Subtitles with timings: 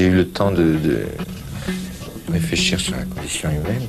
[0.00, 1.07] J'ai eu le temps de, de
[2.31, 3.87] réfléchir sur la condition humaine.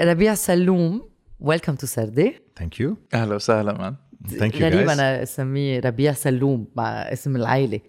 [0.00, 1.02] ربيع سلوم
[1.40, 4.08] ويلكم تو سردي ثانك يو اهلا وسهلا مان ثانك يو
[4.38, 7.80] غريب أنا أسميه ربيع سلوم مع اسم العائلة.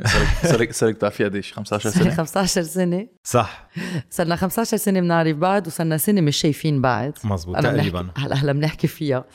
[0.43, 2.13] صار صار بتعرفي قديش 15 صار سنة.
[2.23, 3.07] 15 سنة.
[3.23, 3.69] صح.
[4.09, 7.11] صرنا 15 سنة بنعرف بعض وصرنا سنة مش شايفين بعض.
[7.23, 8.07] مزبوط أنا تقريبا.
[8.17, 9.25] هلا هلا بنحكي فيها.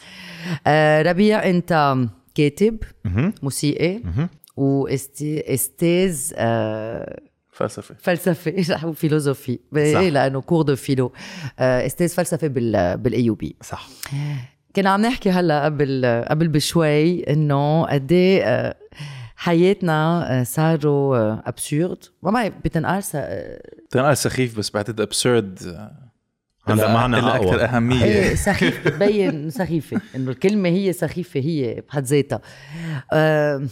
[0.67, 1.97] آه ربيع أنت
[2.35, 2.79] كاتب.
[3.43, 4.01] موسيقي.
[4.57, 7.21] واستاذ آه
[7.53, 7.95] فلسفة.
[7.99, 8.87] فلسفة.
[8.89, 9.59] و philosophie.
[9.73, 9.77] صح.
[9.77, 11.13] إيه لأنه cours de philo.
[11.59, 13.89] آه، أستاذ فلسفة بال بال IB صح.
[14.77, 18.75] كنا عم نحكي هلا قبل قبل بشوي إنه قد إيه آه،
[19.37, 25.59] حياتنا آه، صاروا absurde ما بعرف بتنقال س- آه، تنقال سخيف بس بعتقد absurde
[26.69, 28.05] هذا معنى أكثر أهمية.
[28.05, 32.41] إيه سخيف بتبين سخيفة إنه الكلمة هي سخيفة هي بحد ذاتها.
[33.13, 33.67] آه،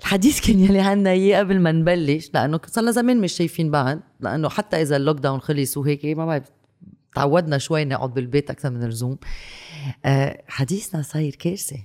[0.00, 3.98] الحديث كان يلي عنا إياه قبل ما نبلش لأنه صار لنا زمان مش شايفين بعض
[4.20, 6.44] لأنه حتى إذا ال lockdown خلص وهيك ما بعرف
[7.14, 9.12] تعودنا شوي نقعد بالبيت أكثر من اللزوم.
[9.12, 9.26] آه،
[10.48, 11.78] حديثنا صاير كارثة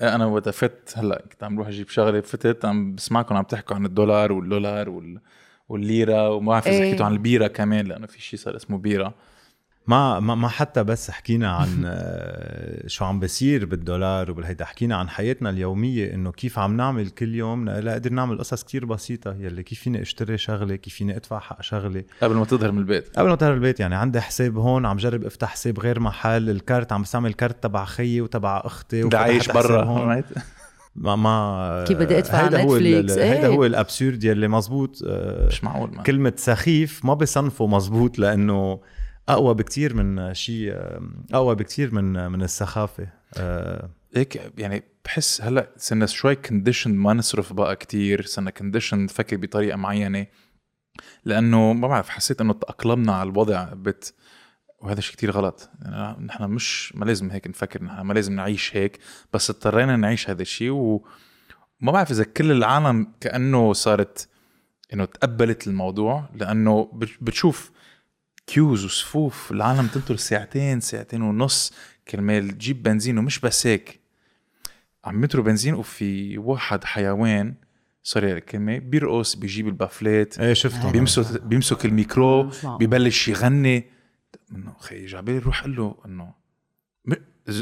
[0.00, 3.86] أنا وقت فت هلأ كنت عم بروح أجيب شغلة فتت عم بسمعكم عم تحكوا عن
[3.86, 5.20] الدولار والدولار وال
[5.68, 6.88] والليرة وما بعرف إذا إيه.
[6.88, 9.14] حكيتوا عن البيرة كمان لأنه في شيء صار اسمه بيرة
[9.86, 15.08] ما ما ما حتى بس حكينا عن آه، شو عم بصير بالدولار وبالهيدا حكينا عن
[15.08, 19.80] حياتنا اليومية إنه كيف عم نعمل كل يوم نقدر نعمل قصص كتير بسيطة يلي كيف
[19.80, 23.36] فيني اشتري شغلة كيف فيني ادفع حق شغلة قبل ما تظهر من البيت قبل ما
[23.36, 27.30] تهرب البيت يعني عندي حساب هون عم جرب افتح حساب غير محل الكارت عم بستعمل
[27.30, 30.22] الكارت تبع خيي وتبع أختي بدي وفتحت عايش حساب برا هون.
[30.96, 33.46] ما ما كيف بدي هيدا على نتفليكس؟ هيدا إيه.
[33.46, 36.02] هو ال absurd يلي مزبوط آه، مش معقول ما.
[36.02, 38.80] كلمة سخيف ما بصنفه مزبوط لأنه
[39.28, 40.74] أقوى بكتير من شيء
[41.32, 43.08] أقوى بكتير من من السخافة.
[43.36, 49.36] آه، هيك يعني بحس هلأ صرنا شوي conditioned ما نصرف بقى كتير صرنا conditioned نفكر
[49.36, 50.26] بطريقة معينة.
[51.24, 54.14] لأنه ما بعرف حسيت إنه تأقلمنا على الوضع بت
[54.80, 55.70] وهذا شيء كتير غلط.
[55.82, 58.98] يعني نحن مش ما لازم هيك نفكر نحن ما لازم نعيش هيك
[59.32, 60.70] بس اضطرينا نعيش هذا الشيء.
[60.70, 64.28] وما بعرف إذا كل العالم كأنه صارت
[64.92, 67.71] إنه تقبلت الموضوع لأنه بت- بتشوف
[68.52, 71.72] queues وصفوف العالم تنطر ساعتين ساعتين ونص
[72.08, 74.00] كرمال تجيب بنزين ومش بس هيك.
[75.04, 77.54] عم ينطروا بنزين وفي واحد حيوان
[78.02, 80.92] sorry الكلمة بيرقص بيجيب البافلات إيه شفتهم.
[80.92, 82.86] بيمسك بيمسك الميكرو معقول.
[82.86, 83.84] ببلش يغني.
[84.52, 86.34] إنه خي جعبالي روح قل له إنه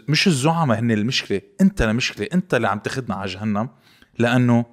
[0.08, 3.68] مش الزعماء هن المشكلة أنت المشكلة أنت اللي عم تاخذنا على جهنم
[4.18, 4.66] لأنه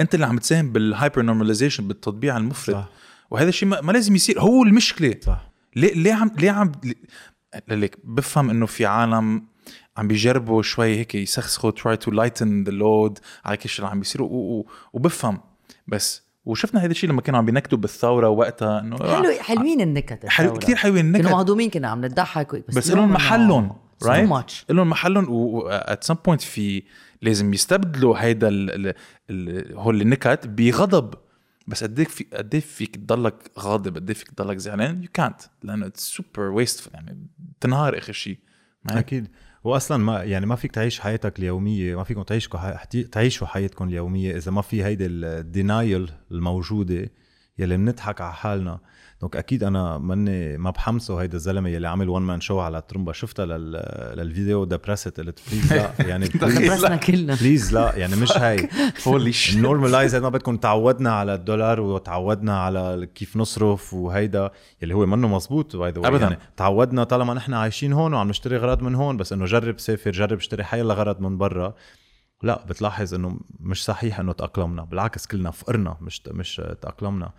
[0.00, 2.76] أنت اللي عم تساهم بال hypernormalization بالتطبيع المفرط.
[2.76, 2.88] صح.
[3.32, 4.40] وهذا الشيء ما ما لازم يصير.
[4.40, 5.14] هو المشكلة.
[5.20, 5.50] صح.
[5.76, 6.72] ليه ليه عم ليه عم
[7.68, 9.44] ليك بفهم إنه في عالم
[9.96, 13.98] عم بيجربوا شوي هيك يسخسخوا try to lighten the load على كل شيء اللي عم
[13.98, 14.22] بيصير.
[14.92, 15.40] وبفهم.
[15.88, 20.52] بس وشفنا هذا الشيء لما كانوا عم بينكتوا بالثورة وقتها إنه حلو حلوين النكت حلو.
[20.52, 24.52] كثير حلوين كانوا النكت مهضومين كنا عم نضحك بس, بس لهم محلهم right much.
[24.70, 25.26] لهم محلهم.
[25.30, 26.82] و at some point في
[27.22, 28.48] لازم يستبدلوا هيدا
[29.74, 31.14] هول النكت بغضب.
[31.66, 35.08] بس قد إيه في قد إيه فيك تضلك غاضب قد إيه فيك تضلك زعلان يو
[35.14, 37.26] كانت لأنه it's super waste يعني
[37.60, 38.38] تنهار آخر شيء؟
[38.90, 39.28] أكيد
[39.64, 42.84] واصلا ما يعني ما فيك تعيش حياتك اليومية ما فيكم تعيشوا.
[43.12, 47.10] تعيشوا حياتكم اليومية إذا ما في هيدي ال denial الموجودة
[47.58, 48.78] يلي بنضحك على حالنا
[49.22, 53.12] donc أكيد أنا ماني ما بحمسه هيدا الزلمة يلي عمل one man show على الترومبا.
[53.12, 53.72] شفتها لل...
[54.16, 55.90] للفيديو depressed قلت please لا.
[56.10, 57.34] يعني please دبرسنا كلنا.
[57.34, 57.96] please لا.
[57.96, 58.68] يعني مش هاي.
[59.06, 64.50] هولي شيت ال normalize ما بدكم تعودنا على الدولار وتعودنا على كيف نصرف وهيدا
[64.82, 66.22] يلي هو منه مزبوط by the أبداً.
[66.22, 70.10] يعني تعودنا طالما نحن عايشين هون وعم نشتري غراض من هون بس إنه جرب سافر
[70.10, 71.74] جرب اشتري حي غرض من برا.
[72.42, 74.84] لا بتلاحظ إنه مش صحيح إنه تأقلمنا.
[74.84, 77.32] بالعكس كلنا فقرنا مش مش تأقلمنا.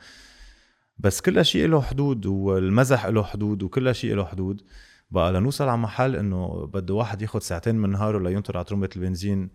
[1.03, 4.62] بس كل شيء له حدود والمزح له حدود وكل شيء له حدود
[5.12, 9.50] بقى لنوصل على محل إنه بده واحد ياخذ ساعتين من نهاره لينطر على ترمبه البنزين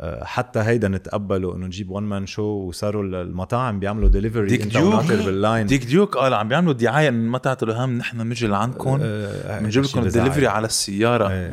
[0.00, 5.04] آه، حتى هيدا نتقبله إنه نجيب one man show وصاروا المطاعم بيعملوا ديليفري ديك ديوك.
[5.04, 9.60] بال line ديك ديوك قال عم بيعملوا دعاية ما تعطوا هم نحن بنجي لعندكم آه،
[9.60, 10.06] بنجيب شي لكم.
[10.06, 11.52] الدليفري على السيارة إيه.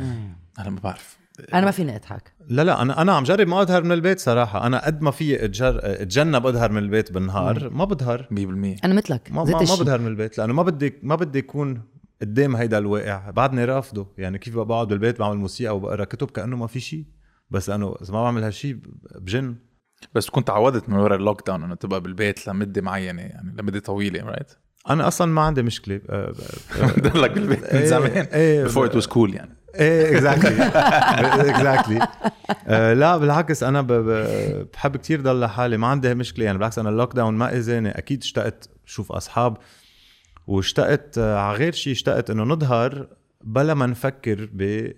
[0.58, 1.17] أنا ما بعرف
[1.54, 2.32] أنا ما فيني أضحك.
[2.48, 4.66] لا لا أنا أنا عم جرب ما أظهر من البيت صراحة.
[4.66, 5.80] أنا قد ما في أتجر...
[5.82, 8.22] أتجنب أظهر من البيت بالنهار ما بظهر.
[8.22, 9.32] 100% أنا مثلك.
[9.32, 9.58] ما ما, ما.
[9.58, 11.82] بظهر من البيت لأنه ما بدي ما بدي اكون
[12.20, 13.30] قدام هيدا الواقع.
[13.30, 14.14] بعدني رافضه.
[14.18, 17.04] يعني كيف بقعد بالبيت بعمل موسيقى وبقرا كتب كأنه ما في شيء
[17.50, 18.78] بس لأنه إذا ما بعمل هالشيء
[19.20, 19.56] بجن.
[20.14, 24.24] بس كنت تعودت من وراء ال lockdown إنه تبقى بالبيت لمدة معينة يعني لمدة طويلة
[24.24, 24.52] right
[24.90, 26.00] أنا أصلا ما عندي مشكلة.
[26.10, 26.32] آه،
[27.00, 28.26] ضلك بالبيت من إيه، زمان.
[28.68, 29.58] before it was cool يعني.
[29.74, 30.62] إيه exactly
[31.50, 32.08] exactly
[32.94, 33.82] لا بالعكس أنا
[34.72, 35.76] بحب كتير ضل لحالي.
[35.76, 36.58] ما عندي مشكله يعني.
[36.58, 39.56] بالعكس أنا ال lockdown ما اذاني أكيد اشتقت شوف أصحاب.
[40.46, 43.06] واشتقت آه، على غير شيء اشتقت إنه نظهر
[43.44, 44.92] بلا ما نفكر ب آه،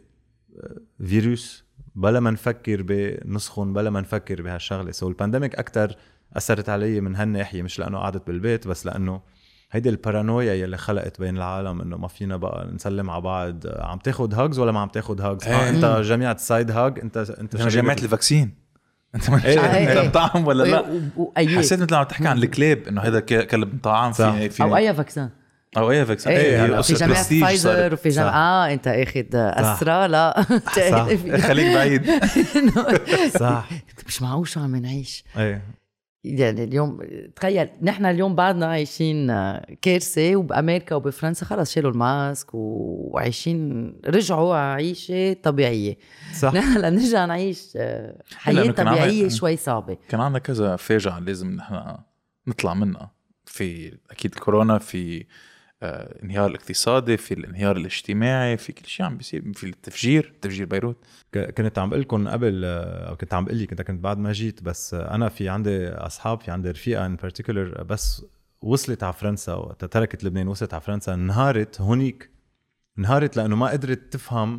[1.07, 1.65] فيروس
[1.95, 4.91] بلا ما نفكر بنسخن بلا ما نفكر بهالشغلة.
[4.91, 5.97] so ال pandemic أكثر
[6.37, 9.21] أثرت علي من هالناحيه مش لأنه قعدت بالبيت بس لأنه
[9.73, 13.61] هيدي البارانويا يلي خلقت بين العالم إنه ما فينا بقى نسلم على بعض.
[13.67, 15.69] عم تاخد hugs ولا ما عم تاخد hugs؟ آه إيه.
[15.69, 18.55] أنت جماعة side hug انت أنت جماعة ال vaccine.
[19.15, 19.61] أنت ما إيه.
[19.61, 20.09] انت إيه.
[20.09, 20.85] بطعم ولا لا؟
[21.17, 24.33] وأي حسيت مثل عم تحكي عن الكلاب إنه هذا ك- كلب مطعم صح.
[24.33, 25.31] في في أو أي vaccin.
[25.77, 27.93] أو أي vaccine إيه هي هلا في برستيج فايزر.
[27.93, 28.37] وفي جماعة صح.
[28.37, 30.43] آه أنت أخذ أسترا لا.
[31.49, 32.11] خليك بعيد.
[33.41, 33.69] صح.
[34.07, 35.25] مش معقول شو عم نعيش.
[35.39, 35.63] إيه.
[36.25, 37.01] يعني اليوم
[37.37, 44.55] تخيل نحن اليوم بعدنا عايشين آه، كارثة وبأمريكا وبفرنسا خلص شالوا ال mask وعايشين رجعوا
[44.55, 45.97] على عيشة طبيعية.
[46.39, 46.55] صح.
[46.55, 49.97] نحن لنرجع نعيش آه، حياة طبيعية شوي صعبة.
[50.09, 51.97] كان عندنا كذا فاجعة لازم نحن
[52.47, 53.11] نطلع منها.
[53.47, 55.27] في أكيد الكورونا في
[55.83, 60.97] انهيار الاقتصادي في الانهيار الاجتماعي في كل شيء عم بيصير في التفجير تفجير بيروت.
[61.35, 64.33] كنت عم بقول لكم قبل آه، أو كنت عم بقول لك انت كنت بعد ما
[64.33, 68.25] جيت بس آه، أنا في عندي أصحاب في عندي رفيقة in particular بس
[68.63, 72.31] وصلت على فرنسا وقت تركت لبنان وصلت على فرنسا انهارت هونيك.
[72.99, 74.55] انهارت لأنه ما قدرت تفهم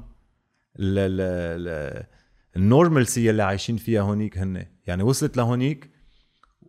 [0.79, 2.05] ال- ال- ال-
[2.55, 4.65] ال normalcy اللي عايشين فيها هونيك هن.
[4.87, 5.89] يعني وصلت لهونيك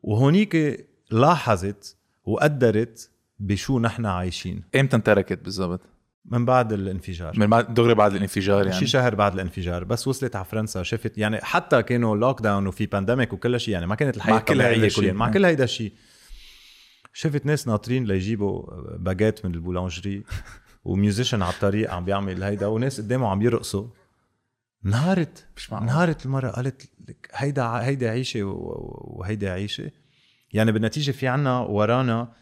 [0.03, 3.11] وهونيك لاحظت وقدرت
[3.43, 5.81] بشو نحن عايشين إمتى تركت بالضبط؟
[6.25, 8.79] من بعد الانفجار من بعد دغري بعد الانفجار يعني.
[8.79, 13.33] شي شهر بعد الانفجار بس وصلت على فرنسا شفت يعني حتى كانوا lockdown وفي pandemic
[13.33, 15.13] وكل شيء يعني ما كانت الحياة مع كل هيدا الشيء.
[15.13, 15.93] مع كل هيدا الشيء
[17.13, 18.63] شفت ناس ناطرين ليجيبوا
[18.99, 20.23] باجيت من ال boulangerie
[20.85, 23.87] و musician على الطريق عم بيعمل هيدا وناس قدامه عم يرقصوا
[24.87, 25.89] انهارت مش معقول.
[25.89, 29.91] انهارت المرة قالت لك هيدا هيدا عيشة و- وهيدا عيشة
[30.53, 32.33] يعني بالنتيجة في عنا ورانا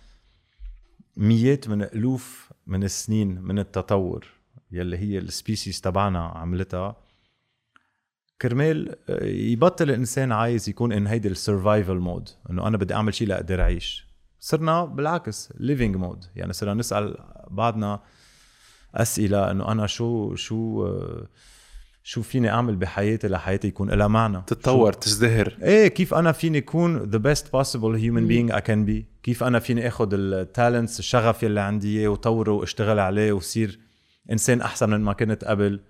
[1.16, 4.26] ميات من ألوف من السنين من التطور
[4.72, 6.96] يلي هي ال species تبعنا عملتها.
[8.42, 13.14] كرمال آه، يبطل الإنسان عايز يكون ان هيدي ال survival mode إنه أنا بدي أعمل
[13.14, 14.06] شيء لأقدر أعيش.
[14.40, 17.16] صرنا بالعكس living mode يعني صرنا نسأل
[17.50, 18.00] بعضنا
[18.94, 21.26] أسئلة إنه أنا شو شو آه،
[22.02, 25.56] شو فيني أعمل بحياتي لحياتي يكون لها معنى؟ تتطور تزدهر.
[25.62, 29.58] إيه كيف أنا فيني أكون the best possible human being I can be كيف أنا
[29.58, 33.80] فيني آخذ ال talents الشغف يلي عندي إياه وطوره وأشتغل عليه وصير
[34.32, 35.80] إنسان أحسن من ما كنت قبل؟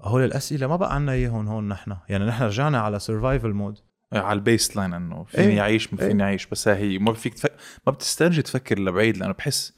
[0.00, 1.96] هول الأسئلة ما بقى عنا إياهم هون نحن.
[2.08, 3.78] يعني نحن رجعنا على survival mode
[4.12, 5.60] على ال baseline إنه فيني إيه.
[5.60, 6.46] أعيش ما فيني أعيش.
[6.46, 7.52] بس هي ما فيك تفك...
[7.86, 9.72] ما بتسترجي تفكر لبعيد لأنه بحس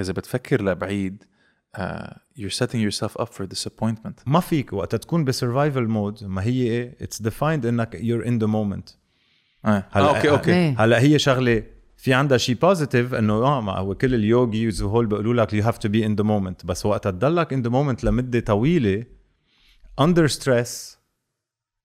[0.00, 1.24] إذا بتفكر لبعيد
[2.36, 4.22] you're setting yourself up for disappointment.
[4.26, 8.44] ما فيك وقت تكون ب survival mode ما هي إيه؟ it's defined إنك you're in
[8.44, 8.92] the moment.
[9.64, 9.84] آه.
[9.90, 10.52] هلا آه، okay okay.
[10.52, 10.74] إيه.
[10.78, 11.62] هلا هي شغلة
[11.96, 15.62] في عندها شيء positive إنه آه ما هو كل ال yogis وهول بيقولوا لك you
[15.62, 19.04] have to be in the moment بس وقت تضلك in the moment لمدة طويلة
[20.00, 20.98] under stress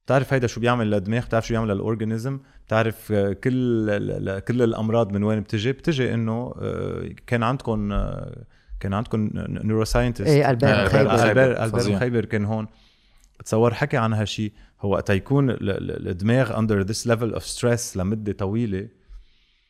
[0.06, 5.12] بتعرف هيدا شو بيعمل للدماغ؟ بتعرف شو بيعمل لل organism بتعرف آه، كل كل الأمراض
[5.14, 8.46] من وين بتجي؟ بتجي إنه آه، كان عندكم آه،
[8.80, 11.30] كان عندكم neuroscientist إيه البير آه،.
[11.30, 12.68] البير البير مخيبر كان هون.
[13.40, 17.98] بتصور حكي عن هالشي هو وقت يكون ال- ال- الدماغ under this level of stress
[17.98, 18.88] لمدة طويلة.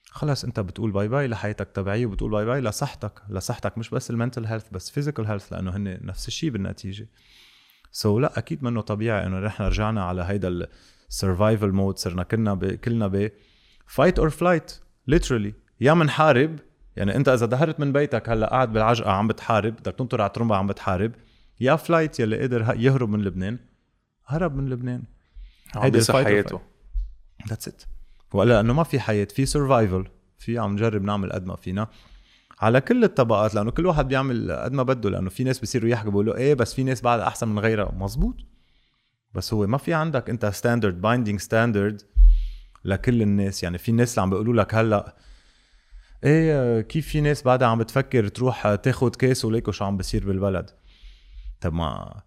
[0.10, 3.22] خلص أنت بتقول bye bye لحياتك تبعيه وبتقول bye bye لصحتك.
[3.30, 7.08] لصحتك مش بس ال mental health بس physical health لأنه هن نفس الشيء بالنتيجة.
[7.92, 10.68] so, لا أكيد منه طبيعي إنه نحن رجعنا على هيدا
[11.10, 12.66] ال survival mode صرنا كلنا ب...
[12.66, 13.32] كلنا ب
[13.88, 14.72] fight or flight
[15.08, 16.60] literally يا منحارب
[16.98, 20.56] يعني انت اذا ظهرت من بيتك هلا قاعد بالعجقة عم بتحارب بدك تنطر على الترمبه
[20.56, 21.12] عم بتحارب
[21.60, 23.60] يا flight يلي قدر يهرب من لبنان
[24.26, 25.04] هرب من لبنان.
[25.76, 26.62] هيدي حياته.
[27.50, 27.84] that's it
[28.34, 30.08] ولا إنه ما في حياة في survival
[30.38, 31.88] في عم نجرب نعمل قد ما فينا.
[32.60, 36.12] على كل الطبقات لأنه كل واحد بيعمل قد ما بده لأنه في ناس بيصيروا يحكوا
[36.12, 37.92] بيقولوا إيه بس في ناس بعد أحسن من غيرها.
[37.92, 38.36] مزبوط
[39.34, 42.02] بس هو ما في عندك أنت standard binding standard
[42.86, 43.64] لكل الناس.
[43.64, 45.16] يعني في ناس اللي عم بيقولوا لك هلأ
[46.24, 50.70] إيه كيف في ناس بعدها عم بتفكر تروح تاخد كاس وليكو شو عم بيصير بالبلد؟
[51.62, 52.22] طب ما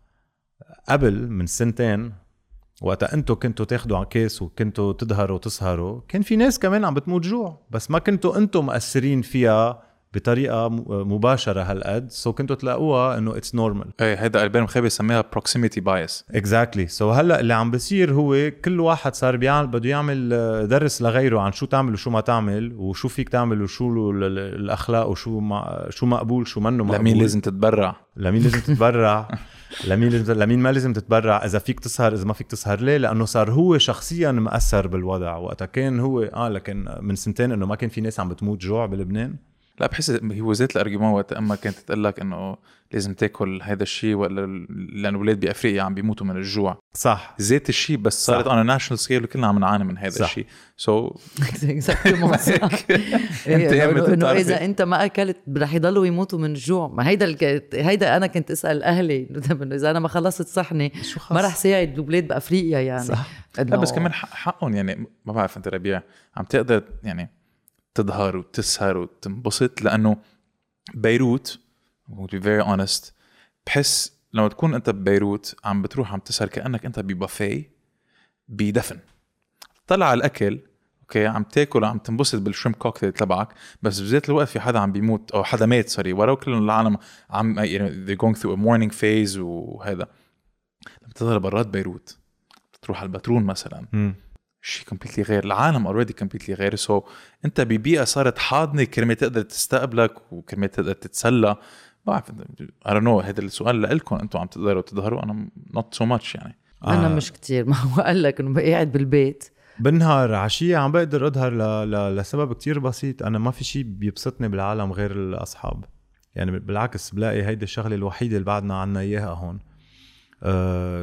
[0.89, 2.13] قبل من سنتين
[2.83, 7.23] وقتها أنتوا كنتوا تاخدوا على كاس وكنتوا تظهروا وتسهروا كان في ناس كمان عم بتموت
[7.23, 9.83] جوع بس ما كنتوا أنتوا مأثرين فيها
[10.15, 10.69] بطريقة
[11.05, 12.11] مباشرة هالقد.
[12.11, 16.23] so كنتوا تلاقوها إنه it's normal إيه هيدا ألبير مخيبر يسميها proximity bias.
[16.35, 21.03] exactly so هلأ اللي عم بصير هو كل واحد صار بيعمل بده يعمل آه، درس
[21.03, 25.41] لغيره عن شو تعمل وشو ما تعمل وشو فيك تعمل وشو ال- ال- الأخلاق وشو
[25.41, 27.01] ما شو مقبول شو منه مقبول.
[27.01, 27.97] لمين لازم تتبرع.
[28.17, 29.29] لمين لازم تتبرع.
[29.89, 33.25] لمين لازم لمين ما لازم تتبرع إذا فيك تسهر إذا ما فيك تسهر ليه؟ لأنه
[33.25, 35.37] صار هو شخصيا مأثر بالوضع.
[35.37, 38.87] وقتها كان هو آه لكن من سنتين إنه ما كان في ناس عم بتموت جوع
[38.87, 39.35] بلبنان
[39.81, 42.57] لا بحس هو ذات ال argument وقت اما كانت تقول لك إنه
[42.93, 47.97] لازم تاكل هذا الشيء ولا لأنه الأولاد بأفريقيا عم بيموتوا من الجوع صح ذات الشيء
[47.97, 48.47] بس صارت.
[48.47, 50.25] on national scale وكلنا عم نعاني من هذا صح.
[50.25, 50.47] الشيء
[50.77, 51.17] سو
[51.63, 54.31] exactement أنت يا انه.
[54.31, 57.45] إذا أنت ما أكلت رح يضلوا يموتوا من الجوع ما هيدا الك...
[57.75, 60.93] هيدا أنا كنت أسأل أهلي إنه إذا أنا ما خلصت صحني؟
[61.31, 63.29] ما رح ساعد الأولاد بأفريقيا يعني صح.
[63.59, 66.03] لا بس كمان حق- حقهم يعني ما بعرف أنت ربيع
[66.37, 67.40] عم تقدر يعني
[67.95, 70.17] تظهر وتسهر وتنبسط لأنه
[70.95, 71.59] بيروت
[72.11, 73.13] to be very honest
[73.67, 77.71] بحس لما تكون أنت ببيروت عم بتروح عم تسهر كأنك أنت ببافيه
[78.49, 78.99] بدفن.
[79.87, 80.61] طلع على الأكل
[81.03, 83.49] أوكي عم تاكل عم تنبسط بالشريم كوكتيل تبعك
[83.83, 86.97] بس بذات الوقت في حدا عم بيموت أو حدا مات sorry ولو كل العالم
[87.31, 90.09] عم يعني they're going through a mourning phase وهذا.
[91.03, 92.19] لما تظهر برات بيروت
[92.83, 94.15] تروح على البترون مثلا.
[94.63, 96.77] شيء completely غير العالم already completely غير.
[96.77, 97.05] so,
[97.45, 101.57] انت ببيئة صارت حاضنة كرمال تقدر تستقبلك وكرمال تقدر تتسلى.
[102.07, 105.25] ما بعرف I don't know هذا السؤال لكم أنتم عم تقدروا تظهروا.
[105.25, 106.59] أنا not so much يعني.
[106.87, 107.15] أنا آه.
[107.15, 109.45] مش كتير ما هو قال لك إنه قاعد بالبيت.
[109.79, 111.91] بالنهار عشية عم بقدر أظهر ل...
[111.91, 112.17] ل...
[112.17, 113.23] لسبب كتير بسيط.
[113.23, 115.85] أنا ما في شيء بيبسطني بالعالم غير الأصحاب.
[116.35, 119.59] يعني بالعكس بلاقي هيدي الشغلة الوحيدة اللي بعدنا عنا إياها هون.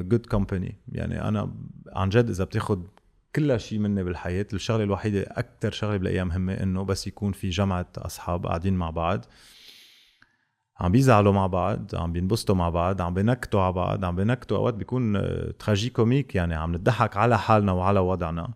[0.09, 1.53] good company يعني أنا
[1.95, 2.87] عن جد إذا بتاخد
[3.37, 4.45] كل شيء مني بالحياة.
[4.53, 9.25] الشغلة الوحيدة أكثر شغلة بلاقيها مهمه إنه بس يكون في جمعة أصحاب قاعدين مع بعض.
[10.79, 14.73] عم بيزعلوا مع بعض عم بينبسطوا مع بعض عم بينكتوا على بعض عم بينكتوا أوقات
[14.73, 18.53] بيكون آه، tragicomique يعني عم نضحك على حالنا وعلى وضعنا.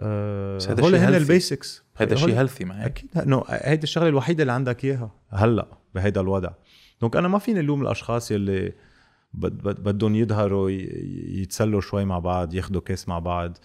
[0.00, 1.14] آه، بس هذا هول هن.
[1.14, 1.84] ال basics.
[1.96, 3.18] هذا شيء healthy هيك أكيد.
[3.18, 6.50] إنه هيدي الشغلة الوحيدة اللي عندك إياها هلأ بهيدا الوضع.
[7.00, 8.72] donc أنا ما فيني لوم الأشخاص يلي
[9.34, 13.58] بدهم يظهروا يتسلوا شوي مع بعض ياخذوا كاس مع بعض.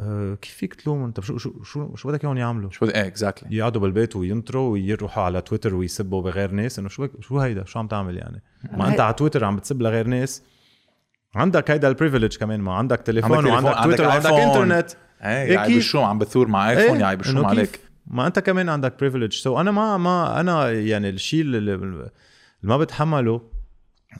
[0.00, 3.56] آه، كيف فيك تلوم انت شو شو شو شو بدك إياهم يعملوا؟ شو إيه exactly
[3.56, 6.78] يقعدوا بالبيت وينطروا ويروحوا على تويتر ويسبوا بغير ناس.
[6.78, 10.06] إنه شو شو هيدا؟ شو عم تعمل يعني؟ ما أنت على تويتر عم بتسب لغير
[10.06, 10.42] ناس.
[11.34, 14.46] عندك هيدا ال privilege كمان ما عندك تليفون عندك تليفون، وعندك تويتر عندك وعندك.
[14.46, 14.90] انترنت
[15.22, 18.68] إيه إيه يعيب كيف؟ الشوم عم بثور مع iPhone الشوم إنه عليك؟ ما أنت كمان
[18.68, 22.10] عندك privilege so أنا ما ما أنا يعني الشيء اللي, اللي
[22.62, 23.55] ما بتحمله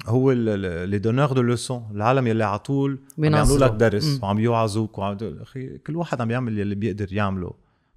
[0.07, 3.59] هو les donneurs de leçons العالم يلي على طول عم يعملوا.
[3.59, 4.19] لك درس مم.
[4.23, 7.53] وعم يوعظوك وعم أخي كل واحد عم يعمل يلي بيقدر يعمله.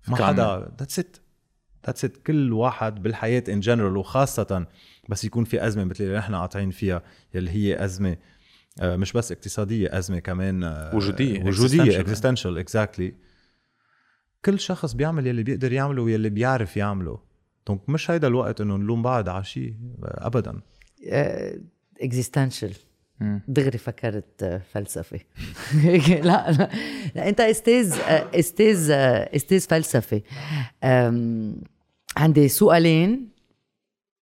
[0.07, 1.17] ما حدا that's it
[1.85, 4.65] that's it كل واحد بالحياة in general وخاصة
[5.09, 7.03] بس يكون في أزمة مثل اللي نحن قاطعين فيها
[7.33, 8.17] يلي هي أزمة
[8.81, 11.99] آه، مش بس اقتصادية أزمة كمان آه، وجودية، وجودية existential.
[11.99, 13.15] existential exactly
[14.45, 17.19] كل شخص بيعمل يلي بيقدر يعمله ويلي بيعرف يعمله.
[17.67, 20.61] donc مش هيدا الوقت إنه نلوم بعض على شيء ابدا.
[22.01, 22.73] existential.
[23.47, 25.19] دغري فكرت آه، فلسفه
[26.23, 26.69] لا, لا.
[27.15, 30.21] لا انت أستاذ آه، أستاذ آه، أستاذ فلسفه
[32.17, 33.29] عندي سؤالين.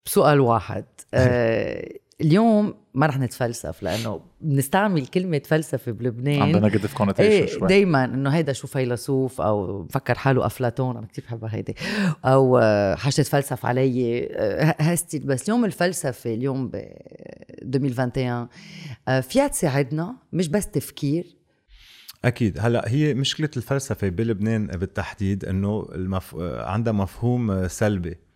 [0.04, 0.84] سؤال واحد.
[2.20, 6.42] اليوم ما رح نتفلسف لأنه بنستعمل كلمة فلسفة بلبنان.
[6.42, 7.68] عندنا negative connotation إيه شوي.
[7.68, 11.74] دايما إنه هيدا شو فيلسوف أو بفكر حاله أفلاطون أنا كثير بحبها هيدي.
[12.24, 14.28] أو آه، حاجة تتفلسف علي.
[14.32, 16.74] آه، هستي بس اليوم الفلسفة اليوم ب
[17.62, 18.48] 2021
[19.08, 21.36] آه، فيها تساعدنا مش بس تفكير.
[22.24, 22.58] أكيد.
[22.60, 26.36] هلأ هي مشكلة الفلسفة بلبنان بالتحديد إنه المف...
[26.40, 28.27] عندها مفهوم سلبي.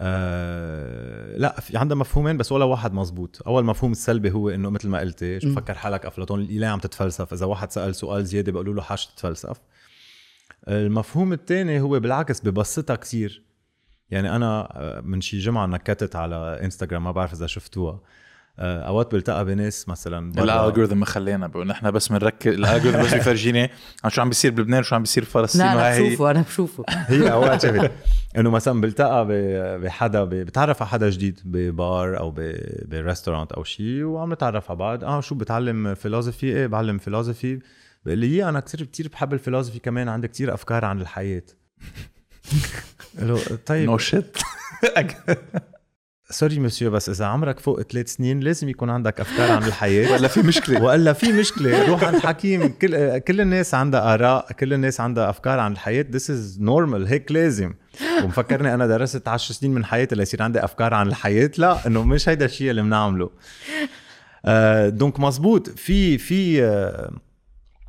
[0.00, 4.88] آه لا في عندها مفهومين بس ولا واحد مزبوط أول مفهوم السلبي هو إنه مثل
[4.88, 5.54] ما قلتي شو.
[5.54, 7.32] فكر حالك؟ أفلاطون ليه عم تتفلسف.
[7.32, 9.56] إذا واحد سأل سؤال زيادة بيقولوا له حاج تتفلسف.
[10.68, 13.42] المفهوم الثاني هو بالعكس ببسطها كثير.
[14.10, 18.00] يعني أنا آه، من شي جمعة نكتت على إنستغرام ما بعرف إذا شفتوها.
[18.58, 20.32] أوقات بلتقى بناس مثلا
[20.94, 23.70] ما خلينا بقول نحن بس بنركز الالجوريثم بس بيفرجيني
[24.04, 27.32] عن شو عم بيصير بلبنان وشو عم بيصير بفلسطين لا أنا بشوفه أنا بشوفه هي
[27.32, 27.90] أوقات شغله
[28.36, 32.56] إنه مثلا بلتقى ب- بحدا بتعرف على حدا جديد ببار أو ب-
[32.88, 35.04] بريستورانت أو شيء وعم نتعرف على بعض.
[35.04, 37.58] آه شو بتعلم philosophy إيه بعلم philosophy
[38.04, 41.42] بقول لي "يي، أنا كثير كثير بحب ال philosophy كمان عندي كثير أفكار عن الحياة.
[43.18, 43.86] له طيب.
[43.86, 44.36] no shit
[46.32, 50.12] sorry monsieur بس إذا عمرك فوق ثلاث سنين لازم يكون عندك أفكار عن الحياة.
[50.12, 50.82] ولا في مشكلة.
[50.82, 51.88] وإلا في مشكلة.
[51.88, 52.68] روح عند حكيم.
[52.68, 56.06] كل كل الناس عندها آراء كل الناس عندها أفكار عن الحياة.
[56.12, 57.08] This is normal.
[57.08, 57.74] هيك لازم.
[58.24, 61.50] ومفكرني أنا درست 10 سنين من حياتي ليصير عندي أفكار عن الحياة.
[61.58, 63.30] لا إنه مش هيدا الشيء اللي بنعمله.
[64.44, 66.62] آه donc مزبوط في في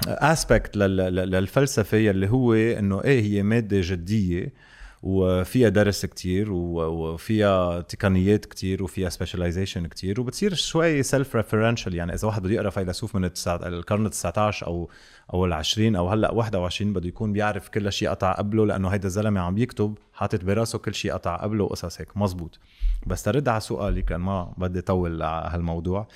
[0.08, 4.73] aspect للفلسفة يلي هو إنه إيه هي مادة جدية.
[5.04, 12.28] وفيها درس كتير وفيها تقنيات كتير وفيها specialization كتير وبتصير شوي self referential يعني إذا
[12.28, 14.90] واحد بده يقرأ فيلسوف من القرن ال 19 أو
[15.34, 19.08] أو ال 20 أو هلأ 21 بده يكون بيعرف كل شيء قطع قبله لأنه هيدا
[19.08, 22.18] الزلمة عم يكتب حاطط براسه كل شيء قطع قبله وقصص هيك.
[22.18, 22.60] مزبوط.
[23.08, 26.08] بس ترد على سؤالي كان ما بدي طول على هالموضوع.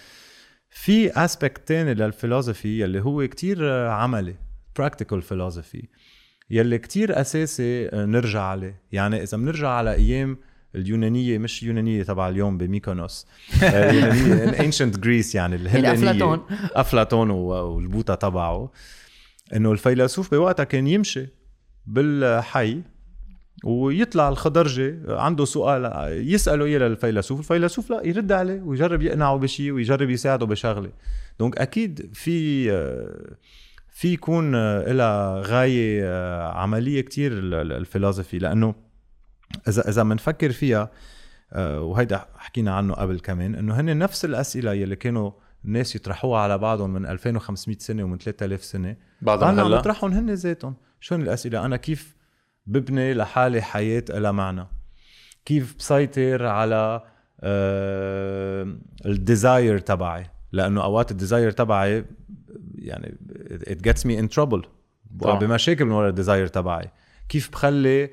[0.69, 4.35] في aspect تاني للفلسفة يلي هو كتير عملي
[4.77, 5.87] practical philosophy
[6.49, 8.81] يلي كتير أساسي نرجع عليه.
[8.91, 10.37] يعني إذا بنرجع على أيام
[10.75, 13.27] اليونانية مش اليونانية تبع اليوم بميكونوس
[13.63, 16.41] اليونانية ancient Greece يعني الهلينيه أفلاطون.
[16.75, 18.71] أفلاطون والبوطة تبعه.
[19.55, 21.27] إنه الفيلسوف بوقتها كان يمشي
[21.85, 22.81] بالحي
[23.63, 25.91] ويطلع الخضرجي عنده سؤال
[26.27, 30.89] يسأله اياه للفيلسوف؟ الفيلسوف لا يرد عليه ويجرب يقنعه بشيء ويجرب يساعده بشغلة.
[31.39, 32.67] دونك أكيد في
[33.97, 36.05] في يكون لها غاية
[36.51, 38.75] عملية كتير الفلسفي لأنه
[39.67, 40.91] إذا إذا بنفكر فيها
[41.55, 45.31] وهيدا حكينا عنه قبل كمان إنه هن نفس الأسئلة يلي كانوا
[45.65, 50.75] الناس يطرحوها على بعضهم من 2500 سنة ومن 3000 سنة بعضهم هلأ؟ عم هن ذاتهم.
[50.99, 52.15] شو هن الأسئلة؟ أنا كيف
[52.65, 54.67] ببني لحالي حياة لها معنى؟
[55.45, 57.03] كيف بسيطر على
[57.41, 62.05] آه ال desire تبعي؟ لأنه أوقات ال desire تبعي
[62.75, 63.17] يعني
[63.49, 64.67] it gets me in trouble.
[65.11, 66.91] بمشاكل من ورا ال desire تبعي.
[67.29, 68.09] كيف بخلي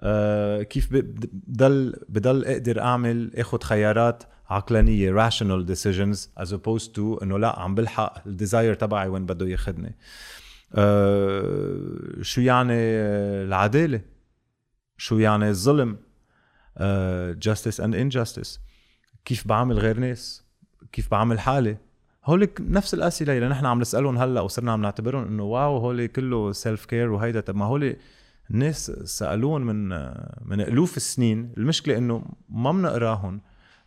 [0.00, 7.38] آه كيف بضل بضل أقدر أعمل أخذ خيارات عقلانية rational decisions as opposed to إنه
[7.38, 9.94] لا عم بلحق ال desire تبعي وين بده ياخذني
[10.74, 12.74] آه شو يعني
[13.44, 14.00] العدالة؟
[14.96, 15.96] شو يعني الظلم؟
[17.46, 18.58] justice and injustice.
[19.24, 20.44] كيف بعامل غير ناس؟
[20.92, 21.76] كيف بعامل حالي؟
[22.26, 26.52] هول نفس الأسئلة اللي نحن عم نسألهم هلأ وصرنا عم نعتبرهم إنه wow هول كله
[26.52, 27.40] self care وهيدا.
[27.40, 27.96] طب ما هول
[28.50, 29.88] الناس سألوهم من
[30.44, 31.52] من ألوف السنين.
[31.58, 33.40] المشكلة إنه ما بنقراهم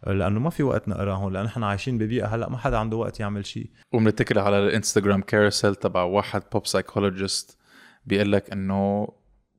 [0.08, 3.46] لأنه ما في وقت نقراهم لأنه نحن عايشين ببيئة هلأ ما حدا عنده وقت يعمل
[3.46, 3.70] شيء.
[3.94, 7.58] وبنتكل على الإنستغرام carousel تبع واحد pop psychologist
[8.06, 9.08] بيقول لك إنه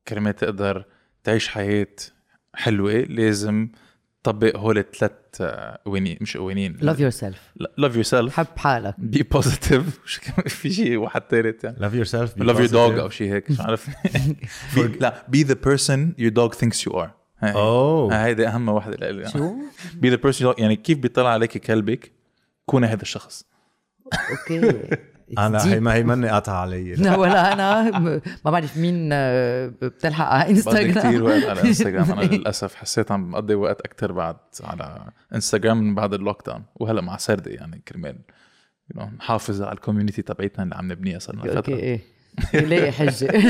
[0.09, 0.85] كرمال تقدر
[1.25, 1.97] تعيش حياة
[2.55, 3.69] حلوة لازم
[4.23, 5.13] طبق هول الثلاث
[5.85, 8.95] قوانين مش قوانين love yourself love yourself حب حالك.
[8.99, 9.99] be positive
[10.59, 11.77] في شيء واحد ثالث يعني.
[11.81, 13.89] love yourself love your dog أو شيء هيك مش عارف.
[15.01, 17.11] لا be the person your dog thinks you are
[17.43, 19.55] اوه هيدي أهم وحده لإلي شو؟
[19.95, 22.13] be the person يعني كيف بيطلع عليك كلبك
[22.67, 23.45] كوني هذا الشخص.
[24.31, 24.91] أوكي.
[25.39, 26.95] أنا هي ما هي مني قاطعة علي.
[26.95, 27.91] لا ولا أنا
[28.45, 33.13] ما بعرف مين آه، بتلحق على بقضي انستغرام كثير وقت على انستغرام أنا للأسف حسيت
[33.13, 37.83] عم بقضي وقت أكثر بعد على انستغرام من بعد ال lockdown وهلا مع سردي يعني
[37.89, 38.19] كرمال.
[39.19, 41.75] نحافظ على ال community تبعتنا اللي عم نبنيها صرنا أوكي فترة.
[41.75, 42.01] إيه.
[42.55, 43.31] يلاقي حجة؟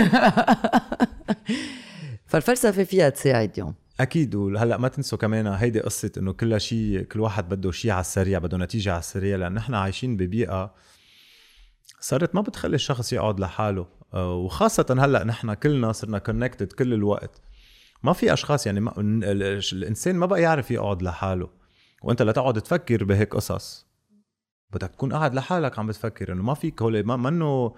[2.26, 7.20] فالفلسفة فيها تساعد يوم أكيد وهلا ما تنسوا كمان هيدي قصة إنه كل شيء كل
[7.20, 10.74] واحد بده شيء على السريع بده نتيجة على السريع لأن نحن عايشين ببيئة
[12.00, 13.86] صارت ما بتخلي الشخص يقعد لحاله.
[14.14, 17.40] آه، وخاصة هلأ نحن كلنا صرنا كونكتد كل الوقت.
[18.02, 18.92] ما في أشخاص يعني ما
[19.72, 21.48] الإنسان ما بقى يعرف يقعد لحاله.
[22.02, 23.86] وأنت لتقعد تفكر بهيك قصص.
[24.70, 26.32] بدك تكون قاعد لحالك عم بتفكر.
[26.32, 27.74] إنه ما فيك هول ما منه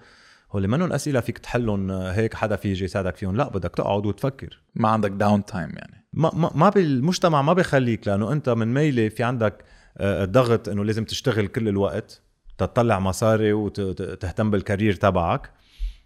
[0.51, 3.35] هول منهم أسئلة فيك تحلهم هيك حدا في يجي يساعدك فيهم.
[3.35, 4.61] لا بدك تقعد وتفكر.
[4.75, 6.07] ما عندك downtime يعني.
[6.13, 9.63] ما ما, ما بالمجتمع ما بيخليك لأنه أنت من ميلة في عندك
[9.97, 12.22] آه، ضغط إنه لازم تشتغل كل الوقت.
[12.57, 15.51] تطلع مصاري وتهتم بال career تبعك.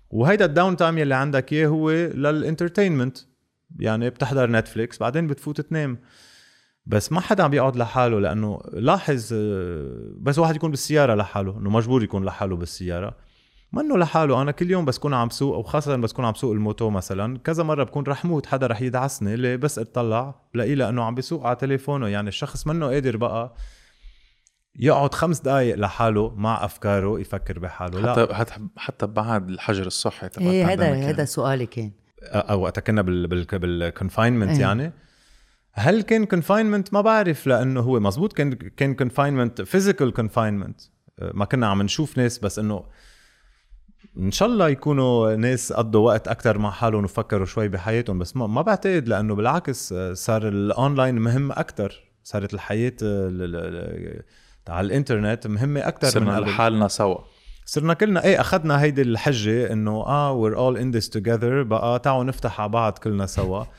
[0.09, 3.17] وهيدا ال downtime يلي عندك إياه هو لل entertainment.
[3.79, 5.99] يعني بتحضر نتفليكس بعدين بتفوت تنام.
[6.85, 9.33] بس ما حدا عم بيقعد لحاله لأنه لاحظ
[10.17, 13.15] بس واحد يكون بالسيارة لحاله إنه مجبور يكون لحاله بالسيارة.
[13.73, 16.59] منه لحاله أنا كل يوم بس كون عم سوق وخاصه بس كون عم سوق ال
[16.59, 21.03] moto مثلا كذا مرة بكون رح موت حدا رح يدعسني اللي بس اطلع بلاقيه لأنه
[21.03, 22.07] عم بيسوق على تليفونه.
[22.07, 23.53] يعني الشخص منه قادر بقى
[24.77, 28.11] يقعد خمس دقائق لحاله مع أفكاره يفكر بحاله.
[28.11, 28.33] حتى لا.
[28.35, 31.91] حتى حتى بعد الحجر الصحي تبع إيه هذا ال pandemic هذا سؤالي كان.
[32.23, 34.59] أو وقتها كنا بال بال بال confinement إيه.
[34.61, 34.93] يعني.
[35.71, 40.81] هل كان confinement ما بعرف لأنه هو مزبوط كان كان confinement physical confinement
[41.33, 42.83] ما كنا عم نشوف ناس بس إنه
[44.17, 48.47] إن شاء الله يكونوا ناس قضوا وقت أكثر مع حالهم وفكروا شوي بحياتهم بس ما,
[48.47, 54.23] ما بعتقد لأنه بالعكس صار الاونلاين مهم أكثر صارت الحياة ال- ال-
[54.69, 57.17] على الإنترنت مهمة أكثر من صرنا قبل لحالنا سوا.
[57.65, 62.23] صرنا كلنا إيه أخذنا هيدي الحجة إنه آه we're all in this together بقى تعالوا
[62.23, 63.63] نفتح على بعض كلنا سوا.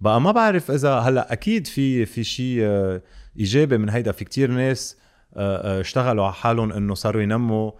[0.00, 3.02] بقى ما بعرف إذا هلا أكيد في في شيء آه،
[3.38, 4.12] ايجابي من هيدا.
[4.12, 4.96] في كتير ناس
[5.36, 7.70] آه، آه، اشتغلوا على حالهم إنه صاروا ينموا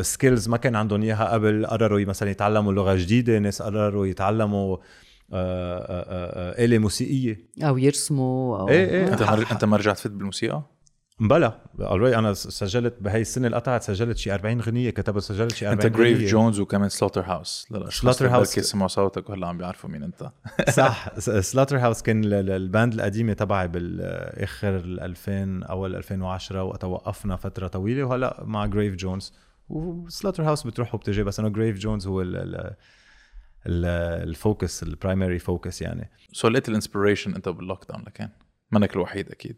[0.00, 4.76] skills ما كان عندهم إياها قبل قرروا مثلا يتعلموا لغة جديدة ناس قرروا يتعلموا
[5.32, 7.48] آلة موسيقية.
[7.62, 9.12] أو يرسموا أو إيه إيه.
[9.52, 10.62] أنت ما رجعت فت بالموسيقى؟
[11.20, 11.60] بلا.
[11.80, 15.86] already أنا سجلت بهي السنة اللي قطعت سجلت شي 40 غنية كتبت سجلت شي 40
[15.86, 16.30] أنت Grave.
[16.30, 18.22] Jones وكمان Slaughterhouse.
[18.22, 20.30] اللي سمعوا صوتك وهلا عم بيعرفوا مين أنت.
[20.70, 21.18] صح.
[21.20, 27.66] Slaughterhouse كان ال- ال- ال band القديمة تبعي بالآخر 2000 أول 2010 وقتها وقفنا فترة
[27.68, 29.32] طويلة وهلا مع جريف جونز
[29.68, 32.54] و Slaughterhouse بتروح وبتجي بس انه جريف جونز هو ال ال
[33.66, 33.84] ال
[34.28, 36.10] ال focus ال primary focus يعني.
[36.32, 38.28] so لقيت ال inspiration أنت باللوك داون لكان.
[38.72, 39.56] منك الوحيد أكيد.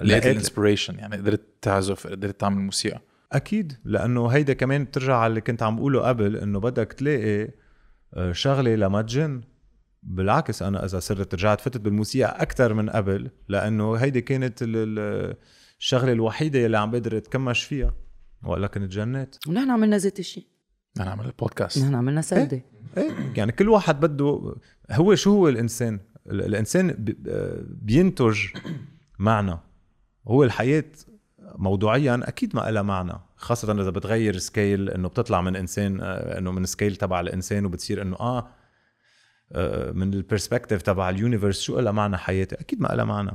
[0.00, 3.00] لقيت ال inspiration يعني قدرت تعزف قدرت تعمل موسيقى.
[3.32, 7.50] أكيد لأنه هيدا كمان بترجع على اللي كنت عم بقوله قبل إنه بدك تلاقي
[8.14, 9.40] آه، شغلة لما تجن.
[10.02, 15.36] بالعكس أنا إذا صرت رجعت فتت بالموسيقى أكثر من قبل لأنه هيدي كانت ال- ال-
[15.78, 17.94] الشغلة الوحيدة اللي عم بقدر أتكمش فيها.
[18.44, 20.46] ولا كنت جنيت ونحن عملنا ذات الشيء
[21.00, 21.78] أنا عمل البودكاست.
[21.78, 22.62] نحن عملنا سردة.
[22.96, 24.54] إيه يعني كل واحد بده
[24.90, 27.16] هو شو هو الإنسان؟ ال- الإنسان بي-
[27.68, 28.38] بينتج
[29.18, 29.58] معنى.
[30.28, 30.84] هو الحياة
[31.56, 36.52] موضوعيا أكيد ما لها معنى خاصة إذا بتغير scale إنه بتطلع من إنسان آه، إنه
[36.52, 38.48] من scale تبع الإنسان وبتصير إنه آه
[39.52, 43.30] آه، من ال perspective تبع ال universe شو لها معنى حياتي؟ أكيد ما لها معنى.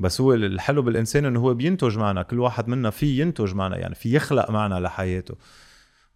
[0.00, 3.94] بس هو الحلو بالإنسان إنه هو بينتج معنى كل واحد منا في ينتج معنى يعني
[3.94, 5.34] في يخلق معنى لحياته.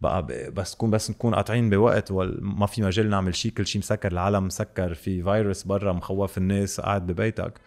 [0.00, 4.12] بقى بس تكون بس نكون قاطعين بوقت وما في مجال نعمل شيء كل شيء مسكر
[4.12, 7.60] العالم مسكر في فيروس برا مخوف الناس قاعد ببيتك.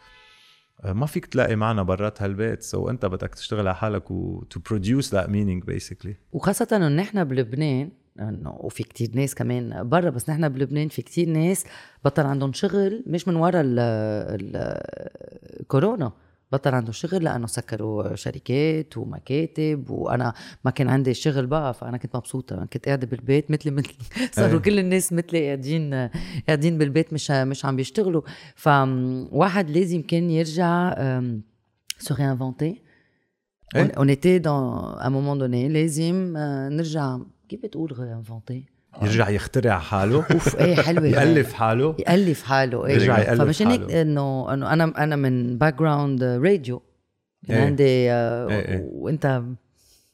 [0.85, 2.63] ما فيك تلاقي معنى برات هالبيت.
[2.63, 6.13] so انت بدك تشتغل على حالك و to produce that meaning basically.
[6.31, 11.29] وخاصة إنه نحن بلبنان إنه وفي كتير ناس كمان برا بس نحن بلبنان في كتير
[11.29, 11.65] ناس
[12.05, 16.11] بطل عندهم شغل مش من ورا ال- ال- الكورونا
[16.51, 20.33] بطل عندهم شغل لأنه سكروا شركات ومكاتب وأنا
[20.65, 22.65] ما كان عندي شغل بقى فأنا كنت مبسوطة.
[22.73, 23.93] كنت قاعدة بالبيت مثلي مثل
[24.35, 24.57] صاروا إيه.
[24.57, 26.09] كل الناس مثلي قاعدين
[26.47, 28.21] قاعدين بالبيت مش مش عم بيشتغلوا.
[28.55, 30.93] فواحد لازم كان يرجع
[32.11, 32.81] رينفونتي
[33.75, 33.91] إيه.
[33.91, 37.17] on était dans un moment donné لازم آه، نرجع.
[37.49, 43.19] كيف بتقول réinventer يرجع يخترع حاله ouf إيه حلوة يألف حاله يألف حاله إيه يرجع
[43.19, 44.01] يألف فمشان هيك حاله.
[44.01, 46.81] إنه إنه أنا أنا من background راديو
[47.47, 47.61] كان.
[47.67, 48.89] عندي آه، إيه إيه.
[48.91, 49.41] وإنت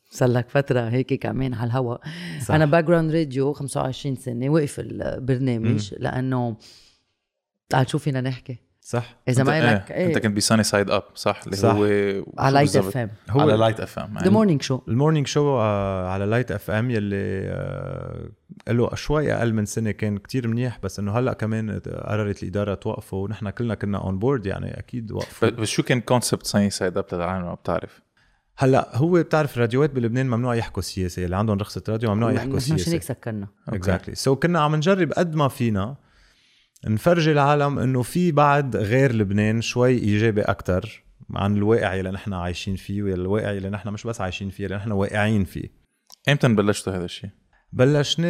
[0.10, 2.02] صار لك فترة هيك كمان على الهواء.
[2.50, 6.56] أنا background راديو 25 سنة وقف البرنامج لأنه
[7.70, 10.06] تعال شو فينا نحكي صح؟ إذا ما انت, لك إيه.
[10.08, 11.70] أنت كنت بساني سايد اب صح؟ اللي صح.
[11.70, 11.84] هو
[12.38, 12.76] على Light?
[12.76, 15.58] FM هو على Light FM the morning شو ال morning show
[16.08, 17.16] على Light FM يلي
[17.46, 18.30] آه،
[18.68, 23.18] له شوي أقل من سنة كان كتير منيح بس إنه هلأ كمان قررت الإدارة توقفه
[23.18, 25.50] ونحن كلنا كنا on board يعني أكيد وقفوا.
[25.50, 28.02] بس شو كان كونسبت Sunny Side Up للعالم؟ ما بتعرف.
[28.58, 32.76] هلأ هو بتعرف الراديوات بلبنان ممنوع يحكوا سياسة اللي عندهم رخصة راديو ممنوع يحكوا مشان
[32.76, 35.96] هيك سياسه سكرنا exactly so كنا عم نجرب قد ما فينا
[36.88, 42.76] نفرجي العالم إنه في بعد غير لبنان شوي إيجابي أكثر عن الواقع اللي نحن عايشين
[42.76, 45.70] فيه والواقع اللي نحن مش بس عايشين فيه اللي نحن واقعين فيه
[46.30, 47.30] إمتى بلشتوا هذا الشيء؟
[47.74, 48.30] بلشنا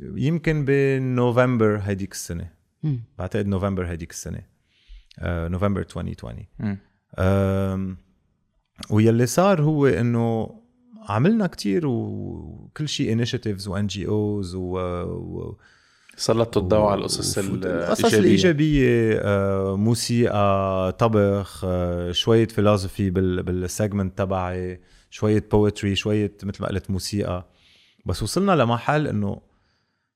[0.00, 2.50] يمكن بنوفمبر هيديك السنة
[2.82, 3.00] مم.
[3.18, 4.42] بعتقد نوفمبر هيديك السنة
[5.18, 6.78] آه، نوفمبر 2020 مم.
[7.18, 7.96] أم،
[8.90, 10.60] ويلي صار هو إنه
[11.08, 15.54] عملنا كتير وكل شيء initiatives و NGOs و
[16.16, 18.18] سلطتوا الضوء على القصص القصص الإيجابية.
[18.18, 26.68] الإيجابية آه، موسيقى طبخ آه، شوية philosophy بال segment تبعي شوية poetry شوية مثل ما
[26.68, 27.46] قلت موسيقى.
[28.06, 29.40] بس وصلنا لمحل إنه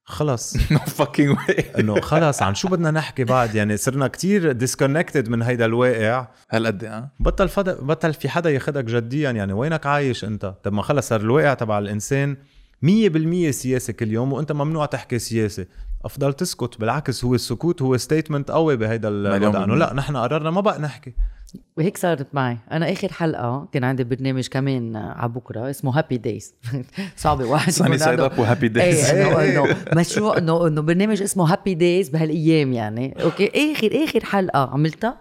[0.04, 0.56] خلص.
[0.72, 2.42] no fucking way إنه خلص.
[2.42, 6.28] عن شو بدنا نحكي بعد؟ يعني صرنا كتير disconnected من هيدا الواقع.
[6.50, 9.30] هالقد ها؟ بطل بطل في حدا ياخدك جديا.
[9.30, 12.36] يعني وينك عايش أنت؟ طب ما خلص صار الواقع تبع الإنسان
[12.82, 15.66] 100% سياسة كل يوم وأنت ممنوع تحكي سياسة.
[16.04, 19.64] أفضل تسكت بالعكس هو السكوت هو statement قوي بهيدا الوضع.
[19.64, 19.74] إنه.
[19.74, 21.14] لا نحن قررنا ما بقى نحكي.
[21.76, 22.58] وهيك صارت معي.
[22.72, 26.54] أنا آخر حلقة كان عندي برنامج كمان على بكرة اسمه Happy Days
[27.16, 31.22] صعب واحد Sunny يكون Side Up و Happy Days إيه انه مشروع انه إنه برنامج
[31.22, 33.22] اسمه Happy Days بهالأيام يعني.
[33.22, 35.20] أوكي؟ اخر آخر حلقة عملتها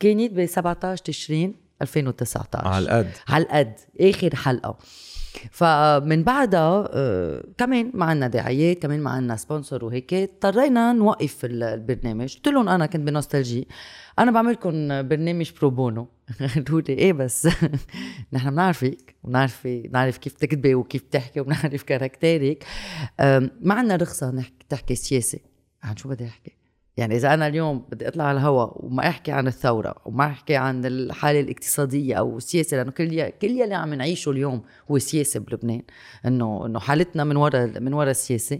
[0.00, 3.10] كانت ب 17 تشرين 2019 على القد.
[3.28, 3.74] على القد.
[4.00, 4.78] آخر حلقة.
[5.50, 11.62] فمن بعدها آه، كمان ما عنا دعايات كمان ما عنا sponsor وهيك اضطرينا نوقف ال-
[11.62, 12.34] البرنامج.
[12.36, 13.68] قلت لهم أنا كنت ب Nostalgie
[14.18, 14.72] أنا بعمل لكم
[15.08, 16.08] برنامج pro bono
[16.54, 17.48] قالوا لي إيه بس؟
[18.32, 22.64] نحن بنعرفك وبنعرف بنعرف كيف تكتبي وكيف تحكي وبنعرف caractère ك
[23.60, 25.38] ما عنا رخصة نحكي تحكي سياسة.
[25.82, 26.57] عن شو بدي أحكي؟
[26.98, 30.86] يعني إذا أنا اليوم بدي أطلع على الهواء وما أحكي عن الثورة وما أحكي عن
[30.86, 35.82] الحالة الاقتصادية أو السياسة لأنه كل كل يلي عم نعيشه اليوم هو سياسة بلبنان.
[36.26, 38.58] انه إنه حالتنا من وراء من وراء السياسة.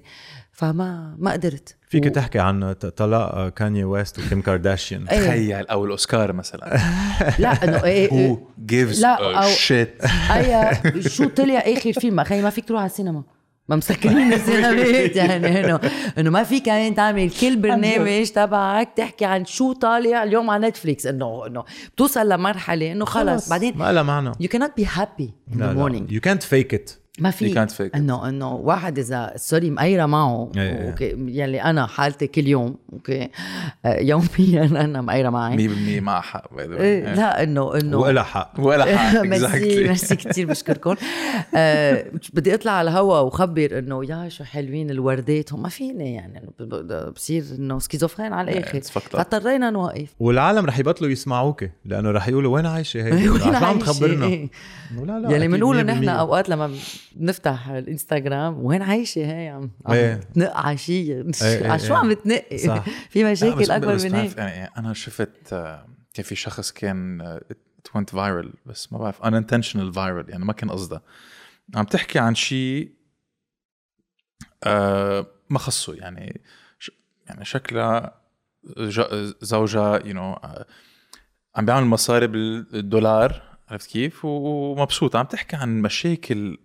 [0.52, 1.76] فما ما قدرت.
[1.88, 5.18] فيك و- تحكي عن طلاق كانيي ويست وكيم كارداشيان؟ إيه.
[5.26, 6.78] تخيل أو الأوسكار مثلا.
[7.38, 8.36] لا إنه إيه who إيه
[8.70, 10.74] gives لا، أو- shit أي
[11.08, 13.22] شو طلع آخر فيلم؟ خي ما فيك تروح على السينما.
[13.68, 15.80] ما مسكرين السينمات يعني انه
[16.18, 21.06] إنه ما في كمان تعمل كل برنامج تبعك تحكي عن شو طالع اليوم على نتفليكس.
[21.06, 23.48] انه إنه بتوصل لمرحلة إنه خلص.
[23.48, 24.32] بعدين ما لها معنى.
[24.32, 26.12] You cannot be happy in the morning.
[26.12, 27.54] يو كانت فيك ات ما في.
[27.54, 27.96] fake it.
[27.96, 30.52] إنه إنه واحد إذا سوري مقيره معه.
[30.56, 30.88] إيه إيه.
[30.90, 33.28] أوكي يلي أنا حالتي كل يوم أوكي.
[33.84, 35.68] آه، يوميا أنا مقيره معي.
[35.98, 36.58] 100% مع حق way.
[36.58, 37.96] إيه، لا إنه إنه.
[37.96, 38.52] وإلها حق.
[38.58, 40.94] ولا حق ميرسي ميرسي كثير بشكركم.
[41.54, 45.54] آه بدي أطلع على الهوا وخبر إنه يا شو حلوين الوردات.
[45.54, 46.50] ما فيني يعني
[47.14, 48.80] بصير إنه schizophrène على الآخر.
[48.80, 49.16] fucked up.
[49.16, 50.08] فاضطرينا نوقف.
[50.20, 54.26] والعالم رح يبطلوا يسمعوك لأنه رح يقولوا وين عايشة هي؟ وين عم؟ تخبرنا.
[54.26, 54.48] إيه.
[54.90, 56.78] لا لا يعني بنقول 100% نحن أوقات لما
[57.16, 60.14] بنفتح الإنستغرام وين عايشة هي عم عم إيه.
[60.14, 61.98] تنق على شيء إيه، على شو إيه.
[61.98, 62.58] عم تنقي.
[63.10, 68.14] في مشاكل أكبر من هيك يعني أنا شفت آه، كان في شخص كان it went
[68.14, 71.02] viral بس ما بعرف unintentional viral يعني ما كان قصده
[71.74, 72.92] عم تحكي عن شيء
[74.64, 76.40] آه ما خصه يعني
[77.26, 78.20] يعني شكلها
[79.42, 80.38] زوجها يو نو
[81.56, 85.16] عم بيعمل مصاري بالدولار عرفت كيف؟ ومبسوط.
[85.16, 86.58] عم تحكي عن مشاكل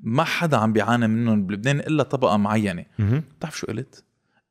[0.00, 2.84] ما حدا عم بيعاني منهم بلبنان إلا طبقة معينة.
[2.98, 4.04] بتعرف شو قلت؟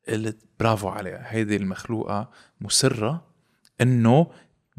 [0.10, 1.24] قلت برافو عليها.
[1.26, 2.30] هيدي المخلوقة
[2.62, 3.22] مصرة
[3.82, 4.28] إنه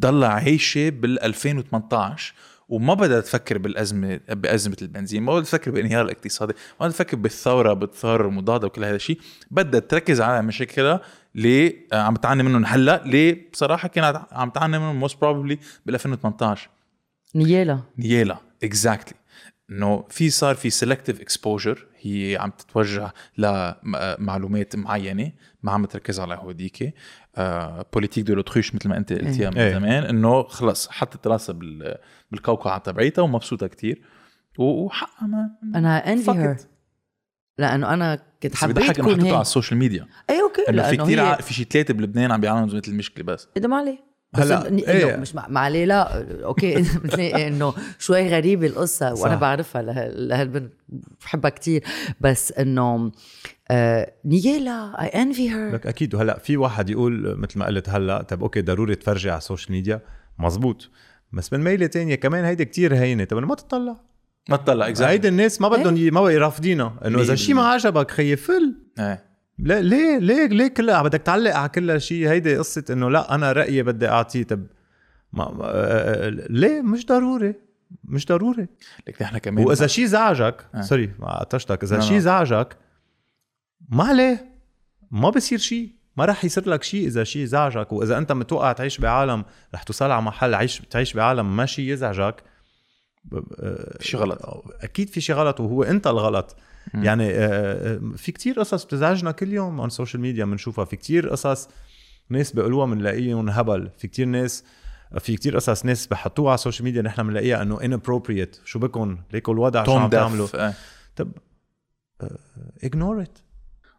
[0.01, 2.35] ضل عايشة بال 2018
[2.69, 7.73] وما بدها تفكر بالازمه بأزمة البنزين، ما بدها تفكر بالانهيار الاقتصادي، ما بدها تفكر بالثوره
[7.73, 11.01] بالثورة المضادة وكل هذا الشيء، بدها تركز على مشاكلها
[11.37, 16.71] اللي عم تعاني منهم هلأ، اللي بصراحة كانت عم تعاني منهم most probably بال 2018
[17.35, 17.81] نيالها.
[17.99, 19.19] نيالها exactly
[19.71, 26.35] إنه في صار في selective exposure هي عم تتوجه لمعلومات معينة ما عم تركز على
[26.35, 26.95] هوديك.
[27.93, 29.73] politique de l'autruche مثل ما أنت قلتيها من إيه.
[29.75, 31.97] زمان إنه خلص حطت راسها بال-
[32.31, 34.03] بالقوقعه تبعيتها ومبسوطة كتير.
[34.59, 36.57] و- وحقها ما I envy her.
[37.59, 40.83] لأنه أنا كنت بس حبيت بضحك إنه حطيته على ال social media اي okay إنه
[40.83, 43.49] في لأنه كثير هي ع- في شي ثلاثة بلبنان عم بيعانوا من زميله المشكلة بس
[43.57, 43.93] اذا ما عليه.
[43.99, 45.17] بس هلا، إنه- إيه.
[45.17, 46.75] مش مع مع عليه لا okay
[47.05, 49.41] بتلاقي إنه شوي غريبة القصة وأنا صح.
[49.41, 50.73] بعرفها له- لهالبنت
[51.21, 51.85] بحبها كتير.
[52.21, 53.13] بس إنه
[53.71, 56.15] آه نيالها I envy her لك أكيد.
[56.15, 59.73] وهلا في واحد يقول مثل ما قلت هلا طيب okay ضروري تفرجي على ال social
[59.73, 60.01] media.
[60.39, 60.91] مزبوط.
[61.33, 63.25] بس من ميلة تانية كمان هيدي كتير هينة.
[63.25, 63.97] طب ما تطلع.
[64.49, 67.55] ما تطلع هيدي exactly الناس ما بدهم ي- ما بقى رافضينها إنه إذا مية شيء
[67.55, 67.63] ما.
[67.69, 68.75] عجبك خيي فل.
[68.99, 69.30] إيه.
[69.63, 73.53] لا ليه ليه ليه كلها بدك تعلق على كل شيء هيدي قصة إنه لا أنا
[73.53, 74.67] رأيي بدي اعطيه طب
[75.33, 77.55] ما ما- آه، ليه مش ضروري
[78.05, 78.67] مش ضروري
[79.09, 80.81] لك نحن كمان وإذا شيء زعجك آه.
[80.81, 82.19] sorry ما قطشتك إذا شيء.
[82.19, 82.77] زعجك
[83.89, 84.51] ما عليه
[85.11, 88.99] ما بصير شيء ما رح يصير لك شيء إذا شيء زعجك وإذا أنت متوقع تعيش
[88.99, 89.45] بعالم
[89.75, 92.43] رح توصل على محل عيش تعيش بعالم ما شيء يزعجك
[93.33, 94.65] آه، في شي غلط.
[94.83, 96.57] أكيد في شيء غلط وهو أنت الغلط.
[96.95, 100.97] يعني آه، آه، في كتير قصص بتزعجنا كل يوم على ال social media بنشوفها في
[100.97, 101.69] كتير قصص
[102.29, 103.91] ناس بيقولوها بنلاقيهم هبل.
[103.99, 104.65] في كتير ناس
[105.19, 108.65] في كتير قصص ناس بحطوها على ال social media نحن بنلاقيها إنه inappropriate.
[108.65, 110.75] شو بكم ليكوا الوضع شو عم تعملوا؟ إيه.
[111.17, 111.33] طب
[112.85, 113.39] ignore it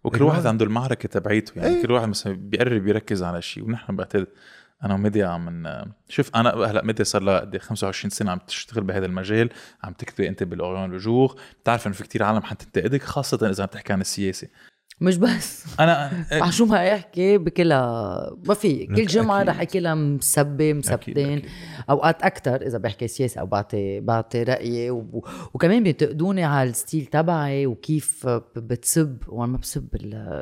[0.03, 0.23] وكل.
[0.23, 1.53] واحد عنده المعركة تبعيته.
[1.55, 1.81] يعني إيه.
[1.81, 4.27] كل واحد مثلا بيقرب يركز على شيء ونحن بعتقد
[4.83, 5.67] أنا وميديا عم
[6.09, 9.49] شوف أنا هلأ ميديا صار لها قد إيه؟ 25 سنة عم تشتغل بهذا المجال
[9.83, 13.69] عم تكتبي أنت بال Orient-Le Jour بتعرف إنه في كتير عالم حتنتقدك خاصة إذا عم
[13.69, 14.47] تحكي عن السياسة.
[15.01, 15.65] مش بس.
[15.79, 16.11] أنا
[16.49, 19.43] شو ما احكي بكلها ما في كل جمعة.
[19.43, 21.41] رح أحكي لها مسبه مسبتين.
[21.89, 25.25] أوقات أكثر إذا بحكي سياسة أو بعطي بعطي رايي و...
[25.53, 29.87] وكمان بينتقدوني على ال style تبعي وكيف بتسب وأنا ما بسب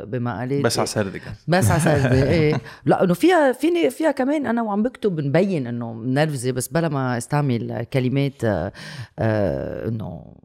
[0.08, 2.62] بمقالاتي بس على سردك بس على سلبي إيه.
[2.86, 7.18] لا إنه فيها فيني فيها كمان أنا وعم بكتب مبين إنه منرفزه بس بلا ما
[7.18, 8.72] أستعمل كلمات آه،
[9.20, 10.36] آه، إنه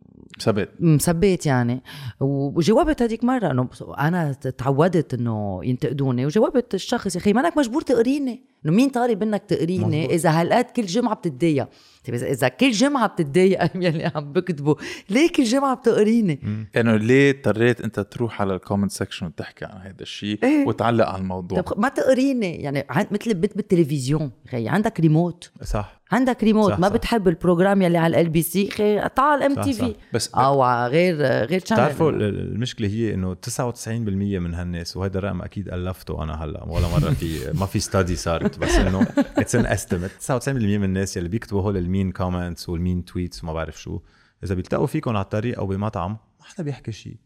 [0.40, 1.82] ثبت مثبت يعني.
[2.20, 3.68] وجاوبت هذيك مرة إنه
[3.98, 8.53] أنا تعودت إنه ينتقدوني وجاوبت الشخص يا أخي مانك مجبور تقريني.
[8.64, 10.14] إنه مين طالب منك تقريني.
[10.14, 11.68] إذا هالقد كل جمعة بتتضايق.
[12.06, 14.76] طيب اذا كل جمعة بتتضايق يلي عم بكتبه
[15.10, 16.40] ليه كل جمعة بتقريني؟
[16.76, 20.66] انه ليه اضطريت أنت تروح على ال comment section وتحكي عن هذا الشيء إيه.
[20.66, 22.54] وتعلق على الموضوع؟ طب ما تقريني.
[22.62, 24.30] يعني عن- مثل البيت بالتلفزيون.
[24.50, 26.00] خي عندك ريموت صح.
[26.12, 26.94] عندك ريموت صح، ما صح.
[26.94, 29.94] بتحب ال program يلي على LBC خي تعال MTV.
[30.12, 32.14] بس أو على غير غير بتعرفوا channel.
[32.14, 37.10] ال- المشكلة هي إنه 99% من هالناس وهذا الرقم أكيد ألفته أنا هلأ ولا مرة
[37.10, 38.16] في ما في study
[38.54, 39.06] صارت بس إنه
[39.38, 43.44] it's an estimate 99% من الناس اللي بيكتبوا هول ال mean comments وال mean tweets
[43.44, 44.00] وما بعرف شو
[44.44, 47.16] إذا بيلتقوا فيكم على الطريق أو بمطعم ما حدا بيحكي شيء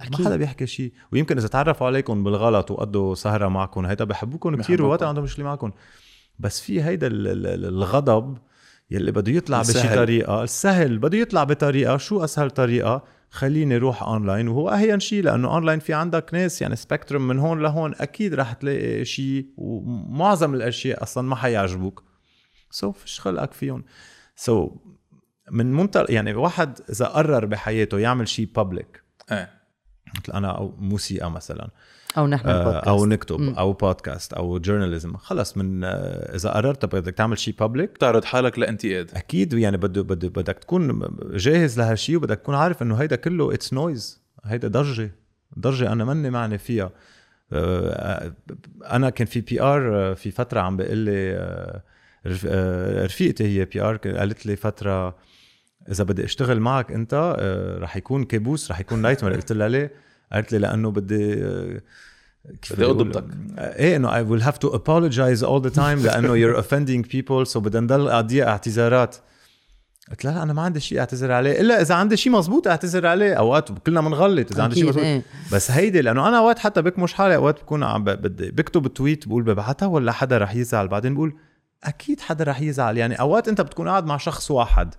[0.00, 0.26] ما أكيد.
[0.26, 4.82] حدا بيحكي شيء ويمكن إذا تعرفوا عليكم بالغلط وقضوا سهرة معكم هيدا بحبوكم كثير.
[4.82, 5.70] ووقت عندهم مشكله معكم
[6.38, 8.38] بس في هيدا ال- ال- ال- الغضب
[8.90, 9.94] يلي بده يطلع بشي.
[9.94, 15.54] طريقة السهل بده يطلع بطريقة شو أسهل طريقة خليني روح اونلاين وهو أهين شيء لأنه
[15.54, 21.02] اونلاين في عندك ناس يعني spectrum من هون لهون أكيد رح تلاقي شيء ومعظم الأشياء
[21.02, 22.04] أصلا ما حيعجبوك.
[22.70, 23.84] so فيش خلقك فيهم؟
[24.36, 24.72] so
[25.50, 29.50] من منطلق يعني واحد إذا قرر بحياته يعمل شيء public إيه.
[30.16, 31.70] مثل أنا أو موسيقى مثلا
[32.18, 32.88] أو نحن آه، البودكاست.
[32.88, 35.90] أو نكتب أو بودكاست أو journalism خلص من آه،
[36.36, 39.10] إذا قررت بدك تعمل شيء public تعرض حالك لأنتقاد.
[39.14, 43.72] أكيد يعني بده بده بدك تكون جاهز لهالشيء وبدك تكون عارف إنه هيدا كله it's
[43.72, 45.10] noise هيدا ضجة
[45.58, 46.90] ضجة أنا ماني معني فيها.
[47.52, 48.32] آه،
[48.84, 51.34] أنا كان في PR في فترة عم بيقول لي
[52.26, 52.46] رف-
[53.04, 55.16] رفيقتي هي PR قالت لي فترة
[55.90, 57.36] إذا بدي أشتغل معك أنت
[57.80, 59.90] رح يكون كابوس رح يكون night قلت لها ليه؟
[60.34, 61.80] قالت لي لأنه بدي آه،
[62.62, 63.24] كيف بدي؟ أضبطك.
[63.58, 67.52] آه، إيه إنه I will have to apologize all the time لأنه you're offending people
[67.52, 69.16] so بدنا نضل اعطيها اعتذارات.
[70.10, 71.60] قلت لها لا أنا ما عندي شيء أعتذر عليه.
[71.60, 73.34] إلا إذا عندي شيء مزبوط أعتذر عليه.
[73.34, 75.22] أوقات كلنا بنغلط إذا عندي شيء مزبوط إيه.
[75.52, 79.42] بس هيدي لأنه أنا أوقات حتى بكمش حالي أوقات بكون عم بدي بكتب tweet بقول
[79.42, 80.88] ببعتها ولا حدا رح يزعل.
[80.88, 81.36] بعدين بقول
[81.84, 82.96] أكيد حدا رح يزعل.
[82.98, 84.94] يعني أوقات أنت بتكون قاعد مع شخص واحد.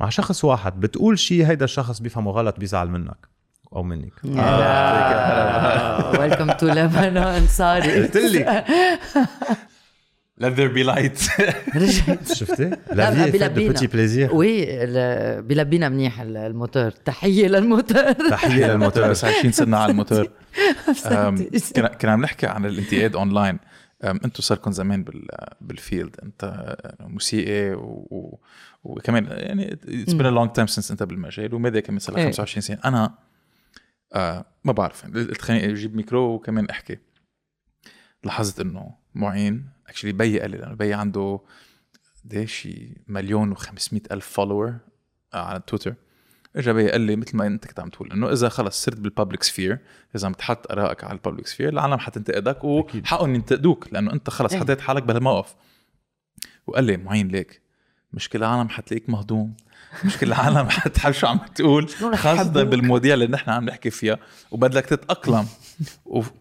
[0.00, 3.33] مع شخص واحد بتقول شيء هيدا الشخص بيفهمه غلط بيزعل منك.
[3.72, 4.12] أو منك.
[6.20, 8.64] welcome to لبنان sorry قلت لك
[10.40, 11.40] let there be light.
[11.76, 12.32] رجعت.
[12.32, 13.74] شفتي؟ لا، بلبينا.
[13.92, 14.66] plaisir وي
[15.42, 16.90] بلبينا منيح ال- الموتور.
[16.90, 18.12] تحية للموتور.
[18.12, 19.08] تحية للموتور.
[19.08, 20.28] بس عايشين سنة على الموتور.
[21.76, 23.58] كنا كنا عم نحكي عن الانتقاد اونلاين
[24.04, 25.26] أم، أنتوا صاركم زمان بال
[25.60, 28.38] بالفيلد انت أه، موسيقي و...
[28.84, 31.54] وكمان يعني اتس بين لونج تايم سنس انت بالمجال.
[31.54, 32.26] وماذا كمان صار لك إيه.
[32.26, 33.14] 25 سنة؟ أنا
[34.12, 36.98] آه ما بعرف قلت خليني أجيب ميكرو وكمان أحكي.
[38.24, 41.40] لاحظت إنه معين اكشلي بي قال لي لأنه بي عنده
[42.24, 42.68] قديش
[43.06, 44.78] مليون و500 ألف follower
[45.34, 45.94] على تويتر.
[46.56, 49.11] اجى بي قال لي مثل ما أنت كنت عم تقول إنه إذا خلص صرت بال
[49.11, 49.78] public sphere
[50.16, 54.52] إذا عم تحط ارائك على ال public sphere العالم حتنتقدك وحقهم ينتقدوك لأنه أنت خلص
[54.52, 54.60] إيه.
[54.60, 55.54] حطيت حالك بهالموقف.
[56.66, 57.62] وقال لي معين ليك
[58.12, 59.56] مش كل العالم حتلاقيك مهضوم.
[60.04, 64.18] مش كل العالم حتحب شو عم تقول خاصة؟ بالمواضيع اللي نحن عم نحكي فيها
[64.50, 65.46] وبدك تتأقلم.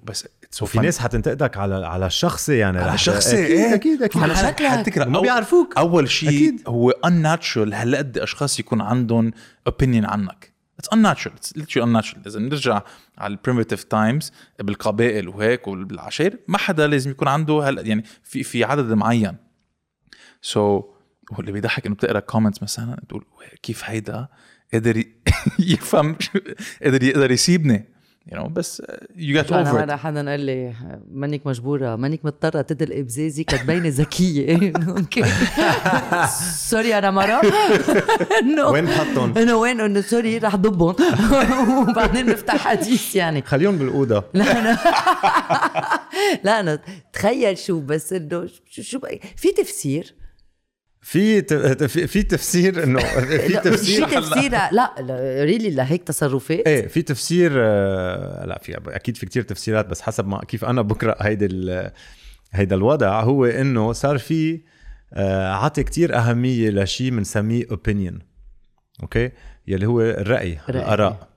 [0.03, 0.27] بس
[0.61, 3.73] وفي ناس حتنتقدك على على الشخصي يعني على رح- شخصي؟ أكيد إيه.
[3.75, 4.21] أكيد أكيد.
[4.21, 4.63] على شكلك.
[4.67, 5.77] حتكره ما بيعرفوك.
[5.77, 6.61] أول شيء أكيد.
[6.67, 7.73] هو unnatural.
[7.73, 9.31] هالقد أشخاص يكون عندهم
[9.69, 10.53] opinion عنك.
[10.81, 11.31] It's unnatural.
[11.39, 12.17] It's literally unnatural.
[12.27, 12.81] إذا بنرجع
[13.17, 18.43] على ال primitive times بالقبائل وهيك وبالعشائر ما حدا لازم يكون عنده هال يعني في
[18.43, 19.35] في عدد معين.
[20.41, 20.83] so, so,
[21.31, 23.25] واللي بيضحك إنه بتقرأ comments مثلا تقول
[23.63, 24.27] كيف هيدا
[24.73, 25.03] قدر
[25.59, 26.15] يفهم
[26.83, 27.93] قدر يقدر يسيبني
[28.31, 28.85] you know بس uh,
[29.17, 30.73] you get أنا مره حدا قال لي
[31.11, 34.73] مانك مجبورة مانك مضطرة تدلقي بزازي كتبيني ذكية.
[34.97, 35.23] أوكي.
[36.57, 37.41] سوري أنا مره
[38.41, 40.95] انه وين حطهم؟ إنه وين؟ إنه سوري رح ضبهم.
[41.89, 43.41] وبعدين نفتح حديث يعني.
[43.41, 44.23] خليهم بالأوضة.
[44.33, 44.77] لا أنا
[46.43, 46.79] لا أنا
[47.13, 48.99] تخيل شو بس إنه شو, شو
[49.35, 50.15] في تفسير
[51.05, 52.99] في ت- في في تفسير إنه
[53.47, 54.93] في تفسير في تفسير لا.
[55.43, 56.67] ريلي لهيك تصرفات.
[56.67, 60.81] إيه في تفسير آه، لا في أكيد في كتير تفسيرات بس حسب ما كيف أنا
[60.81, 61.91] بقرأ هيدا ال-
[62.51, 64.61] هيدا الوضع هو إنه صار في
[65.13, 68.19] آه، عطي كتير أهمية لشيء بنسميه opinion
[69.03, 69.31] okay؟
[69.67, 70.79] يلي هو الرأي رأي.
[70.79, 71.27] الآراء.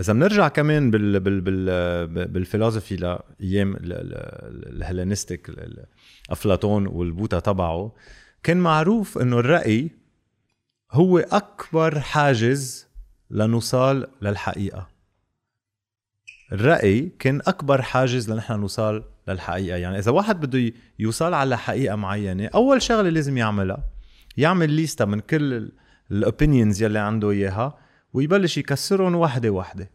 [0.00, 5.86] إذا بنرجع كمان بال بال بال بالفلسفي لايام ال- ال- ال Hellenistic ال- ال-
[6.30, 7.92] أفلاطون والبوتا تبعه
[8.42, 9.90] كان معروف إنه الرأي
[10.92, 12.86] هو أكبر حاجز
[13.30, 14.88] لنوصل للحقيقة.
[16.52, 19.76] الرأي كان أكبر حاجز لنحن نوصل للحقيقة.
[19.76, 23.84] يعني إذا واحد بده يوصل على حقيقة معينة أول شغلة لازم يعملها
[24.36, 25.70] يعمل ليستا من كل
[26.10, 27.78] الأوبينيونز يلي عنده إياها
[28.20, 29.90] ويبلش يكسرهم وحدة وحدة.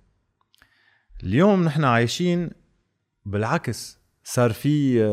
[1.24, 2.50] اليوم نحن عايشين
[3.26, 4.00] بالعكس.
[4.24, 5.04] صار في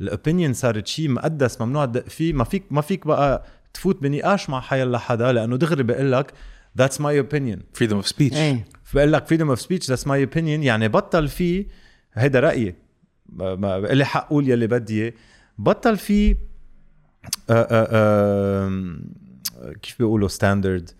[0.00, 4.60] الاوبينيون صارت شيء مقدس ممنوع تدق فيه ما فيك ما فيك بقى تفوت بنقاش مع
[4.60, 6.32] حيلا حدا لأنه دغري بقول لك
[6.78, 8.36] that's my opinion freedom of speech
[8.94, 11.66] بقول لك freedom of speech that's my opinion يعني بطل في
[12.14, 12.74] هيدا رأيي.
[13.26, 15.14] ما- ما- بقول لي حق قول يلي بدي.
[15.58, 16.36] بطل في آه،
[17.70, 19.04] آه، آم،
[19.82, 20.90] كيف بيقولوا standard.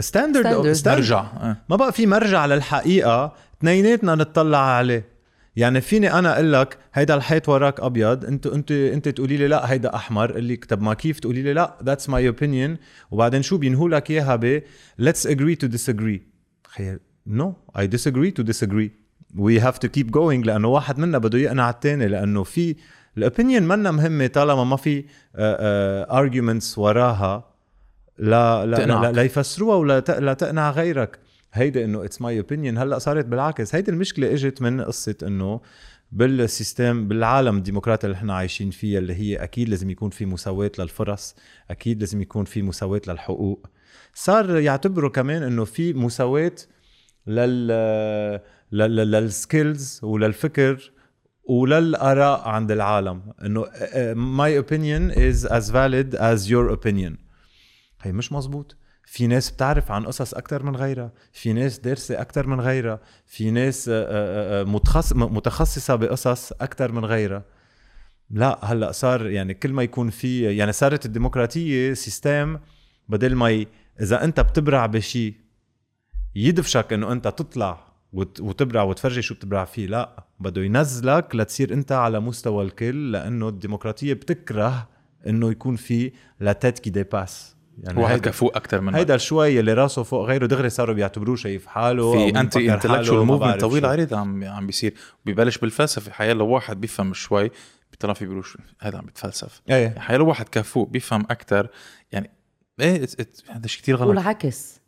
[0.00, 0.76] standard.
[0.76, 0.88] Standard.
[0.88, 1.56] نرجع آه.
[1.70, 3.32] ما بقى في مرجع للحقيقة.
[3.58, 5.16] اثنيناتنا نطلع عليه.
[5.56, 8.24] يعني فيني أنا أقول لك هيدا الحيط وراك أبيض.
[8.24, 10.36] انت انت انت تقولي لي لا هيدا أحمر.
[10.36, 12.76] اللي طب ما كيف تقولي لي لا؟ that's my opinion
[13.10, 14.62] وبعدين شو بينهوا لك إياها ب
[15.02, 16.20] let's agree to disagree.
[16.68, 18.90] خيي no I disagree to disagree.
[19.36, 22.76] We have to keep going لأنه واحد منا بده يقنع الثاني لأنه في
[23.18, 25.04] ال opinion منا مهمة طالما ما في
[26.10, 27.55] arguments وراها.
[28.18, 29.04] لا لا لا, تقنعك.
[29.04, 31.18] لا, لا يفسروها ولا ت- لا تقنع غيرك.
[31.52, 33.74] هيدا إنه it's my opinion هلأ صارت بالعكس.
[33.74, 35.60] هيدي المشكلة إجت من قصة إنه
[36.12, 40.70] بال system بالعالم الديمقراطي اللي إحنا عايشين فيها اللي هي أكيد لازم يكون في مساواة
[40.78, 41.34] للفرص
[41.70, 43.66] أكيد لازم يكون في مساواة للحقوق.
[44.14, 46.52] صار يعتبروا كمان إنه في مساواة
[47.26, 47.66] لل
[48.72, 50.92] لل- للسكيلز وللفكر
[51.44, 53.22] وللآراء عند العالم.
[53.44, 53.64] إنه
[54.14, 57.25] my opinion is as valid as your opinion.
[58.06, 61.12] هي مش مزبوط في ناس بتعرف عن قصص أكثر من غيرها.
[61.32, 63.00] في ناس دارسه أكثر من غيرها.
[63.26, 67.44] في ناس آه، آه، آه، متخص متخصصة بقصص أكثر من غيرها.
[68.30, 72.58] لا هلأ صار يعني كل ما يكون في يعني صارت الديمقراطية system
[73.08, 73.66] بدل ما ي...
[74.00, 75.34] إذا أنت بتبرع بشيء
[76.34, 79.86] يدفشك إنه أنت تطلع وت- وتبرع وتفرجي شو بتبرع فيه.
[79.86, 84.88] لا بده ينزلك لتصير أنت على مستوى الكل لأنه الديمقراطية بتكره
[85.26, 89.60] إنه يكون في la tête qui dépasse يعني واحد هيدا, كفوق أكثر من هيدا شوي
[89.60, 93.86] اللي راسه فوق غيره دغري صاروا بيعتبروه شايف حاله في anti-intellectual movement طويل.
[93.86, 94.94] عريض عم عم بيصير.
[95.24, 97.50] ببلش بالفلسفة حيا لو واحد بيفهم شوي
[97.90, 98.44] بيطلع فيه بيقولوا
[98.80, 99.98] هذا عم بيتفلسف إيه.
[99.98, 101.68] حيا لو واحد كفوق بيفهم أكثر
[102.12, 102.30] يعني
[102.80, 103.06] إيه
[103.48, 104.08] هذا شيء كثير غلط.
[104.08, 104.80] والعكس.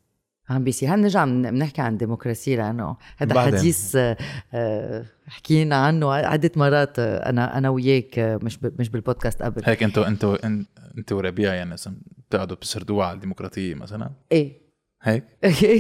[0.51, 3.59] عم بيصير هنرجع من- بنحكي عن الديمقراطية لأنه هذا.
[3.59, 4.17] حديث آه،
[4.55, 9.63] آه، حكينا عنه عدة مرات آه، أنا أنا وياك مش مش بالبودكاست قبل.
[9.65, 10.37] هيك أنتوا أنتوا
[10.99, 11.75] انت وربيع يعني
[12.29, 14.68] بتقعدوا بتسردوها على الديمقراطية مثلا؟ إيه.
[15.03, 15.25] هيك؟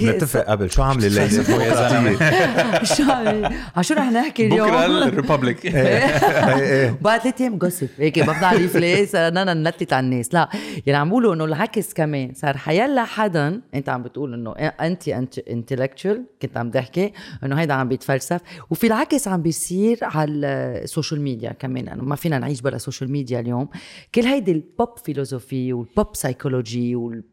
[0.04, 0.70] نتفق قبل.
[0.70, 2.84] شو عاملة الليلة؟ يا زلمة.
[2.96, 5.66] شو عم- عن شو رح نحكي اليوم؟ بكره الريببليك
[7.04, 10.34] بعد ثلاث أيام جوسب هيك بفضل ريفليس أنا نلتت على الناس.
[10.34, 10.48] لا
[10.86, 12.32] يعني عم بقولوا إنه العكس كمان.
[12.34, 15.08] صار حيلا حدا أنت عم بتقول إنه أنت
[15.38, 17.12] انتلكتشوال كنت عم تحكي
[17.44, 18.40] إنه هيدا عم بيتفلسف.
[18.70, 21.88] وفي العكس عم بيصير على السوشيال ميديا كمان.
[21.88, 23.68] انه ما فينا نعيش بلا سوشيال ميديا اليوم.
[24.14, 27.24] كل هيدي البوب فيلوزوفي والبوب سايكولوجي وال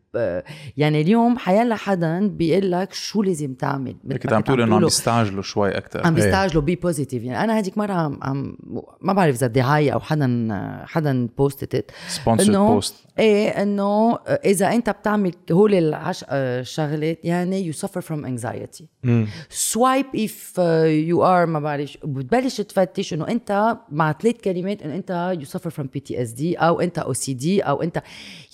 [0.77, 3.95] يعني اليوم حيلا حدا بيقول لك شو لازم تعمل.
[4.11, 4.81] كنت عم تقول إنه عم.
[4.81, 6.23] بيستعجلوا شوي أكثر عم إيه.
[6.23, 8.57] بيستعجلوا be positive يعني أنا هذيك مرة عم, عم
[9.01, 15.31] ما بعرف إذا دعاية أو حدا حدا posted sponsored post إيه إنه إذا أنت بتعمل
[15.51, 16.25] هول العش...
[16.29, 18.83] الشغلات يعني you suffer from anxiety.
[19.49, 24.95] swipe if uh, you are ما بعرف بتبلش تفتش إنه أنت مع ثلاث كلمات انه
[24.95, 28.03] أنت you suffer from PTSD أو أنت OCD أو انت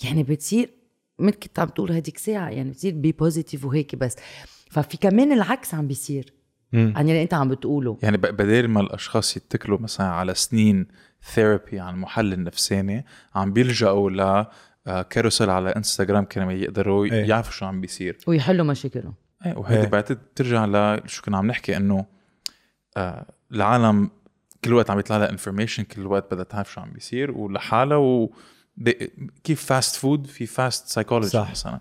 [0.04, 0.81] يعني بتصير
[1.18, 4.16] مثل كنت عم تقول هديك ساعة يعني بتصير be positive وهيك بس.
[4.70, 6.32] ففي كمان العكس عم بيصير.
[6.74, 7.98] عن اللي أنت عم بتقوله.
[8.02, 10.86] يعني ب- بدل ما الأشخاص يتكلوا مثلا على سنين
[11.34, 13.04] therapy عن محلل نفساني
[13.34, 14.20] عم بيلجأوا ل
[14.86, 17.28] آه، carousel على انستغرام كانوا يقدروا إيه.
[17.28, 18.18] يعرفوا شو عم بيصير.
[18.26, 19.14] ويحلوا مشاكلهم.
[19.46, 19.88] إيه وهيدي إيه.
[19.88, 22.06] بعتقد بترجع لشو كنا عم نحكي إنه
[22.96, 24.10] آه العالم
[24.64, 28.32] كل وقت عم يطلع لها information كل وقت بدها تعرف شو عم بيصير ولحالها و
[29.44, 31.50] كيف fast food في فاست سايكولوجي صح.
[31.50, 31.80] مثلا؟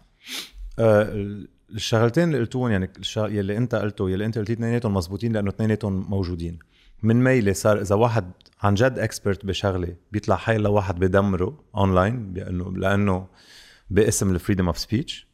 [0.80, 1.28] آه،
[1.70, 6.10] الشغلتين اللي قلتوهم يعني الش- يلي انت قلته يلي انت قلتيه اثنيناتهم مزبوطين لأنه اثنيناتهم
[6.10, 6.60] موجودين.
[7.04, 8.32] من ميلة صار إذا واحد
[8.62, 13.28] عن جد expert بشغلة بيطلع حي لواحد بدمره اونلاين لأنه لأنه
[13.90, 15.28] باسم ال freedom of speech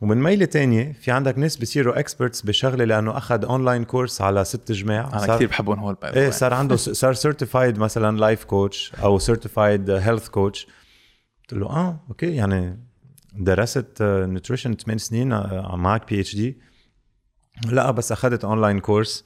[0.00, 4.72] ومن ميلة تانية في عندك ناس بيصيروا experts بشغلة لأنه أخذ online course على ست
[4.72, 5.10] جمع.
[5.24, 6.30] أنا كثير بحبهم هول إيه.
[6.30, 10.66] صار عنده صار certified مثلا life coach أو certified health coach
[11.50, 12.78] قلت له آه okay يعني
[13.34, 16.58] درست nutrition 8 سنين آه، معك PhD
[17.66, 19.24] لا بس أخذت online course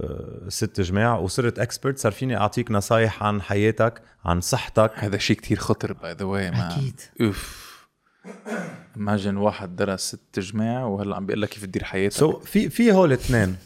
[0.00, 4.92] آه، ست جماع وصرت expert صار فيني أعطيك نصايح عن حياتك عن صحتك.
[4.94, 7.00] هذا شيء كتير خطر by the way أكيد.
[7.20, 7.74] أوف.
[8.96, 12.16] Imagine واحد درس ست جماع وهلأ عم بيقول لك كيف تدير حياتك.
[12.16, 13.56] so so, في في هول اثنين.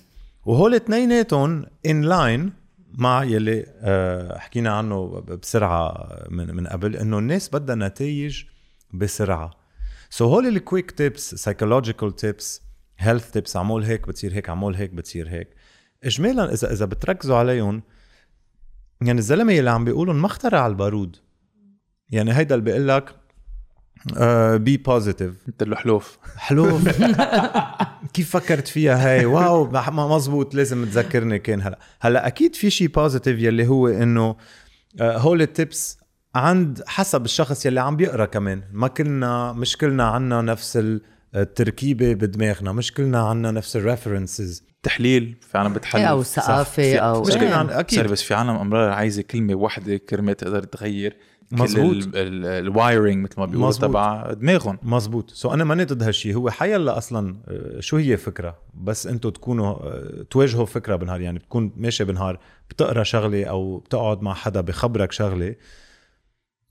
[0.45, 2.53] وهول اثنيناتهم in line
[2.95, 8.45] مع يلي آه، حكينا عنه بسرعة من من قبل إنه الناس بدها نتائج
[8.95, 9.51] بسرعة.
[10.11, 12.63] so so هول ال quick tips psychological tips
[12.99, 15.49] health tips عمول هيك بتصير هيك عمول هيك بتصير هيك.
[16.05, 17.83] اجمالا إذا إذا بتركزوا عليهم
[19.01, 21.17] يعني الزلمة اللي عم بيقولوا ما اخترع البارود.
[22.11, 23.15] يعني هيدا اللي بيقول لك
[24.61, 26.19] be positive له حلوف.
[26.37, 26.79] حلو
[28.19, 31.79] كيف فكرت فيها هاي؟ wow ما مزبوط لازم تذكرني كان هلا.
[32.01, 34.37] هلا أكيد في شيء positive يلي هو إنه
[35.01, 35.99] آه، هول ال tips
[36.35, 38.63] عند حسب الشخص يلي عم بيقرأ كمان.
[38.73, 40.79] ما كلنا مش كلنا عنا نفس
[41.35, 46.05] التركيبة بدماغنا مش كلنا عنا نفس ال references تحليل في عالم بتحلل.
[46.05, 46.23] أو.
[46.23, 47.81] ثقافة أو مش كلنا.
[47.81, 48.07] أكيد.
[48.07, 51.17] بس في عالم أمرار عايزة كلمة واحدة كلمه تقدر تغير
[51.53, 51.97] مزبوط.
[52.15, 53.73] ال wiring مثل ما بيقولوا.
[53.73, 54.79] تبع دماغهم.
[54.83, 59.31] مزبوط so أنا ماني ضد هالشيء هو حيلا أصلا آه، شو هي فكرة؟ بس أنتم
[59.31, 62.39] تكونوا آه، تواجهوا فكرة بالنهار يعني بتكون ماشي بالنهار
[62.71, 65.55] بتقرأ شغلة أو بتقعد مع حدا بخبرك شغلة.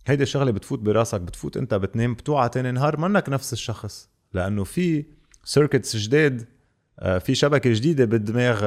[0.07, 2.99] هيدي الشغلة بتفوت براسك بتفوت أنت بتنام بتوعى تاني نهار.
[2.99, 4.09] منك نفس الشخص.
[4.33, 5.05] لأنه في
[5.43, 6.45] circuits جداد
[6.99, 8.65] آه، في شبكة جديدة بالدماغ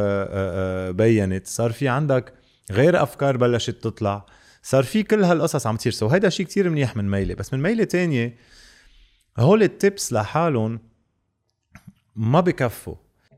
[0.91, 1.47] بينت.
[1.47, 2.33] صار في عندك
[2.71, 4.27] غير أفكار بلشت تطلع.
[4.63, 5.93] صار في كل هالقصص عم تصير.
[5.93, 7.35] so هيدا شيء كتير منيح من ميلة.
[7.35, 8.37] بس من ميلة تانية
[9.39, 10.81] هول ال tips لحالهم
[12.17, 12.95] ما بكفوا.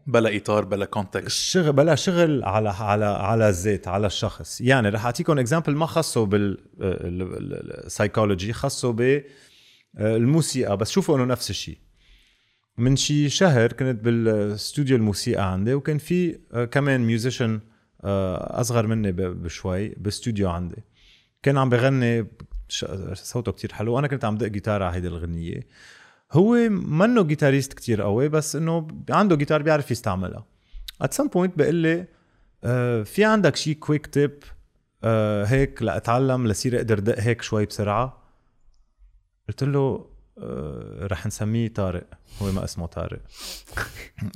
[0.07, 4.61] بلا إطار بلا context الشغل بلا شغل على على على الذات على الشخص.
[4.61, 9.23] يعني رح أعطيكم example ما خصه بالسايكولوجي خصه
[9.99, 11.79] بالموسيقى بس شوفوا إنه نفس الشيء
[12.79, 17.61] من شي شهر كنت بالاستوديو الموسيقى عندي وكان في آه، كمان musician
[18.05, 20.77] أصغر مني بشوي باستوديو عندي.
[21.43, 22.27] كان عم بغني
[23.13, 25.67] صوته كتير حلو وأنا كنت عم دق جيتار على هيدي الغنيه
[26.33, 30.47] هو منه guitarist كتير قوي بس إنه عنده جيتار بيعرف يستعملها.
[31.03, 32.07] at some point بقول لي
[32.65, 34.43] آه، في عندك شي quick tip
[35.45, 38.23] هيك لأتعلم لصير أقدر دق هيك شوي بسرعة؟
[39.49, 40.07] قلت له
[40.39, 42.07] آه، رح نسميه طارق.
[42.43, 43.21] هو ما اسمه طارق.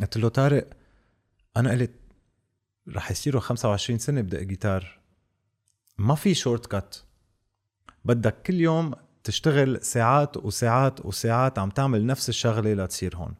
[0.00, 0.68] قلت له طارق
[1.56, 1.90] أنا قلت
[2.88, 4.95] رح يصيروا 25 سنة بدق جيتار.
[5.98, 6.96] ما في shortcut
[8.04, 8.94] بدك كل يوم
[9.24, 13.34] تشتغل ساعات وساعات وساعات عم تعمل نفس الشغلة لتصير هون.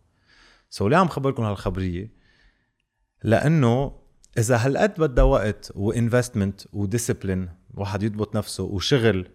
[0.70, 2.12] so ليه عم خبركم هالخبرية؟
[3.22, 3.92] لأنه
[4.38, 9.28] إذا هالقد بدها وقت و investment و discipline واحد يضبط نفسه وشغل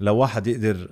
[0.00, 0.88] لو واحد يقدر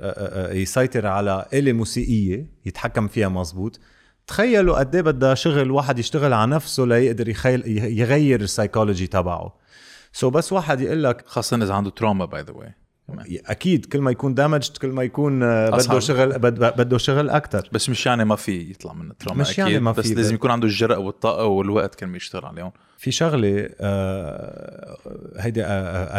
[0.52, 3.80] يسيطر على آلة موسيقية يتحكم فيها مزبوط
[4.26, 7.62] تخيلوا قد إيه بدها شغل واحد يشتغل على نفسه ليقدر يخيل
[7.98, 9.63] يغير السايكولوجي تبعه.
[10.16, 12.74] so بس واحد يقول لك خاصة إذا عنده trauma by the way
[13.46, 15.98] أكيد كل ما يكون damaged كل ما يكون آه، بده.
[16.00, 19.58] شغل بد- بده شغل أكثر بس مش يعني ما في يطلع من ال trauma مش
[19.58, 22.72] يعني أكيد، ما بس في، لازم بس- يكون عنده الجرأة والطاقة والوقت كان يشتغل عليهم.
[22.98, 24.96] في شغلة آه،
[25.38, 25.66] هيدي آه،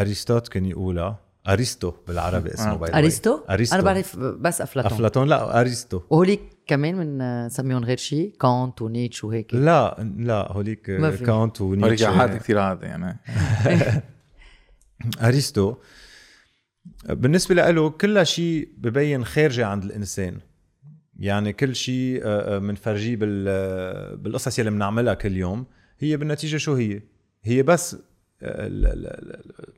[0.02, 1.20] آه، كان يقولها.
[1.50, 2.78] ارسطو بالعربي اسمه آه.
[2.78, 2.96] by the way.
[2.96, 4.92] ارسطو ارسطو أنا بعرف بس أفلاطون.
[4.92, 9.54] أفلاطون؟ لا ارسطو وهوليك كمان من سميهم غير شيء كانت ونيتش وهيك.
[9.54, 10.82] لا لا هوليك.
[10.82, 12.08] كانت هوليك ونيتشه.
[12.22, 13.18] عادي كثير عادي يعني.
[15.22, 15.76] أرسطو
[17.10, 20.40] بالنسبة له كل شيء ببين خارجي عند الإنسان.
[21.20, 22.22] يعني كل شيء
[22.60, 25.66] بنفرجيه بال آه، بالقصص يلي بنعملها كل يوم
[26.00, 27.02] هي بالنتيجة شو هي؟
[27.44, 27.98] هي بس آه،
[28.68, 29.74] ال- ال- ال-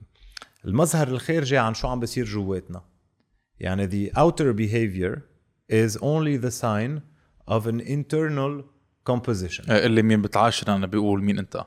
[0.66, 2.82] المظهر الخارجي عن شو عم بيصير جواتنا.
[3.60, 5.20] يعني the outer behavior
[5.72, 7.02] is only the sign
[7.48, 8.64] of an internal
[9.10, 9.70] composition.
[9.70, 11.64] آه، اللي مين بتعاشر أنا بيقول مين أنت.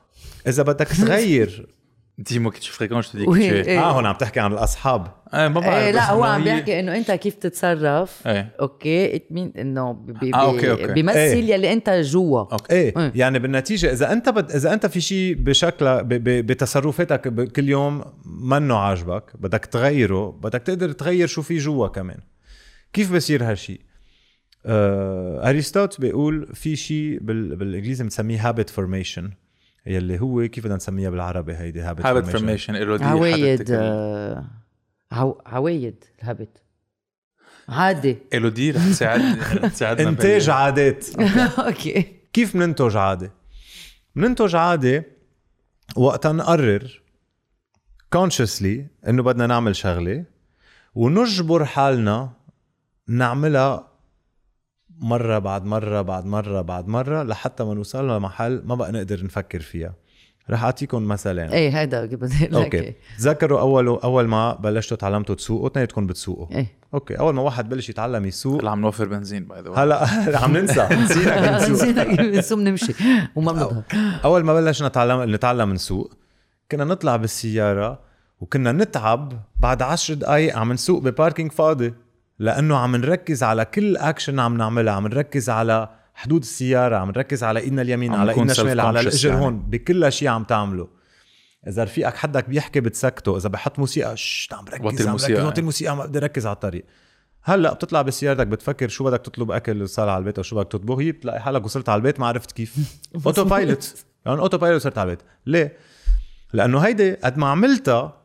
[0.47, 1.67] إذا بدك تغير.
[2.17, 3.65] دي ما كنتش فريكونش تديك وهي- شيء.
[3.65, 3.79] إيه.
[3.79, 5.07] آه هون عم تحكي عن الأصحاب.
[5.33, 8.27] إيه ما بعرف إيه لا هو عم بيحكي إنه أنت كيف تتصرف.
[8.27, 8.55] إيه.
[8.59, 10.85] أوكي ات مين إنه بي آه،.
[10.93, 11.53] بيمثل إيه.
[11.53, 12.39] يلي أنت جوا.
[12.39, 12.75] أوكي.
[12.75, 13.11] إيه إيه.
[13.15, 14.51] يعني بالنتيجة إذا أنت بد...
[14.51, 16.07] إذا أنت في شيء بشكل ب...
[16.07, 16.45] ب...
[16.45, 17.41] بتصرفاتك ب...
[17.41, 22.19] كل يوم منه عاجبك بدك تغيره بدك تقدر تغير شو في جوا كمان.
[22.93, 23.81] كيف بصير هالشيء
[24.65, 25.49] آه...
[25.49, 27.55] ارسطوط بيقول في شيء بال...
[27.55, 29.31] بالإنجليزي بنسميه habit formation
[29.85, 33.71] يلي هو كيف بدنا نسميها بالعربي هيدي habit habit formation عوايد.
[35.45, 36.61] عوايد ال habit
[37.69, 38.17] عادي.
[38.33, 41.19] له دي رح تساعد رح تساعدنا انتاج عادات.
[41.59, 42.05] okay.
[42.33, 43.31] كيف بننتج عادة؟
[44.15, 45.05] بننتج عادة
[45.95, 47.01] وقتا نقرر
[48.15, 50.25] consciously إنه بدنا نعمل شغلة
[50.95, 52.33] ونجبر حالنا
[53.07, 53.90] نعملها
[55.01, 59.59] مرة بعد مرة بعد مرة بعد مرة لحتى ما نوصل لمحل ما بقى نقدر نفكر
[59.59, 59.93] فيها.
[60.49, 62.93] رح اعطيكم مثلين إيه هيدا بدي لك okay.
[63.17, 66.55] تذكروا اول أول ما بلشتوا تعلمتوا تسوقوا اثنيناتكم بتسوقوا.
[66.55, 66.67] إيه.
[66.93, 67.19] okay.
[67.19, 68.61] أول ما واحد بلش يتعلم يسوق.
[68.61, 70.87] هلا عم نوفر بنزين by the هلا عم ننسى.
[71.03, 71.69] نسينا نسوق.
[71.69, 72.93] نسينا نسوم نمشي
[73.35, 76.13] وما بنضحك أول ما بلشنا نتعلم نتعلم نسوق
[76.71, 77.99] كنا نطلع بالسيارة
[78.39, 81.93] وكنا نتعب بعد عشر دقائق عم نسوق ب parking فاضي.
[82.41, 84.93] لأنه عم نركز على كل اكشن عم نعملها.
[84.93, 89.29] عم نركز على حدود السيارة عم نركز على إيدنا اليمين على إيدنا الشمال على الإجر
[89.29, 89.41] يعني.
[89.41, 89.59] هون.
[89.59, 90.87] بكل شيء عم تعمله.
[91.67, 95.33] إذا رفيقك حدك بيحكي بتسكته إذا بحط موسيقى شش عم بركز وطي عم الموسيقى.
[95.33, 96.85] بركز وطي الموسيقى ما بدي اركز على الطريق.
[97.43, 100.97] هلأ بتطلع بسيارتك بتفكر شو بدك تطلب أكل صار على البيت أو شو بدك تطبخ
[100.97, 102.75] هي بتلاقي حالك وصلت على البيت ما عرفت كيف.
[103.25, 105.25] autopilot يعني autopilot صرت على البيت.
[105.45, 105.77] ليه؟
[106.53, 108.20] لأنه هيدي قد ما عملتها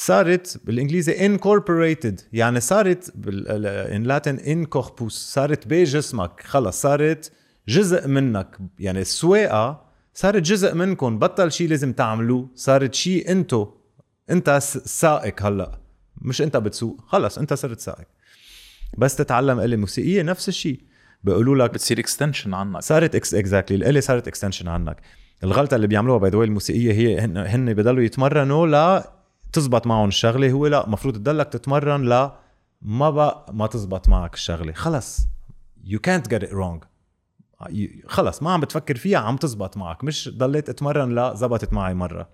[0.00, 7.32] صارت بالإنجليزي incorporated يعني صارت in Latin in corpus صارت بجسمك خلص صارت
[7.68, 9.82] جزء منك يعني السواقه
[10.14, 13.68] صارت جزء منكم بطل شيء لازم تعملوه صارت شيء انتو
[14.30, 15.80] انت سائق هلأ
[16.22, 18.06] مش انت بتسوق خلص انت صرت سائق.
[18.98, 20.80] بس تتعلم آلة موسيقية نفس الشيء
[21.24, 22.80] بيقولوا لك بتصير extension عنك.
[22.80, 24.96] صارت إكس exactly الآلة صارت extension عنك.
[25.44, 29.19] الغلطة اللي بيعملوها باي ذا الموسيقية هي هن, هن بضلوا يتمرنوا لا
[29.52, 32.34] تزبط معهم الشغلة هو لا المفروض تضلك تتمرن لا
[32.82, 35.18] ما بقى ما تزبط معك الشغلة خلص.
[35.86, 36.78] You can't get it wrong.
[37.68, 40.04] You- خلص ما عم بتفكر فيها عم تزبط معك.
[40.04, 42.28] مش ضليت اتمرن لا زبطت معي مرة.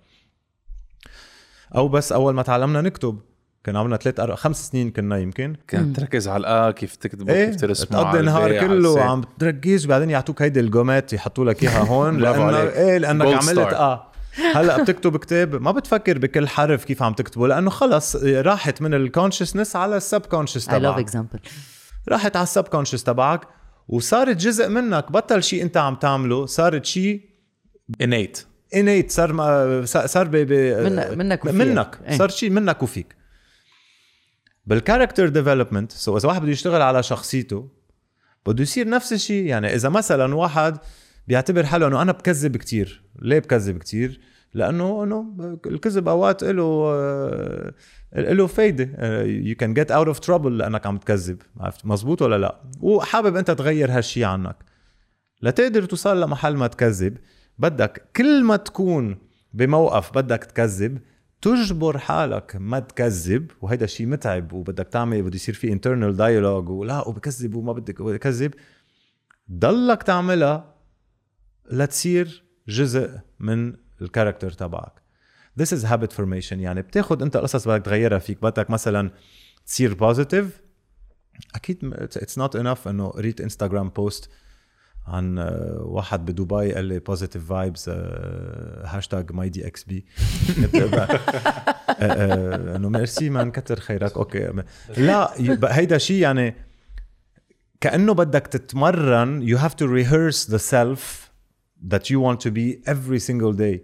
[1.76, 3.20] أو بس أول ما تعلمنا نكتب
[3.64, 5.56] كان عمرنا ثلاث أربع خمس سنين كنا يمكن.
[5.70, 9.02] كنت تركز على الآ كيف تكتبه إيه كيف ترسمه تقضي النهار كله.
[9.02, 12.72] عم تركز وبعدين يعطوك هيدي الجومات يحطوا لك إياها هون لأنه عليك.
[12.72, 14.05] إيه لأنك عملت star.
[14.54, 19.00] هلا بتكتب كتاب ما بتفكر بكل حرف كيف عم تكتبه لأنه خلص راحت من ال
[19.00, 21.38] consciousness على ال subconscious I love تبعك example
[22.08, 23.40] راحت على ال subconscious تبعك
[23.88, 27.20] وصارت جزء منك بطل شيء انت عم تعمله صارت شيء
[28.02, 28.38] innate
[28.74, 31.54] innate صار ما صار ب ب من- منك وفيك.
[31.56, 32.18] منك إيه.
[32.18, 33.16] صار شيء منك وفيك
[34.66, 37.68] بال character development so إذا واحد بده يشتغل على شخصيته
[38.46, 40.78] بده يصير نفس الشيء يعني إذا مثلا واحد
[41.28, 43.02] بيعتبر حاله إنه أنا بكذب كتير.
[43.22, 44.20] ليه بكذب كتير؟
[44.54, 45.34] لأنه إنه
[45.66, 47.72] الكذب أوقات له آه،
[48.12, 49.12] له فايدة.
[49.24, 51.42] you can get out of trouble لأنك عم تكذب.
[51.60, 54.56] عرفت؟ مزبوط ولا لا؟ وحابب أنت تغير هالشيء عنك.
[55.42, 57.16] لتقدر توصل لمحل ما تكذب
[57.58, 59.18] بدك كل ما تكون
[59.52, 60.98] بموقف بدك تكذب
[61.42, 63.50] تجبر حالك ما تكذب.
[63.60, 68.54] وهيدا شيء متعب وبدك تعمل بده يصير في internal dialogue ولا وبكذب وما بدك بكذب
[69.52, 70.75] ضلك تعملها
[71.70, 73.10] لتصير جزء
[73.40, 74.92] من ال character تبعك.
[75.60, 76.52] This is habit formation.
[76.52, 78.42] يعني بتاخد انت قصص بدك تغيرها فيك.
[78.42, 79.10] بدك مثلا
[79.66, 80.60] تصير positive
[81.54, 84.30] أكيد it's not enough إنه قريت انستغرام post
[85.06, 87.88] عن آه، واحد بدبي قال لي positive vibes
[88.84, 90.06] hashtag My DXB
[92.76, 94.16] إنه ميرسي مان كتر خيرك.
[94.16, 94.52] okay.
[94.96, 95.32] لا
[95.64, 96.56] هيدا شيء يعني
[97.80, 101.25] كأنه بدك تتمرن you have to rehearse the self
[101.88, 103.78] that you want to be every single day.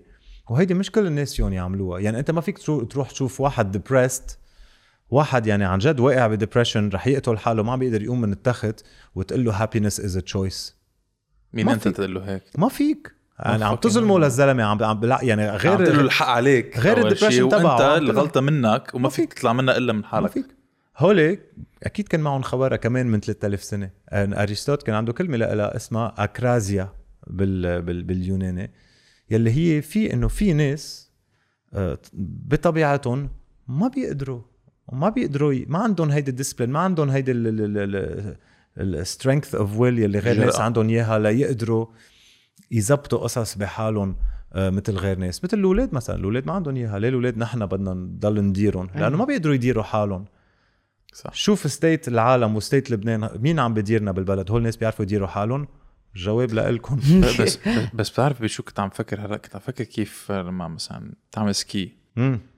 [0.51, 2.01] وهيدي مش كل الناس فيهم يعملوها.
[2.01, 4.33] يعني أنت ما فيك ترو- تروح تشوف واحد depressed
[5.11, 8.85] واحد يعني عن جد واقع ب depression رح يقتل حاله ما بيقدر يقوم من التخت
[9.15, 10.73] وتقول له happiness is a choice.
[11.53, 11.89] مين ما أنت.
[11.89, 13.13] تقول له هيك؟ ما فيك.
[13.39, 14.19] يعني عم تظلمه.
[14.19, 16.79] للزلمة عم عم بلا يعني غير عم له الحق عليك.
[16.79, 19.33] غير شي، تبعه، وأنت عم الغلطة منك وما ما فيك.
[19.33, 20.47] تطلع منها إلا من ما حالك فيك.
[20.99, 21.39] هولي
[21.83, 23.91] أكيد كان معهم خبرها كمان من 3000 سنة.
[24.13, 26.93] أن أرسطو كان عنده كلمة لها اسمها akrasia.
[27.27, 28.71] بال بال باليوناني
[29.31, 31.11] يلي هي في إنه في ناس
[31.75, 33.31] آه، بطبيعتهم
[33.69, 34.43] ما بيقدروا
[34.89, 37.33] وما بيقدروا ي- ما عندهم هيدي ال discipline ما عندهم هيدي
[38.79, 40.45] ال strength of will يلي غير.
[40.45, 41.87] ناس عندهم إياها ليقدروا
[42.71, 44.17] يزبطوا قصص بحالهم
[44.53, 45.45] آه، مثل غير ناس.
[45.45, 46.99] مثل الأولاد مثلا الأولاد ما عندهم إياها.
[46.99, 50.25] ليه الأولاد نحن بدنا نضل نديرهم؟ لأنه ما بيقدروا يديروا حالهم.
[51.15, 51.35] صح.
[51.35, 55.69] شوف state العالم و state لبنان مين عم بديرنا بالبلد؟ هول الناس بيعرفوا يديروا حالهم.
[56.17, 57.01] الجواب لكم
[57.41, 57.59] بس
[57.95, 61.93] بس بتعرف بشو كنت عم فكر هلا كنت عم فكر كيف لما مثلا تعمل ski.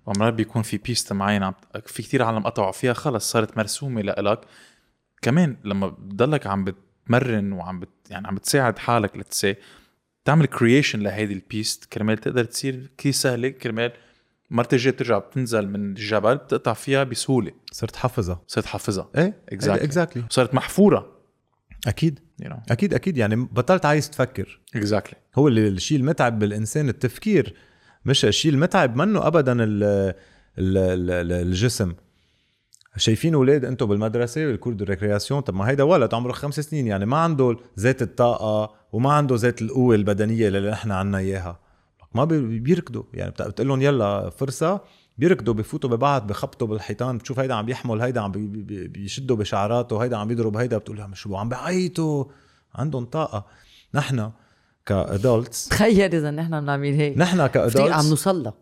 [0.06, 1.54] ومرات بيكون في piste معين عم
[1.86, 4.40] في كتير عالم قطعوا فيها خلص صارت مرسومة لإلك.
[5.22, 9.54] كمان لما بتضلك عم بتمرن وعم بت يعني عم بتساعد حالك لتسي
[10.24, 11.84] تعمل creation لهيدي ال piste.
[11.84, 13.92] كرمال تقدر تصير كثير سهلة كرمال
[14.50, 17.52] مرة الجاي بترجع بتنزل من الجبل بتقطع فيها بسهولة.
[17.72, 19.68] صرت حافظها صرت حافظها إيه Exactly.
[19.68, 21.13] exactly صارت محفورة.
[21.86, 22.20] أكيد.
[22.42, 22.56] You know.
[22.70, 23.16] أكيد أكيد.
[23.16, 24.60] يعني بطلت عايز تفكر.
[24.76, 25.14] Exactly.
[25.38, 27.54] هو اللي الشيء المتعب بالإنسان التفكير.
[28.04, 29.82] مش الشيء المتعب منه ابدا ال
[30.58, 30.76] ال
[31.10, 31.92] ال الجسم.
[32.96, 36.86] شايفين أولاد أنتم بالمدرسة بال cour de récréation طب ما هيدا ولد عمره خمس سنين
[36.86, 41.60] يعني ما عنده ذات الطاقة وما عنده ذات القوة البدنية اللي نحن عنا إياها.
[42.14, 43.02] ما بي- بيركضوا.
[43.14, 44.80] يعني بت- بتقول لهم يلا فرصة.
[45.18, 50.02] بيركضوا بفوتوا ببعض بخبطوا بالحيطان بتشوف هيدا عم بيحمل هيدا عم بي- بي- بيشدوا بشعراته
[50.04, 52.24] هيدا عم بيضرب هيدا بتقول لهم شو عم بيعيطوا
[52.74, 53.46] عندهم طاقة.
[53.94, 54.30] نحن
[54.86, 57.18] ك adults تخيل إذا نحن بنعمل هيك.
[57.18, 58.54] نحن فريق عم نوصل لها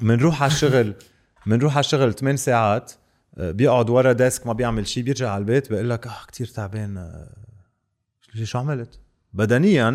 [0.00, 0.94] بنروح على الشغل
[1.46, 2.92] بنروح على الشغل 8 ساعات
[3.36, 8.44] بيقعد ورا desk ما بيعمل شيء بيرجع على البيت بيقول لك آه كثير تعبان آه،
[8.44, 8.98] شو عملت؟
[9.32, 9.90] بدنيا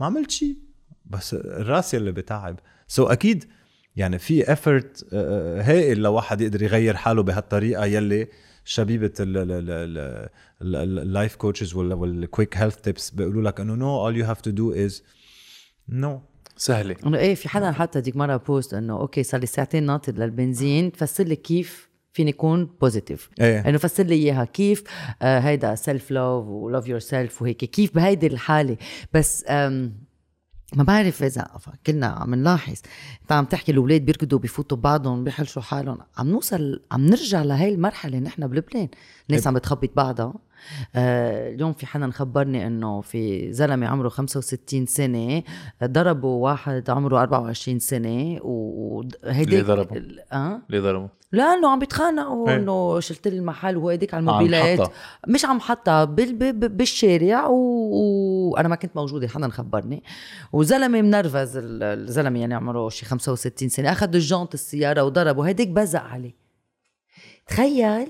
[0.00, 0.56] ما عملت شيء
[1.06, 2.60] بس الرأس اللي بتعب.
[2.88, 3.44] so so أكيد
[3.96, 5.14] يعني في effort
[5.60, 8.28] هائل لواحد يقدر يغير حاله بهالطريقة يلي
[8.64, 9.12] شبيبة
[10.62, 15.02] اللايف كوتشز والكويك هيلث تيبس بيقولوا لك إنه no all you have to do is
[15.88, 16.20] no
[16.56, 16.96] سهلة.
[17.06, 20.92] إنه إيه في حدا حتى ديك مرة post إنه okay صار لي ساعتين ناطر للبنزين
[20.92, 23.68] تفسر لي كيف فيني اكون positive إيه.
[23.68, 24.84] إنه فسر لي إياها كيف
[25.22, 28.76] آه هيدا self love و love yourself وهيك كيف بهيدي الحالة.
[29.12, 30.09] بس آم
[30.76, 31.46] ما بعرف إذا
[31.86, 32.76] كلنا عم نلاحظ.
[33.22, 35.98] إنت عم تحكي الأولاد بيركضوا بفوتوا بعضهم بيحلشوا حالهم.
[36.18, 38.88] عم نوصل عم نرجع لهي المرحلة نحن بلبنان.
[39.30, 40.34] الناس عم بتخبط بعضها.
[40.96, 45.42] اليوم في حدا خبرني إنه في زلمة عمره 65 سنة
[45.84, 49.96] ضربوا واحد عمره 24 سنة وهيدي ليه ضربوا؟
[50.32, 52.56] آه ليه ضربوا؟ لأنه عم بيتخانقوا إيه.
[52.56, 54.78] انه شلت لي المحل وهو هيديك على الموبيلات.
[55.28, 57.46] مش عم حطها بالشارع.
[57.46, 60.02] وأنا ما كنت موجودة حدا خبرني
[60.52, 66.02] وزلمة منرفز ال- الزلمة يعني عمره شي 65 سنة أخذ الجونت السيارة وضربه هيديك بزق
[66.02, 66.34] عليه
[67.46, 68.08] تخيل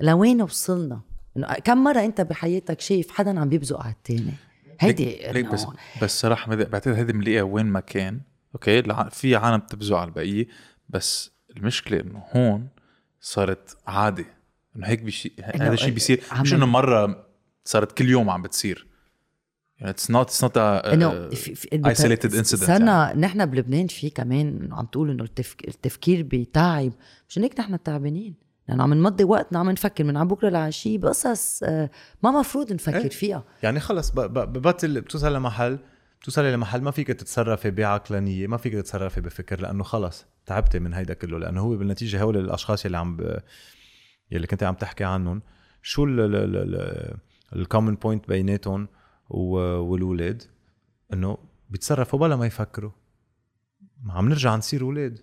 [0.00, 1.00] لوين وصلنا
[1.36, 4.34] إنه كم مرة أنت بحياتك شايف حدا عم بيبزق على التاني؟
[4.80, 5.66] هيدي ليك, ليك بس
[6.02, 8.20] بس صراحة بعتقد هيدي مليئة وين ما كان.
[8.54, 10.46] okay؟ في عالم بتبزق على البقية.
[10.88, 12.68] بس المشكلة إنه هون
[13.20, 14.24] صارت عادة.
[14.76, 16.22] إنه هيك بشي هذا الشيء بيصير.
[16.40, 17.26] مش إنه مرة
[17.64, 18.86] صارت كل يوم عم بتصير.
[19.78, 20.58] يعني it's not it's not
[21.74, 22.42] isolated incident.
[22.42, 25.68] صرنا نحن بلبنان في كمان عم تقول إنه التفك...
[25.68, 26.92] التفكير بيتعب
[27.28, 28.34] مشان هيك نحن تعبانين.
[28.68, 31.90] لأنه عم نمضي وقتنا عم نفكر من على بكرة لعشيه بقصص آه،
[32.22, 33.08] ما مفروض نفكر إيه.
[33.08, 33.44] فيها.
[33.62, 35.78] يعني خلص ببطل بتوصل لمحل
[36.20, 41.14] بتوصلي لمحل ما فيك تتصرفي بعقلانية ما فيك تتصرفي بفكر لأنه خلص تعبتي من هيدا
[41.14, 43.38] كله لأنه هو بالنتيجة هول الأشخاص اللي عم ب...
[44.30, 45.42] يلي كنت عم تحكي عنهم
[45.82, 46.04] شو
[47.56, 48.88] ال common point بيناتهم
[49.30, 50.42] والولاد؟
[51.12, 51.38] إنه
[51.70, 52.90] بيتصرفوا بلا ما يفكروا.
[54.08, 55.20] عم نرجع نصير أولاد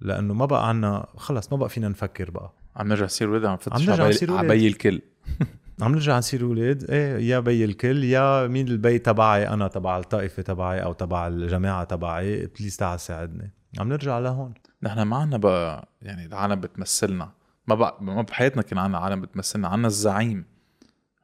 [0.00, 2.52] لأنه ما بقى عنا خلص ما بقى فينا نفكر بقى.
[2.76, 4.58] عم نرجع نصير ولاد عم نفتش عم نرجع على نصير بي- على ولاد.
[4.60, 5.00] بي الكل.
[5.82, 10.42] عم نرجع نصير أولاد إيه يا بي الكل يا مين البي تبعي أنا تبع الطائفة
[10.42, 13.52] تبعي أو تبع الجماعة تبعي please تعال ساعدني.
[13.78, 14.54] عم نرجع لهون.
[14.82, 17.32] نحن ما عنا بقى يعني العالم بتمثلنا.
[17.66, 20.44] ما بقى ما بحياتنا كان عنا عالم بتمثلنا عنا الزعيم.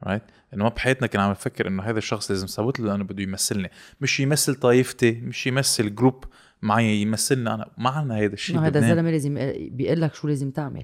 [0.03, 0.23] right
[0.53, 3.71] إنه ما بحياتنا كان عم نفكر إنه هذا الشخص لازم صوت له لأنه بده يمثلني.
[4.01, 6.23] مش يمثل طائفتي مش يمثل group
[6.61, 7.69] معي يمثلنا أنا.
[7.77, 8.79] ما عنا هذا الشيء هذا.
[8.79, 9.33] الزلمه لازم
[9.71, 10.83] بيقول لك شو لازم تعمل.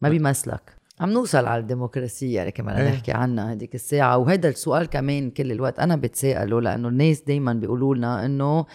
[0.00, 0.78] ما بيمثلك.
[1.00, 2.88] عم نوصل على الديمقراسية يعني كمان إيه.
[2.88, 4.18] نحكي عنها هذيك الساعة.
[4.18, 8.66] وهذا السؤال كمان كل الوقت أنا بتساءله لأنه الناس دايما بيقولوا لنا إنه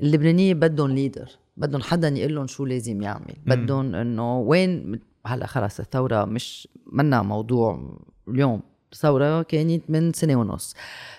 [0.00, 3.34] اللبنانية بدهم ليدر بدهم حدا يقول لهم شو لازم يعمل.
[3.46, 7.96] بدهم إنه وين هلأ خلص الثورة مش منا موضوع
[8.28, 8.62] اليوم.
[8.92, 10.74] الثورة كانت من سنة ونص.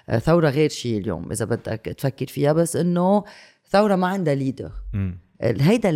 [0.09, 3.23] آه، ثورة غير شيء اليوم إذا بدك تفكر فيها بس إنه
[3.69, 4.71] ثورة ما عندها leader
[5.41, 5.91] هيدا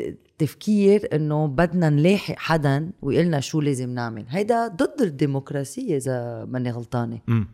[0.00, 4.24] ت- ت- التفكير إنه بدنا نلاحق حدا ويقلنا شو لازم نعمل.
[4.28, 7.20] هيدا ضد الديمقراطية إذا ماني غلطانة.
[7.28, 7.48] امم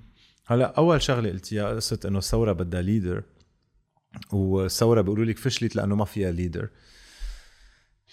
[0.47, 3.23] هلا أول شغلة قلتيها قصة إنه الثوره بدها leader
[4.33, 6.69] والثوره بيقولوا لك فشلت لأنه ما فيها leader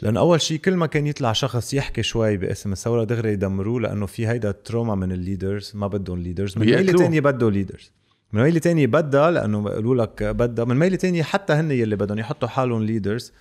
[0.01, 4.05] لأنه أول شيء كل ما كان يطلع شخص يحكي شوي باسم الثورة دغري يدمروه لأنه
[4.05, 7.03] في هيدا ال trauma من ال leaders ما بدهم leaders من ميلة بيقتلوه.
[7.03, 7.91] تانية بده leaders
[8.33, 12.19] من ميلة تانية بدها لأنه بيقولوا لك بدها من ميلة تانية حتى هن يلي بدهم
[12.19, 13.33] يحطوا حالهم ليدرز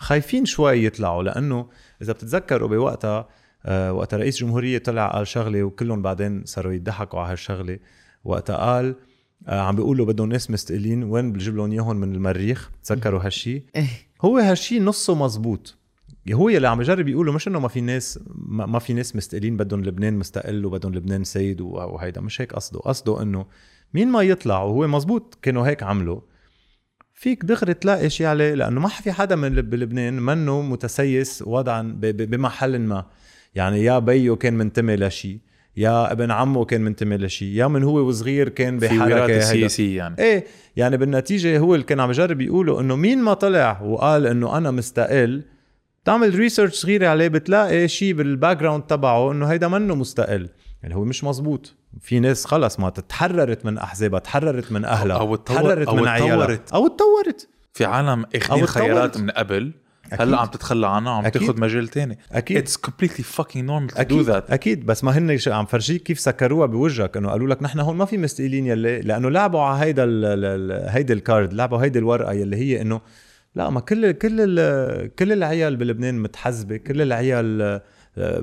[0.00, 1.66] خايفين شوي يطلعوا لأنه
[2.02, 3.28] إذا بتتذكروا بوقتها
[3.66, 7.78] آه، وقت رئيس جمهورية طلع قال شغلة وكلهم بعدين صاروا يضحكوا على هالشغلة.
[8.24, 8.94] وقتها قال
[9.48, 13.88] آه، عم بيقولوا بدهم ناس مستقلين وين بجيب لهم إياهم من المريخ؟ تذكروا هالشي؟ إيه.
[14.22, 15.78] هو هالشي نصه مزبوط.
[16.32, 19.56] هو يلي عم يجرب يقوله مش إنه ما في ناس ما ما في ناس مستقلين
[19.56, 22.80] بدهم لبنان مستقل وبدهم لبنان سيد وهيدا مش هيك قصده.
[22.80, 23.46] قصده إنه
[23.94, 26.20] مين ما يطلع وهو مزبوط كانوا هيك عملوا.
[27.20, 31.82] فيك دغري تلاقي شيء عليه لأنه ما في حدا من لب- بلبنان منه متسيس وضعا
[32.02, 33.04] بمحل ما.
[33.54, 35.38] يعني يا بيه كان منتمي لشيء
[35.76, 39.40] يا ابن عمه كان منتمي لشيء يا من هو وصغير كان بحركة.
[39.40, 40.16] سياسيه يعني.
[40.18, 40.44] إيه
[40.76, 44.70] يعني بالنتيجة هو اللي كان عم يجرب يقوله إنه مين ما طلع وقال إنه أنا
[44.70, 45.42] مستقل
[46.04, 50.48] تعمل research صغيره عليه بتلاقي شيء بال background تبعه إنه هيدا منه مستقل.
[50.82, 51.74] يعني هو مش مزبوط.
[52.00, 56.60] في ناس خلص ما تحررت من أحزابها تحررت من أهلها أو تحررت أو من عيالها.
[56.74, 59.18] أو اتطورت في عالم اخذين خيارات.
[59.18, 59.72] من قبل
[60.12, 60.22] أكيد.
[60.22, 61.42] هلا عم تتخلى عنها أكيد.
[61.42, 65.18] تاخذ مجال تاني أكيد it's completely fucking normal to do أكيد that أكيد بس ما
[65.18, 69.00] هن عم فرجيك كيف سكروها بوجهك إنه قالوا لك نحن هون ما في مستقلين يلي
[69.00, 70.04] لأنه لعبوا على هيدا
[70.90, 73.00] هيدا ال card لعبوا هيدي الورقة يلي هي إنه
[73.54, 74.46] لا ما كل كل
[75.18, 77.80] كل العيال بلبنان متحزبة كل العيال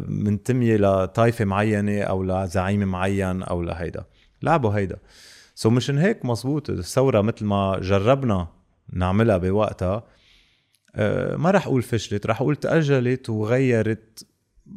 [0.07, 4.05] منتمية لطائفه معينة أو لزعيم معين أو لهيدا
[4.41, 4.97] لعبوا هيدا.
[5.55, 8.47] سو مشان هيك مزبوط الثورة مثل ما جربنا
[8.93, 10.03] نعملها بوقتها
[10.95, 14.25] آه، ما رح أقول فشلت رح أقول تأجلت وغيرت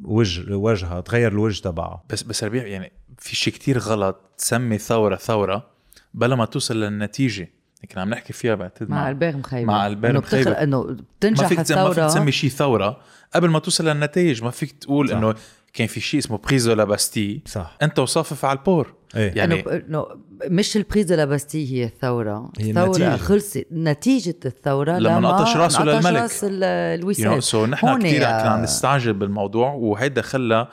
[0.04, 2.04] وجه وجهها تغير الوجه تبعها.
[2.10, 4.16] بس بس ربيع يعني في شيء كتير غلط.
[4.38, 5.70] تسمي ثورة ثورة
[6.14, 7.48] بلا ما توصل للنتيجة.
[7.84, 9.72] لكن عم نحكي فيها بعتقد مع البير مخيبة.
[9.72, 10.50] مع بتخ- مخيبة.
[10.50, 13.00] إنه ما بتنجح فيك تسمي ما فيك تسمي شيء ثورة.
[13.34, 15.10] قبل ما توصل للنتائج ما فيك تقول.
[15.10, 15.34] إنه
[15.72, 17.76] كان في شيء اسمه بريزو لاباستي صح.
[17.82, 18.94] أنت وصافف على البور.
[19.16, 19.32] إيه.
[19.36, 20.06] يعني إنه
[20.46, 22.52] مش البريز لاباستي هي الثورة.
[22.58, 23.16] هي الثورة النتيجة.
[23.16, 23.66] خلصت.
[23.72, 26.22] نتيجة الثورة لما نقطش راسه نقطش للملك.
[26.22, 30.68] راس ال- يو الوساد سو نحن كثير كنا عم نستعجل بالموضوع وهيدا خلى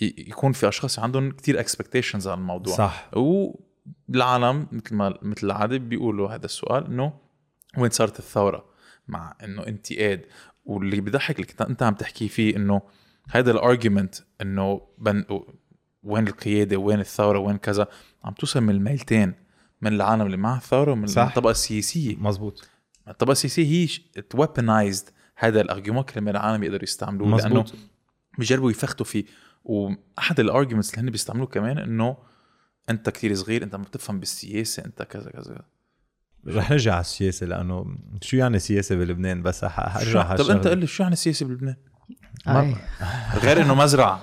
[0.00, 2.76] يكون في أشخاص عندهم كثير اكسبكتيشنز على الموضوع.
[2.76, 3.08] صح.
[4.08, 7.12] والعالم مثل ما مثل العادة بيقولوا هذا السؤال إنه
[7.78, 8.64] وين صارت الثورة؟
[9.08, 10.26] مع إنه انتقاد
[10.64, 12.82] واللي بضحك اللي إنت عم تحكي فيه إنه
[13.30, 15.24] هذا ال argument إنه بن
[16.02, 17.86] وين القيادة؟ وين الثورة؟ وين كذا؟
[18.24, 19.34] عم توصل من الميلتين
[19.82, 21.22] من العالم اللي مع الثورة ومن صح.
[21.22, 22.68] الطبقه السياسيه مزبوط
[23.08, 27.74] الطبقه السياسيه هي weaponized هذا ال argument كرمال العالم يقدروا يستعملوه لأنه مزبوط
[28.38, 29.24] بيجربوا يفختوا فيه.
[29.64, 32.16] وأحد ال arguments اللي هن بيستعملوه كمان إنه
[32.90, 35.58] أنت كتير صغير أنت ما بتفهم بالسياسة أنت كذا كذا
[36.46, 40.66] رح نرجع على السياسة لأنه شو يعني سياسة بلبنان؟ بس ح- حرجع على طب أنت.
[40.66, 41.76] قل لي شو يعني السياسة بلبنان؟
[43.42, 44.22] غير إنه مزرعة.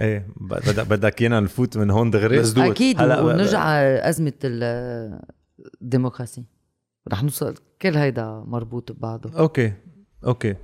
[0.00, 2.64] إيه بدك بدك إيانا نفوت من هون دغري؟ مزبوط.
[2.64, 5.20] أكيد هلا ونرجع على أزمة ال-
[5.82, 6.42] الديمقراطيه
[7.08, 9.38] رح نوصل كل هيدا مربوط ببعضه.
[9.38, 9.72] أوكي
[10.26, 10.54] أوكي.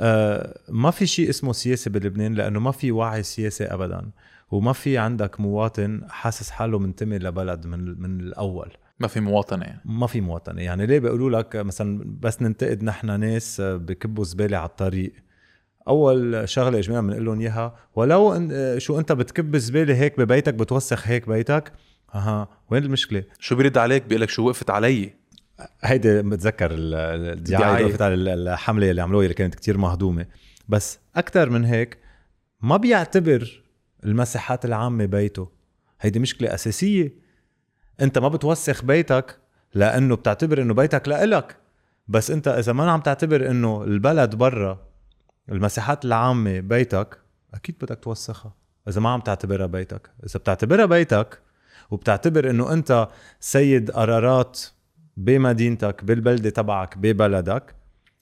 [0.00, 4.10] آه ما في شيء اسمه سياسة بلبنان لأنه ما في وعي سياسي ابدا.
[4.50, 8.72] وما في عندك مواطن حاسس حاله منتمي لبلد من من الأول.
[9.00, 9.80] ما في مواطنة يعني.
[9.84, 10.62] ما في مواطنة.
[10.62, 15.12] يعني ليه بيقولوا لك مثلا بس ننتقد نحن ناس بكبوا زبالة على الطريق؟
[15.88, 21.08] أول شغلة اجمالا بنقول لهم إياها ولو إن شو أنت بتكب زبالة هيك ببيتك بتوسخ
[21.08, 21.72] هيك بيتك؟
[22.14, 22.48] أها.
[22.70, 25.12] وين المشكلة؟ شو بيرد عليك؟ بيقول لك شو وقفت علي.
[25.82, 30.26] هيدي بتذكر ال- ال- الدعاية وقفت على ال- الحملة اللي عملوها اللي كانت كتير مهضومة.
[30.68, 31.98] بس أكثر من هيك
[32.60, 33.63] ما بيعتبر
[34.04, 35.48] المساحات العامة بيته.
[36.00, 37.12] هيدي مشكلة أساسية.
[38.00, 39.38] أنت ما بتوسخ بيتك
[39.74, 41.56] لأنه بتعتبر إنه بيتك لإلك.
[42.08, 44.86] بس أنت إذا ما عم تعتبر إنه البلد برا
[45.48, 47.18] المساحات العامة بيتك
[47.54, 48.54] أكيد بدك توسخها
[48.88, 50.10] إذا ما عم تعتبرها بيتك.
[50.26, 51.38] إذا بتعتبرها بيتك
[51.90, 53.08] وبتعتبر إنه أنت
[53.40, 54.60] سيد قرارات
[55.16, 57.74] بمدينتك بالبلدة تبعك ببلدك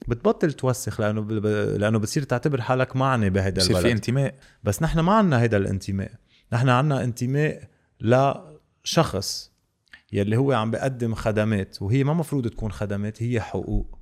[0.08, 1.46] بتبطل توسخ لأنه ب...
[1.78, 3.92] لأنه بتصير تعتبر حالك معني بهيدا بصير في البلد.
[3.92, 4.34] انتماء.
[4.64, 6.12] بس نحن ما عنا هيدا الانتماء.
[6.52, 7.68] نحن عنا انتماء
[8.00, 9.52] لشخص
[10.12, 13.98] يلي هو عم بيقدم خدمات وهي ما مفروض تكون خدمات هي حقوق.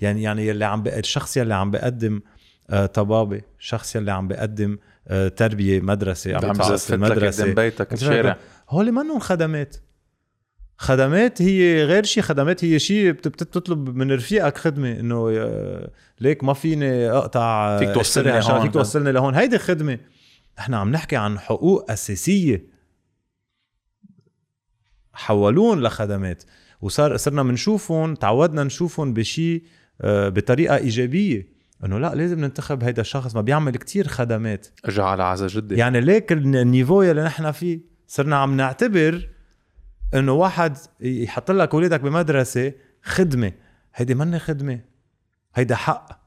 [0.00, 0.98] يعني يعني يلي عم بي...
[0.98, 2.20] الشخص يلي عم بيقدم
[2.70, 4.78] آه طبابة الشخص يلي عم بيقدم
[5.08, 8.36] آه تربية مدرسة عم لك المدرسة قدام بيتك بشارع
[8.68, 9.76] هول منهم خدمات.
[10.82, 15.88] خدمات هي غير شيء خدمات هي شيء بت- بت- بتطلب من رفيقك خدمة إنه يا-
[16.20, 18.62] ليك ما فيني أقطع فيك توصلني اشتري عشان هون.
[18.62, 19.34] فيك توصلني لهون.
[19.34, 19.98] هيدي خدمة
[20.58, 22.66] نحن عم نحكي عن حقوق أساسية.
[25.12, 26.42] حولون لخدمات.
[26.80, 29.62] وصار صرنا بنشوفهم تعودنا نشوفهم بشيء
[30.00, 31.48] آه، بطريقة إيجابية.
[31.84, 34.66] إنه لا لازم ننتخب هيدا الشخص ما بيعمل كتير خدمات.
[34.84, 35.74] اجى على عزا جدي.
[35.76, 37.80] يعني ليك الن- النيفو اللي نحن فيه.
[38.06, 39.28] صرنا عم نعتبر
[40.14, 43.52] إنه واحد يحط لك اولادك بمدرسة خدمة.
[43.94, 44.80] هيدي مني خدمة.
[45.54, 46.22] هيدا حق.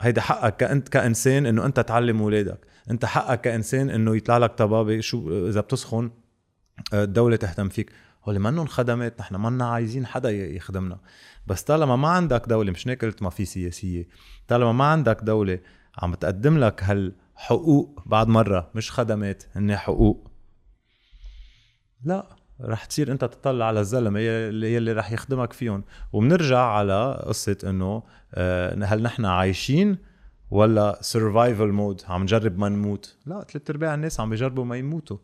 [0.00, 5.00] هيدا حقك كأنت كإنسان إنه أنت تعلم اولادك أنت حقك كإنسان إنه يطلع لك طبابة.
[5.00, 6.10] شو إذا بتسخن
[6.92, 7.92] آه، الدولة تهتم فيك.
[8.24, 11.00] هول منهم خدمات نحن منا عايزين حدا يخدمنا.
[11.46, 14.08] بس طالما ما عندك دولة مش قلت ما في سياسية.
[14.48, 15.58] طالما ما عندك دولة
[15.98, 18.70] عم تقدم لك هالحقوق بعد مرة.
[18.74, 20.30] مش خدمات هن حقوق.
[22.04, 22.43] لا.
[22.60, 25.84] رح تصير انت تطلع على الزلمة اللي يلي رح يخدمك فيهم.
[26.12, 28.02] وبنرجع على قصة انه
[28.34, 29.98] آه، هل نحن عايشين
[30.50, 33.16] ولا survival mode عم نجرب ما نموت.
[33.26, 35.16] لا ثلاث أرباع الناس عم بيجربوا ما يموتوا.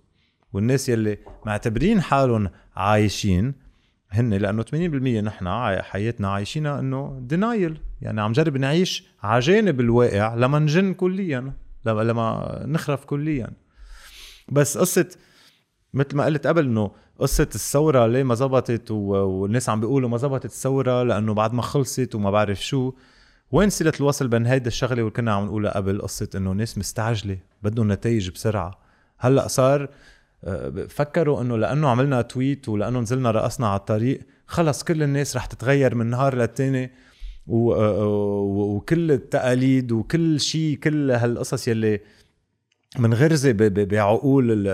[0.53, 3.55] والناس يلي معتبرين حالهم عايشين
[4.11, 4.75] هن لأنه 80%
[5.25, 5.49] نحن
[5.83, 11.53] حياتنا عايشينها إنه denial يعني عم نجرب نعيش على جانب الواقع لما نجن كليا
[11.87, 13.51] لما نخرف كليا.
[14.49, 15.07] بس قصة
[15.95, 20.45] مثل ما قلت قبل إنه قصة الثورة ليه ما زبطت والناس عم بيقولوا ما زبطت
[20.45, 22.93] الثورة؟ لأنه بعد ما خلصت وما بعرف شو
[23.53, 27.39] وين صله الوصل بين هيدا الشغلة واللي كنا عم نقولها قبل قصة إنه ناس مستعجلة
[27.63, 28.79] بدهم نتائج بسرعة.
[29.19, 29.89] هلأ صار
[30.45, 35.47] آه، فكروا إنه لأنه عملنا تويت ولأنه نزلنا رقصنا على الطريق خلص كل الناس رح
[35.47, 36.93] تتغير من نهار للتاني.
[37.49, 38.07] آه،
[38.57, 42.01] وكل التقاليد وكل شيء كل هالقصص يلي
[42.99, 44.67] منغرزه ب- ب- بعقول ال-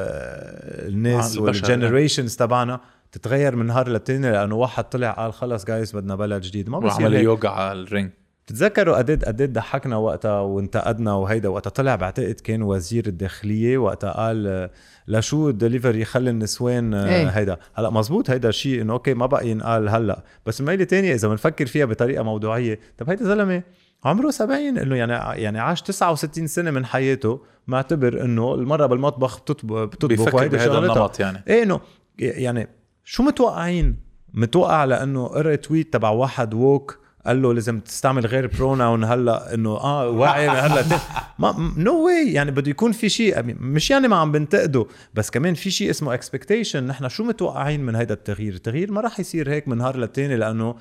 [0.95, 2.81] الناس آه، والجنريشنز تبعنا
[3.13, 6.69] تتغير من نهار للتاني لأنه واحد طلع قال خلص جايز بدنا بلد جديد.
[6.69, 7.25] ما بصير وعمل هيك.
[7.25, 8.11] يوغا على الرينج
[8.47, 14.69] بتتذكروا قد قد ضحكنا وقتها وانتقدنا وهيدا وقتها؟ طلع بعتقد كان وزير الداخلية وقتها قال
[15.09, 17.27] لشو الدليفري خلي النسوان آه، إيه.
[17.29, 17.57] هيدا.
[17.75, 20.23] هلأ مزبوط هيدا الشيء إنه أوكي ما بقى ينقال هلأ.
[20.47, 22.79] بس ميلة تانية إذا بنفكر فيها بطريقة موضوعية.
[22.99, 23.63] طب هيدا زلمة
[24.07, 29.85] عمره 70 إنه يعني يعني عاش 69 سنة من حياته معتبر إنه المره بالمطبخ بتطبخ
[29.85, 31.43] بتطبخ بيفكر بهذا النمط يعني.
[31.49, 31.81] إيه إنه
[32.19, 32.69] يعني
[33.05, 33.97] شو متوقعين؟
[34.35, 39.71] متوقع لإنه قرأ tweet تبع واحد woke قال له لازم تستعمل غير pronoun هلأ إنه
[39.71, 40.85] آه واعي هلأ
[41.39, 45.55] ما no way يعني بده يكون في شيء مش يعني ما عم بنتقده بس كمان
[45.55, 49.69] في شيء اسمه expectation نحن شو متوقعين من هيدا التغيير؟ التغيير ما راح يصير هيك
[49.69, 50.75] من نهار للتاني لإنه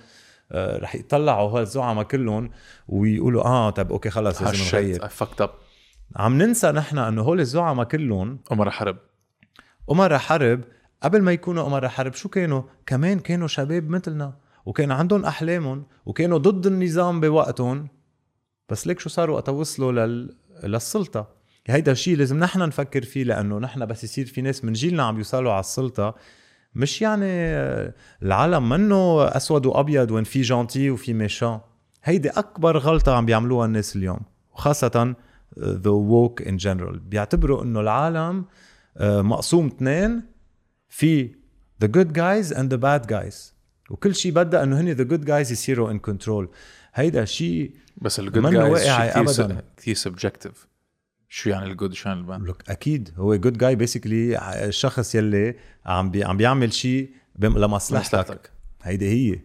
[0.54, 2.50] رح يطلعوا هالزعماء كلهم
[2.88, 5.04] ويقولوا آه طب أوكي خلص لازم نغير
[6.16, 8.98] عم ننسى نحن إنه هول الزعماء كلهم عمر حرب.
[9.92, 10.62] أمراء حرب
[11.04, 16.38] قبل ما يكونوا أمراء حرب شو كانوا؟ كمان كانوا شباب مثلنا وكان عندهم أحلامهم وكانوا
[16.38, 17.88] ضد النظام بوقتهم.
[18.70, 20.36] بس ليك شو صاروا وقت وصلوا لل...
[20.64, 21.36] للسلطة.
[21.68, 25.18] هيدا الشيء لازم نحن نفكر فيه لأنه نحن بس يصير في ناس من جيلنا عم
[25.18, 26.16] يوصلوا على السلطة.
[26.76, 31.60] مش يعني آه، العالم منه أسود وأبيض وين في gentil وفي méchant
[32.04, 34.20] هيدي أكبر غلطة عم بيعملوها الناس اليوم
[34.54, 35.16] وخاصة
[35.60, 38.46] the woke in general بيعتبروا إنه العالم
[38.98, 40.22] آه، مقسوم اثنين
[40.90, 41.30] في
[41.84, 43.36] the good guys and the bad guys.
[43.90, 46.48] وكل شيء بدها إنه هن the good guys يصيروا in control.
[46.94, 49.62] هيدا شيء بس ال good guys واقعي أبداً.
[49.78, 50.68] كثير subjective
[51.36, 55.16] شو يعني ال good شو يعني ال bad لك أكيد هو good guy basically الشخص
[55.16, 55.56] يلي
[55.86, 57.10] عم بي عم بيعمل شيء
[57.40, 58.06] لمصلحتك.
[58.20, 59.40] مصلحتك هيدي هي.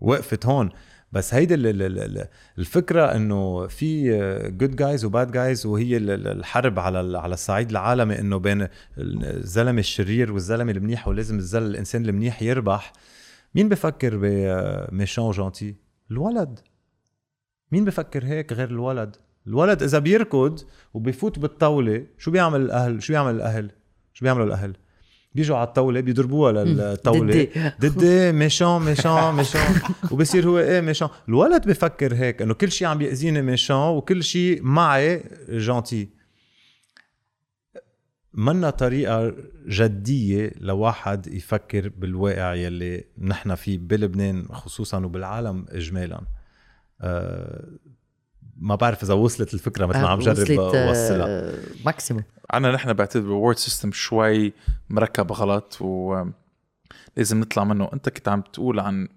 [0.00, 0.70] وقفت هون.
[1.12, 2.28] بس هيدي ال- ال- ال-
[2.58, 4.08] الفكرة إنه في
[4.50, 8.68] good guys و bad guys وهي ال- ال- الحرب على على الصعيد العالمي إنه بين
[8.98, 12.92] الزلمة الشرير والزلمة المنيح ولازم الزل الإنسان المنيح يربح.
[13.54, 15.74] مين بفكر بميشان جانتي
[16.10, 16.60] الولد.
[17.72, 19.16] مين بفكر هيك غير الولد؟
[19.46, 20.60] الولد إذا بيركض
[20.94, 23.70] وبيفوت بالطاولة شو بيعمل الأهل؟ شو بيعمل الأهل؟
[24.14, 24.76] شو بيعملوا الأهل؟
[25.34, 27.48] بيجوا على الطاولة بيضربوها للطاولة.
[27.80, 29.60] ضدي ميشان ميشان ميشان
[30.10, 34.62] وبصير هو إيه ميشان الولد بفكر هيك إنه كل شيء عم بيأذيني ميشان وكل شيء
[34.62, 36.08] معي جانتي
[38.34, 39.34] منا طريقة
[39.66, 46.20] جدية لواحد يفكر بالواقع يلي نحن فيه بلبنان خصوصا وبالعالم إجمالا.
[47.00, 47.64] أه
[48.56, 51.52] ما بعرف إذا وصلت الفكرة مثل ما عم جرب وصلت، آه، أوصلها.
[51.86, 54.52] maximum عنا نحن بعتبر ال world system شوي
[54.90, 57.90] مركب غلط ولازم نطلع منه.
[57.92, 59.08] أنت كنت عم تقول عن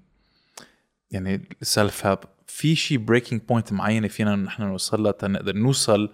[1.12, 6.10] يعني self help في شيء breaking point معينة فينا نحن نوصل لها تنقدر نوصل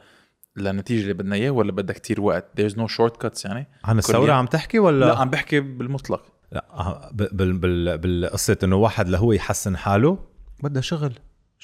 [0.57, 3.67] للنتيجه اللي بدنا اياه ولا بدها كتير وقت؟ There's no shortcuts يعني.
[3.83, 4.33] عن الثورة كليا.
[4.33, 6.23] عم تحكي ولا؟ لا عم بحكي بالمطلق.
[6.51, 10.19] لا آه، ب- بال بال بالقصة إنه واحد لهو يحسن حاله.
[10.63, 11.13] بدها شغل.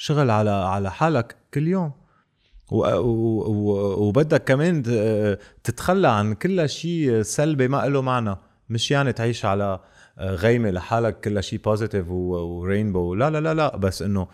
[0.02, 1.92] شغل على على حالك كل يوم.
[2.72, 4.84] وبدك كمان
[5.64, 8.36] تتخلى عن كل شيء سلبي ما له معنى.
[8.70, 9.80] مش يعني تعيش على
[10.20, 13.78] غيمة لحالك كل شيء positive و rainbow لا لا لا لا.
[13.78, 14.28] بس إنه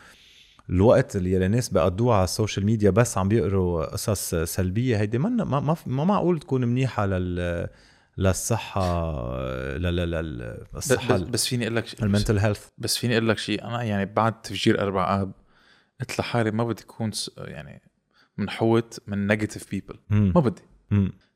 [0.69, 5.17] الوقت اللي يلي الناس بيقضوه على ال social media بس عم بيقروا قصص سلبية هيدي
[5.17, 7.67] ما ما ما, معقول تكون منيحة لل
[8.17, 9.37] للصحة
[9.77, 13.29] لل لل بس, الصحة بس فيني أقول لك شيء ال mental health بس فيني أقول
[13.29, 15.31] لك شيء أنا يعني بعد تفجير أربع اب
[15.99, 17.81] قلت لحالي ما بدي اكون يعني
[18.37, 20.61] منحوت من negative people ما بدي.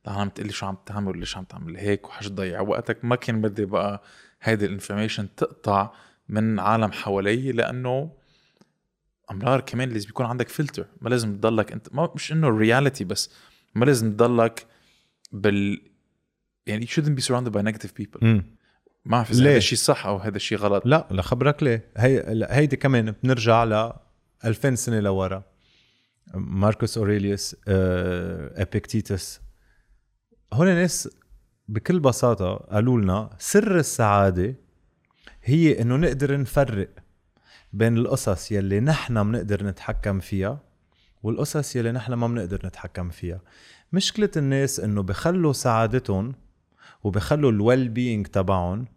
[0.07, 3.65] عم تقلي شو عم تعمل وليش عم تعمل هيك وحش تضيع وقتك ما كان بدي
[3.65, 4.03] بقى
[4.41, 5.91] هيدي ال information تقطع
[6.29, 8.11] من عالم حوالي لأنه
[9.31, 13.03] أمرار كمان لازم يكون عندك فلتر ما لازم تضلك انت ما مش إنه ال reality
[13.03, 13.29] بس
[13.75, 14.65] ما لازم تضلك
[15.31, 15.81] بال
[16.65, 18.23] يعني you shouldn't be surrounded by negative people.
[19.05, 20.85] ما ليه؟ هذا الشيء صح أو هذا الشيء غلط.
[20.85, 23.93] لا لخبرك ليه؟ هي هيدي كمان بنرجع ل
[24.45, 25.43] 2000 سنة لورا.
[26.33, 29.41] ماركوس أوريليوس آه، ابيكتيتس
[30.53, 31.09] هون ناس
[31.67, 34.55] بكل بساطة قالوا لنا سر السعادة
[35.43, 36.89] هي إنه نقدر نفرق
[37.73, 40.59] بين القصص يلي نحن بنقدر نتحكم فيها
[41.23, 43.41] والقصص يلي نحن ما بنقدر نتحكم فيها.
[43.93, 46.35] مشكلة الناس إنه بخلوا سعادتهم
[47.03, 48.87] وبخلوا الويل بينج تبعهم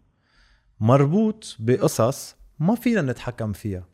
[0.79, 3.92] مربوط بقصص ما فينا نتحكم فيها.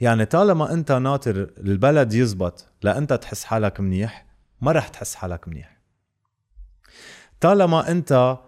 [0.00, 4.26] يعني طالما أنت ناطر البلد يزبط لانت تحس حالك منيح
[4.60, 5.80] ما رح تحس حالك منيح.
[7.40, 8.38] طالما أنت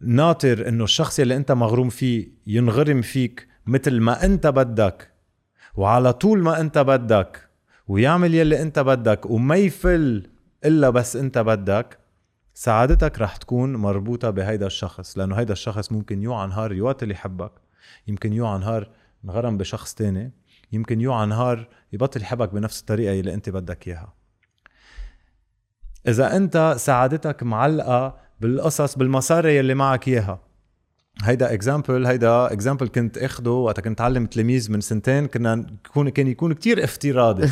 [0.00, 5.10] ناطر إنه الشخص اللي أنت مغروم فيه ينغرم فيك مثل ما أنت بدك
[5.74, 7.48] وعلى طول ما أنت بدك
[7.88, 10.30] ويعمل يلي أنت بدك وما يفل
[10.64, 11.98] إلا بس أنت بدك
[12.54, 17.52] سعادتك رح تكون مربوطة بهيدا الشخص لأنه هيدا الشخص ممكن يوعى نهار يواطل يحبك
[18.06, 18.90] يمكن يوعى نهار
[19.24, 20.32] انغرم بشخص تاني.
[20.72, 24.14] يمكن يوعى نهار يبطل يحبك بنفس الطريقة اللي انت بدك إياها.
[26.08, 30.40] إذا أنت سعادتك معلقة بالقصص بالمصاري اللي معك إياها.
[31.22, 36.26] هيدا example هيدا example كنت أخده وقت كنت اعلم تلاميذ من سنتين كنا يكون كان
[36.26, 37.48] يكون كتير افتراضي.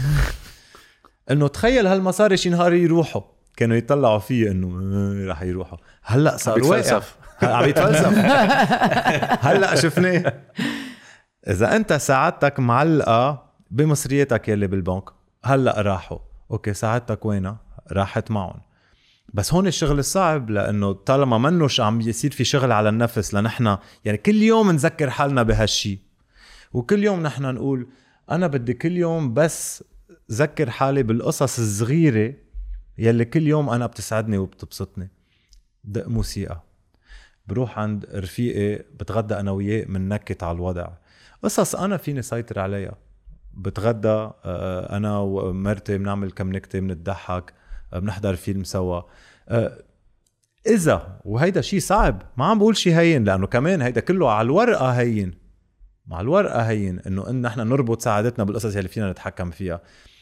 [1.31, 3.23] إنه تخيل هالمصاري شي نهار يروحوا.
[3.57, 4.71] كانوا يطلعوا فيه إنه
[5.31, 5.79] رح يروحوا.
[6.03, 7.03] هلأ صار واقع.
[7.43, 8.09] عم يتفلسف.
[9.47, 10.33] هلأ شفناه.
[11.49, 15.05] إذا أنت سعادتك معلقة بمصرياتك يلي بالبنك
[15.45, 16.19] هلأ راحوا.
[16.51, 17.61] okay سعادتك وينها؟
[17.93, 18.61] راحت معهم.
[19.35, 24.19] بس هون الشغل الصعب لأنه طالما منوش عم يصير في شغل على النفس لنحن يعني
[24.19, 25.99] كل يوم نذكر حالنا بهالشي.
[26.73, 27.89] وكل يوم نحن نقول
[28.31, 29.85] أنا بدي كل يوم بس
[30.33, 32.35] ذكر حالي بالقصص الصغيرة
[32.99, 35.11] يلي كل يوم أنا بتسعدني وبتبسطني.
[35.85, 36.63] دق موسيقى.
[37.47, 40.89] بروح عند رفيقي بتغدى أنا وياه بننكت على الوضع.
[41.43, 42.95] قصص أنا فيني سيطر عليها.
[43.55, 47.55] بتغدى آه، أنا ومرتي بنعمل كم نكتة بنضحك
[47.93, 49.03] آه، بنحضر فيلم سوا.
[49.49, 49.79] آه،
[50.67, 52.23] إذا وهيدا شيء صعب.
[52.37, 55.35] ما عم بقول شيء هين لأنه كمان هيدا كله على الورقة هين.
[56.07, 59.81] مع الورقة هين إنه إن نحن نربط سعادتنا بالقصص اللي فينا نتحكم فيها.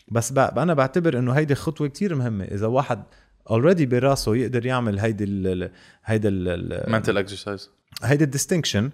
[0.09, 2.45] بس بقى أنا بعتبر إنه هيدي خطوة كتير مهمة.
[2.45, 3.03] إذا واحد
[3.51, 5.71] already براسه يقدر يعمل هيدي ال
[6.05, 7.71] هيدا ال mental exercise
[8.03, 8.91] هيدي ال distinction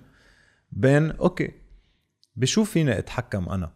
[0.72, 1.50] بين okay
[2.36, 3.70] بشو فيني أتحكم أنا؟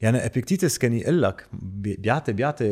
[0.00, 2.66] يعني إبيكتيتس كان يقول لك بي- بيعطي بيعطي.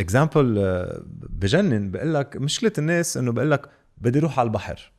[0.00, 0.54] example
[1.30, 1.90] بجنن.
[1.90, 4.92] بقول لك مشكلة الناس إنه بقول لك بدي أروح على البحر.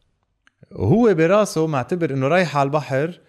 [0.71, 3.19] وهو براسه معتبر إنه رايح على البحر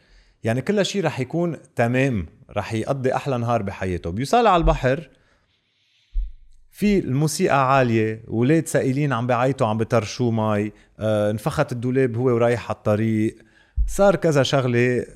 [0.44, 4.10] يعني كل شيء رح يكون تمام رح يقضي أحلى نهار بحياته.
[4.10, 5.08] بيوصل على البحر
[6.70, 12.68] في الموسيقى عالية ولاد سئيلين عم بيعيطوا عم بترشوا مي آه، انفخت الدولاب هو ورايح
[12.70, 13.36] على الطريق.
[13.90, 15.06] صار كذا شغلة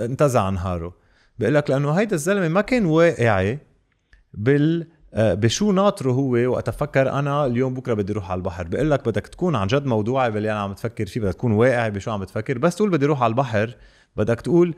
[0.00, 0.94] انتزع نهاره
[1.38, 3.58] بقول لك لأنه هيدا الزلمة ما كان واقعي
[4.34, 8.68] بال آه، بشو ناطره هو وقت فكر أنا اليوم بكرة بدي أروح على البحر.
[8.68, 11.90] بقول لك بدك تكون عن جد موضوعي باللي أنا عم تفكر فيه بدك تكون واقعي
[11.90, 13.76] بشو عم تفكر بس تقول بدي أروح على البحر
[14.16, 14.74] بدك تقول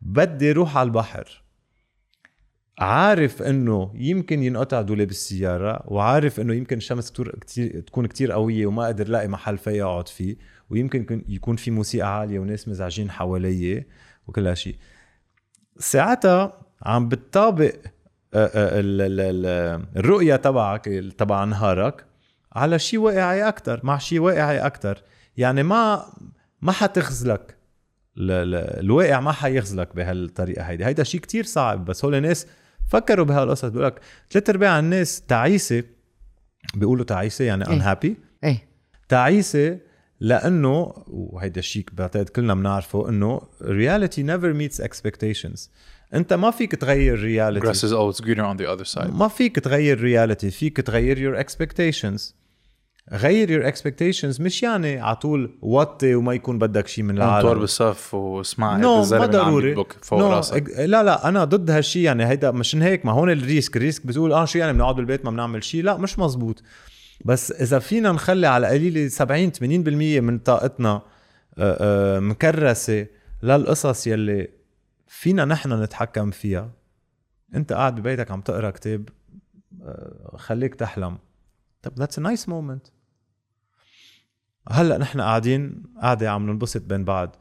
[0.00, 1.42] بدي أروح على البحر.
[2.78, 8.66] عارف إنه يمكن ينقطع دولاب السيارة وعارف إنه يمكن الشمس كتير كتير تكون كتير قوية
[8.66, 10.36] وما قادر لاقي محل فيها أقعد فيه.
[10.70, 13.84] ويمكن يكون- يكون في موسيقى عالية وناس مزعجين حوالي
[14.26, 14.76] وكل هالشيء
[15.78, 17.72] ساعتها عم بتطابق
[18.34, 20.84] آه، آه، ال- ال- ال- الرؤية تبعك
[21.18, 22.04] تبع نهارك
[22.52, 25.02] على شيء واقعي أكثر مع شيء واقعي أكثر
[25.36, 26.04] يعني ما
[26.62, 27.56] ما حتخزلك
[28.18, 30.84] الواقع ما حيخزلك بهالطريقة هيدي.
[30.84, 32.46] هيدا شيء كتير صعب بس هول الناس
[32.90, 33.64] فكروا بهالقصص.
[33.64, 34.00] بيقول لك
[34.30, 35.82] ثلاث أرباع الناس تعيسة
[36.74, 37.80] بيقولوا تعيسة يعني إيه.
[37.94, 38.10] unhappy.
[38.44, 38.68] إيه.
[39.08, 39.78] تعيسة
[40.20, 45.68] لأنه وهيدا الشيء بعتقد كلنا بنعرفه إنه reality never meets expectations.
[46.14, 47.64] أنت ما فيك تغير reality.
[47.64, 49.10] Grass is always greener on the other side.
[49.10, 52.38] ما فيك تغير reality فيك تغير your expectations.
[53.12, 57.60] غير your expectations مش يعني على طول وطي وما يكون بدك شيء من طور العالم
[57.60, 59.74] بالصف واسمع no ما ضروري.
[60.02, 60.68] فوق نو راسك.
[60.78, 63.76] لا لا أنا ضد هالشيء يعني هيدا مشان هيك ما هون ال risk.
[63.76, 66.62] ال risk بتقول آه شو يعني بنقعد بالبيت ما بنعمل شيء؟ لا مش مزبوط.
[67.24, 71.02] بس إذا فينا نخلي على قليله 70 80% من طاقتنا
[71.58, 73.06] آه، آه، مكرسة
[73.42, 74.48] للقصص يلي
[75.06, 76.70] فينا نحن نتحكم فيها.
[77.54, 79.08] أنت قاعد ببيتك عم تقرأ كتاب
[79.82, 81.18] آه، خليك تحلم.
[81.82, 82.86] طب that's a nice moment
[84.70, 87.36] هلأ نحن قاعدين قاعدة عم ننبسط بين بعض.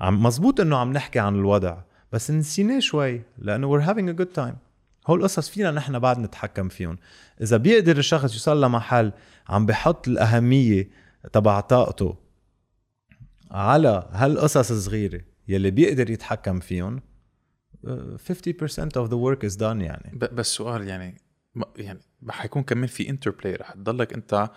[0.00, 4.40] عم مزبوط إنه عم نحكي عن الوضع بس نسيناه شوي لأنه we're having a good
[4.40, 4.69] time.
[5.10, 6.98] هول القصص فينا نحن بعد نتحكم فيهم.
[7.40, 9.12] إذا بيقدر الشخص يوصل لمحل
[9.48, 10.90] عم بحط الأهمية
[11.32, 12.16] تبع طاقته
[13.50, 17.02] على هالقصص الصغيرة يلي بيقدر يتحكم فيهم
[17.86, 18.22] آه، 50%
[18.96, 20.18] of the work is done يعني.
[20.32, 21.20] بس سؤال يعني
[21.76, 24.50] يعني حيكون كمان في انتربلاي رح تضلك انت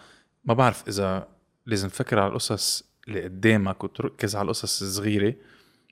[0.45, 1.27] ما بعرف إذا
[1.65, 5.35] لازم تفكر على القصص اللي قدامك وتركز على القصص الصغيرة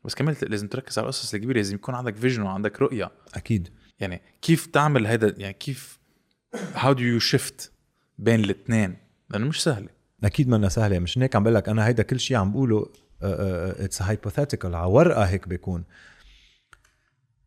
[0.06, 3.11] بس كمان لازم تركز على القصص الكبيرة لازم يكون عندك vision وعندك رؤية.
[3.34, 3.69] أكيد.
[4.02, 5.99] يعني كيف تعمل هذا يعني كيف
[6.73, 7.72] how do you shift
[8.18, 8.98] بين الاثنين؟
[9.30, 9.90] لأنه مش سهله
[10.23, 12.90] أكيد منا سهلة مش هيك؟ عم بقول لك أنا هيدا كل شيء عم بقوله
[13.22, 15.84] it's hypothetical على ورقة هيك بيكون.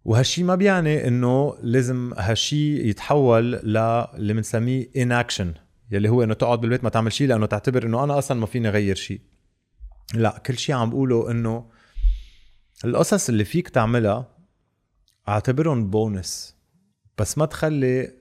[0.04, 5.46] وهالشي ما بيعني إنه لازم هالشي يتحول للي بنسميه inaction
[5.90, 8.68] يلي هو إنه تقعد بالبيت ما تعمل شيء لأنه تعتبر إنه أنا أصلا ما فيني
[8.68, 9.20] غير شيء
[10.14, 11.70] لا كل شيء عم بقوله إنه
[12.84, 14.33] القصص اللي فيك تعملها
[15.28, 16.56] أعتبرهم بونس
[17.18, 18.12] بس ما تخلي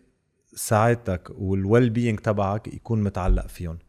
[0.56, 3.80] سعادتك وال well-being تبعك يكون متعلق فيهم.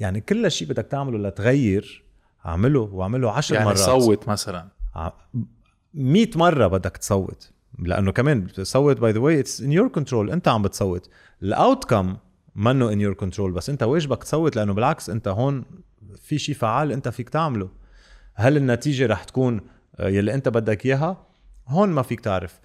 [0.00, 2.04] يعني كل شيء بدك تعمله لتغير
[2.46, 3.78] اعمله واعمله عشر يعني مرات.
[3.78, 4.68] صوت مثلا.
[4.94, 5.10] ع-
[5.94, 7.50] 100 مرة بدك تصوت.
[7.78, 11.10] لأنه كمان بتصوت by the way it's in your control أنت عم بتصوت.
[11.42, 12.16] ال outcome
[12.54, 15.64] منه in your control بس أنت واجبك تصوت؟ لأنه بالعكس أنت هون
[16.22, 17.70] في شيء فعال أنت فيك تعمله.
[18.34, 19.60] هل النتيجة رح تكون
[19.96, 21.26] آه، يلي أنت بدك إياها؟
[21.72, 22.60] هون ما فيك تعرف.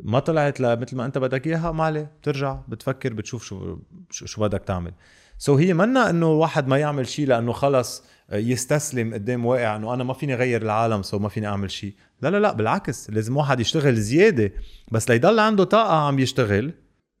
[0.00, 3.78] ما طلعت مثل ما أنت بدك إياها ما عليه بترجع بتفكر بتشوف شو
[4.10, 4.92] شو شو بدك تعمل.
[5.38, 9.94] so so هي منا إنه واحد ما يعمل شيء لأنه خلص يستسلم قدام واقع إنه
[9.94, 13.36] أنا ما فيني اغير العالم so ما فيني أعمل شيء لا لا لا بالعكس لازم
[13.36, 14.52] واحد يشتغل زيادة.
[14.92, 16.72] بس ليضل عنده طاقة عم يشتغل.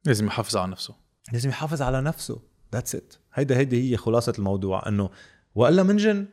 [0.04, 0.94] لازم يحافظ على نفسه.
[1.32, 2.42] لازم يحافظ على نفسه.
[2.72, 5.10] that's it هيدا هيدي هي خلاصة الموضوع إنه
[5.54, 6.26] وإلا منجن.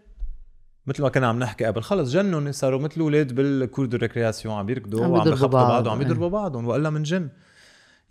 [0.87, 4.55] مثل ما كنا عم نحكي قبل خلص جنن صاروا مثل أولاد بال cour de récréation
[4.55, 5.87] عم يركضوا عم وعم بخبطوا بعض.
[5.87, 7.29] وعم يضربوا بعضهم وإلا من جن.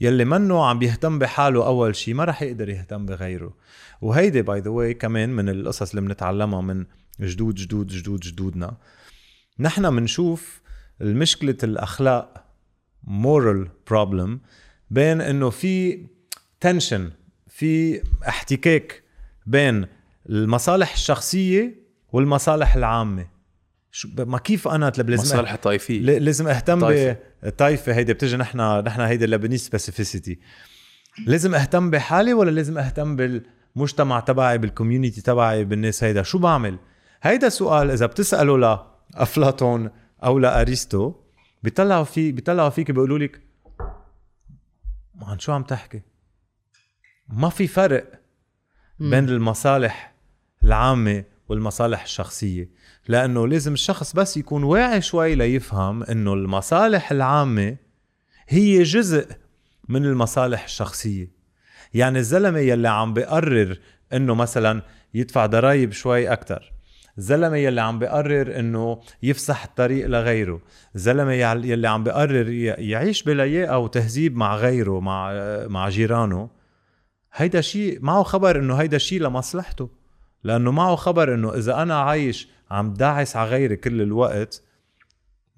[0.01, 3.55] يلي منه عم بيهتم بحاله أول شيء ما رح يقدر يهتم بغيره.
[4.01, 6.85] وهيدي by the way كمان من القصص اللي بنتعلمها من
[7.21, 8.77] جدود جدود جدود جدودنا.
[9.59, 10.63] نحن بنشوف
[11.01, 12.45] المشكلة الأخلاق
[13.07, 14.31] moral problem
[14.91, 16.07] بين إنه في
[16.61, 17.11] tension
[17.49, 19.03] في احتكاك
[19.47, 19.87] بين
[20.29, 21.82] المصالح الشخصية
[22.13, 23.27] والمصالح العامة.
[23.91, 26.01] شو ما كيف أنا لازم مصالح الطائفية.
[26.01, 27.17] ل- لازم أهتم طائفة.
[27.43, 30.39] بالطائفه هيدي بتجي نحن نحن هيدي اللبنانية spécificité
[31.27, 36.79] لازم أهتم بحالي ولا لازم أهتم بالمجتمع تبعي بال community تبعي بالناس هيدا؟ شو بعمل؟
[37.23, 38.59] هيدا سؤال إذا بتساله
[39.15, 39.91] لأفلاطون
[40.25, 41.15] أو لارسطو
[41.63, 43.41] بيطلعوا في بيطلعوا فيك بيقولوا لك
[45.23, 46.03] عن شو عم تحكي؟
[47.29, 48.13] ما في فرق
[49.01, 50.15] بين المصالح
[50.65, 51.25] العامة
[51.57, 52.71] والمصالح الشخصية
[53.09, 57.77] لأنه لازم الشخص بس يكون واعي شوي ليفهم أنه المصالح العامة
[58.49, 59.27] هي جزء
[59.89, 61.31] من المصالح الشخصية.
[61.95, 63.79] يعني الزلمة يلي عم بيقرر
[64.13, 64.83] أنه مثلا
[65.15, 66.73] يدفع ضرائب شوي أكتر
[67.19, 70.61] الزلمة يلي عم بيقرر إنه يفسح الطريق لغيره
[70.95, 75.33] الزلمة يع- يلي عم بيقرر ي- يعيش بلياقة وتهذيب مع غيره مع
[75.67, 76.51] مع جيرانه
[77.35, 80.02] هيدا شيء معه خبر إنه هيدا شيء لمصلحته.
[80.45, 84.63] لأنه معه خبر إنه إذا أنا عايش عم داعس على غيري كل الوقت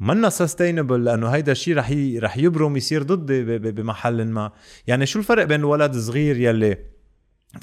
[0.01, 2.19] منا سستينبل لأنه هيدا الشيء رح ي...
[2.19, 3.75] رح يبرم يصير ضدي ب...
[3.75, 4.53] بمحل ما.
[4.87, 6.79] يعني شو الفرق بين الولد الصغير يلي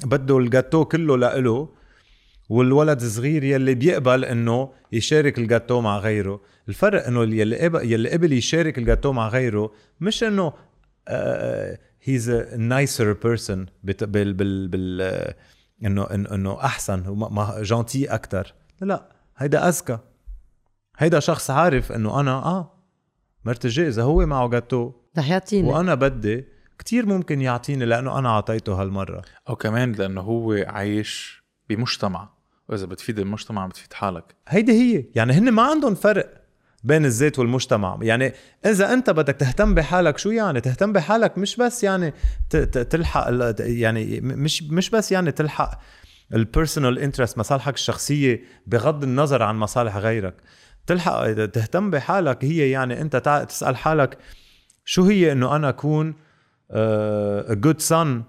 [0.06, 1.70] بده الجاتو كله لإله
[2.50, 8.34] والولد الصغير يلي بيقبل إنه يشارك الجاتو مع غيره؟ الفرق إنه يلي قبل يلي قبل
[8.34, 9.72] يشارك الجاتو مع غيره
[10.02, 10.54] مش إنه
[12.04, 15.34] he's a nicer person بال بال بال
[15.86, 19.98] انه إنه- إنه أحسن وما gentil أكثر لا لا هيدا اذكى
[20.98, 22.72] هيدا شخص عارف إنه أنا آه
[23.46, 25.70] مرتجي إذا هو معه جاتو رح يعطيني.
[25.70, 26.46] وأنا بدي
[26.80, 29.22] كتير ممكن يعطيني لأنه أنا أعطيته هالمرة.
[29.50, 32.30] أو كمان لأنه هو عايش بمجتمع.
[32.70, 34.36] وإذا بتفيد المجتمع بتفيد حالك.
[34.48, 35.06] هيدي هي.
[35.16, 36.41] يعني هن ما عندهم فرق.
[36.84, 38.00] بين الذات والمجتمع.
[38.02, 38.34] يعني
[38.66, 42.14] إذا أنت بدك تهتم بحالك شو يعني؟ تهتم بحالك مش بس يعني
[42.90, 43.28] تلحق
[43.60, 45.80] يعني مش مش بس يعني تلحق
[46.34, 50.36] ال personal interest مصالحك الشخصية بغض النظر عن مصالح غيرك.
[50.88, 54.18] تلحق تهتم بحالك هي يعني أنت تسأل حالك
[54.86, 56.16] شو هي إنه أنا أكون
[57.50, 58.24] good son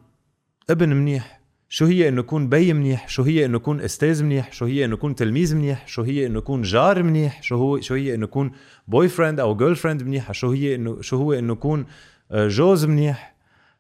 [0.70, 1.41] ابن منيح.
[1.74, 4.94] شو هي إنه يكون بي منيح؟ شو هي إنه يكون أستاذ منيح؟ شو هي إنه
[4.94, 8.53] يكون تلميذ منيح؟ شو هي إنه يكون جار منيح؟ شو هو شو هي إنه يكون
[8.89, 11.86] boyfriend أو girlfriend منيحه شو هي انه شو هو إنه يكون
[12.31, 13.35] آه، جوز منيح؟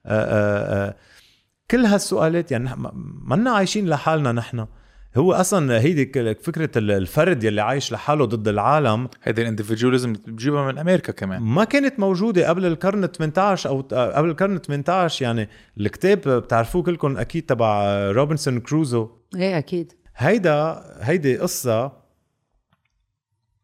[0.06, 0.96] آه، آه، آه،
[1.70, 4.66] كل هالسؤالات يعني ما- عايشين لحالنا نحن.
[5.16, 9.08] هو أصلا هيدي فكرة ال- الفرد يلي عايش لحاله ضد العالم.
[9.22, 11.42] هيدي ال individualism بتجيبها من أمريكا كمان.
[11.42, 15.48] ما كانت موجودة قبل القرن 18 أو قبل القرن 18 يعني
[15.80, 19.10] الكتاب بتعرفوه كلكم أكيد تبع روبنسون كروزو.
[19.36, 19.92] إيه أكيد.
[20.16, 21.92] هيدا هيدي قصة.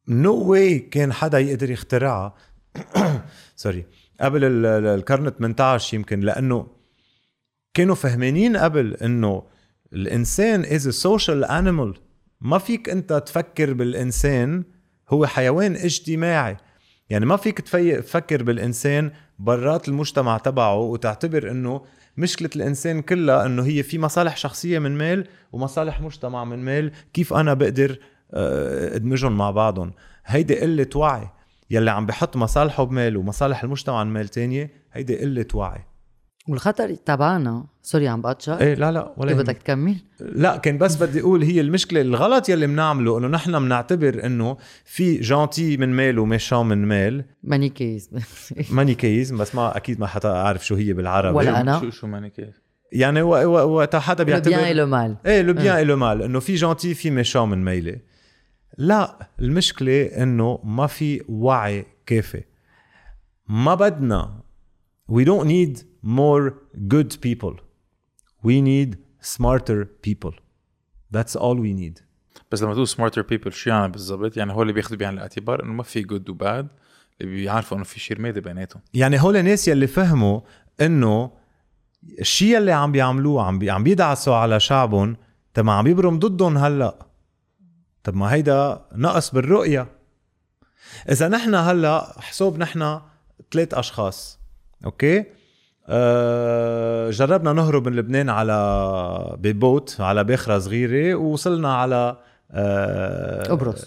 [0.09, 2.35] no way كان حدا يقدر يخترعها.
[3.57, 3.87] sorry
[4.21, 6.67] قبل ال- ال- القرن 18 يمكن لأنه
[7.75, 9.43] كانوا فهمانين قبل إنه
[9.93, 11.95] الإنسان is social animal
[12.41, 14.65] ما فيك أنت تفكر بالإنسان
[15.09, 16.57] هو حيوان اجتماعي.
[17.11, 21.83] يعني ما فيك تفكر بالإنسان برات المجتمع تبعه وتعتبر إنه
[22.17, 26.93] مشكلة الإنسان كلها إنه هي في مصالح شخصية من ميل ومصالح مجتمع من ميل.
[27.13, 27.99] كيف أنا بقدر
[28.33, 29.93] آه، أدمجهم مع بعضهم؟
[30.27, 31.29] هيدي قلة وعي.
[31.71, 35.85] يلي عم بحط مصالحه بمال ومصالح المجتمع بمال تانية هيدي قلة وعي.
[36.49, 37.65] والخطر تبعنا.
[37.83, 38.61] سوري عم بقطشك.
[38.63, 39.33] إيه لا لا ولا.
[39.35, 39.97] بدك تكمل.
[40.21, 45.21] لا كان بس بدي أقول هي المشكلة الغلط يلي بنعمله إنه نحن بنعتبر إنه في
[45.21, 48.11] جانتي من مال وميشان من مال مانيكيز
[48.71, 51.37] مانيكيزم بس ما أكيد ما حتى اعرف شو هي بالعربي.
[51.37, 51.81] ولا أنا.
[51.81, 52.63] شو شو ماني كيف
[52.93, 56.41] يعني و- و- وقت حدا بيان بيعتبر له مال إيه لو بيان له مال إنه
[56.41, 57.97] في جانتي في ميشان من ميلة.
[58.79, 62.43] لا المشكلة إنه ما في وعي كافي.
[63.49, 64.43] ما بدنا
[65.13, 66.53] we don't need more
[66.89, 67.55] good people.
[68.43, 70.35] We need smarter people.
[71.11, 72.03] That's all we need.
[72.53, 75.73] بس لما تقول smarter people شو يعني بالضبط؟ يعني هو اللي بياخذوا بعين الاعتبار إنه
[75.73, 76.69] ما في good و bad
[77.21, 78.83] اللي بيعرفوا إنه في شيء رمادي بيناتهم.
[78.95, 80.41] يعني هول الناس يلي فهموا
[80.81, 81.31] إنه
[82.21, 85.17] الشيء اللي عم بيعملوه عم بي عم بيدعسوا على شعبهم
[85.55, 87.07] طب ما عم يبرم ضدهم هلا.
[88.05, 89.87] طب ما هيدا نقص بالرؤية.
[91.11, 93.01] إذا نحن هلا حسوب نحن
[93.53, 94.41] ثلاث أشخاص
[94.85, 95.25] أوكي؟
[97.11, 102.17] جربنا نهرب من لبنان على ببوت على باخره صغيرة ووصلنا على
[102.53, 103.85] أه قبرص.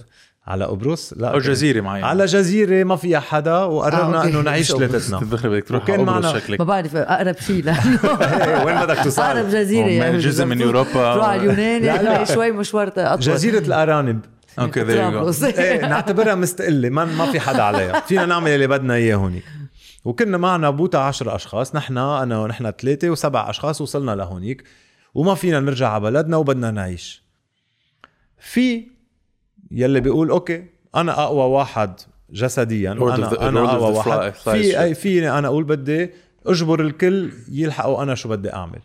[0.47, 4.25] على قبرص لا أو جزيرة معينة على جزيرة ما فيها حدا وقررنا آه،.
[4.25, 8.75] إنه نعيش ثلاثتنا بدك تروح وكان معنا- شكلك ما بعرف أقرب شيء لأنه إيه، وين
[8.85, 11.13] بدك توصل؟ أقرب جزيرة يعني جزء من أوروبا.
[11.13, 12.11] تروح على اليونان لا، لا.
[12.11, 14.19] يعني شوي مشوار أطول جزيرة الأرانب
[14.59, 15.13] okay there you go.
[15.13, 15.43] طرابلس.
[15.43, 19.43] إيه نعتبرها مستقلة ما ما في حدا عليها فينا نعمل اللي بدنا إياه هونيك
[20.05, 24.63] وكنا معنا بوتا عشر أشخاص نحن أنا ونحن ثلاثة وسبع أشخاص وصلنا لهونيك
[25.13, 27.23] وما فينا نرجع على بلدنا وبدنا نعيش.
[28.39, 28.87] في
[29.71, 30.65] يلي بيقول okay
[30.95, 31.99] أنا أقوى واحد
[32.29, 34.33] جسديا أنا of أقوى واحد.
[34.33, 34.81] في.
[34.81, 36.09] اي فيني أنا أقول بدي
[36.45, 38.79] أجبر الكل يلحقوا أنا شو بدي أعمل.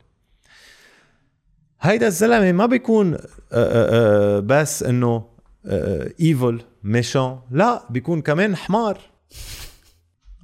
[1.81, 3.19] هيدا الزلمة ما بيكون آه،
[3.53, 5.25] آه، آه، بس إنه
[6.21, 9.01] evil méchant لا بيكون كمان حمار.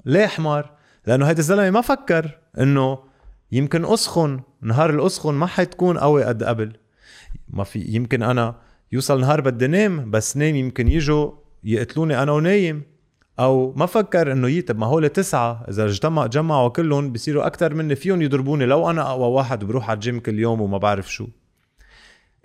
[0.04, 0.70] ليه حمار؟
[1.06, 2.98] لأنه هيدا الزلمة ما فكر إنه
[3.52, 6.72] يمكن أسخن نهار الأسخن ما حتكون قوي قد قبل.
[7.48, 8.54] ما في يمكن أنا
[8.92, 11.30] يوصل نهار بدي نام بس نام يمكن يجوا
[11.64, 12.82] يقتلوني أنا ونايم.
[13.38, 17.74] أو ما فكر إنه يي طب ما هول تسعة إذا اجتمع جمعوا كلهم بصيروا أكثر
[17.74, 18.66] مني فيهم يضربوني.
[18.66, 21.26] لو أنا أقوى واحد وبروح على الجيم كل يوم وما بعرف شو.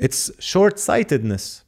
[0.02, 1.67] it's short-sightedness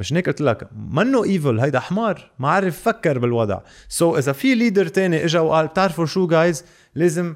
[0.00, 3.60] مش هيك قلت لك؟ منه evil هيدا حمار ما عارف فكر بالوضع.
[3.88, 7.34] so so إذا في leader تاني إجا وقال بتعرفوا شو guys لازم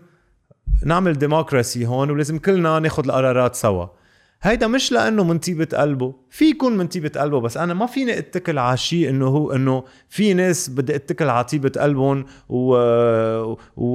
[0.84, 3.86] نعمل democracy هون ولازم كلنا ناخد القرارات سوا.
[4.42, 8.18] هيدا مش لأنه من طيبة قلبه في يكون من طيبة قلبه بس أنا ما فيني
[8.18, 12.74] أتكل على شيء إنه هو إنه في ناس بدي أتكل على طيبة قلبهم و...
[13.42, 13.58] و...
[13.76, 13.86] و...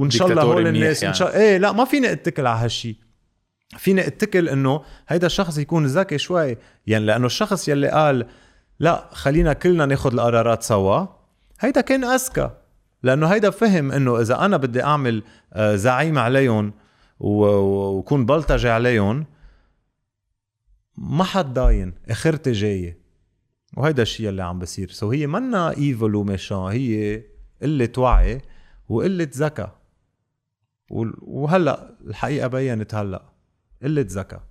[0.00, 1.14] وإن شاء الله هول الناس يعني.
[1.14, 2.96] إن شاء إيه لا ما فيني أتكل على هالشيء.
[3.78, 6.56] فيني اتكل إنه هيدا الشخص يكون ذكي شوي.
[6.86, 8.26] يعني لأنه الشخص يلي قال
[8.80, 11.06] لا خلينا كلنا ناخد القرارات سوا.
[11.60, 12.50] هيدا كان أذكى.
[13.02, 15.22] لأنه هيدا فهم إنه إذا أنا بدي أعمل
[15.52, 16.72] آه، زعيم عليهم
[17.20, 19.26] وكون بلطجي عليهم
[20.98, 22.98] ما حد ضاين أخرتي جاية.
[23.76, 24.90] وهيدا الشيء اللي عم بصير.
[24.90, 27.22] so هي منا evil وميشان هي
[27.62, 28.40] قلة وعي
[28.88, 29.76] وقلة ذكاء.
[31.22, 33.35] وهلأ الحقيقة بينت هلأ.
[33.82, 34.42] قلة ذكاء.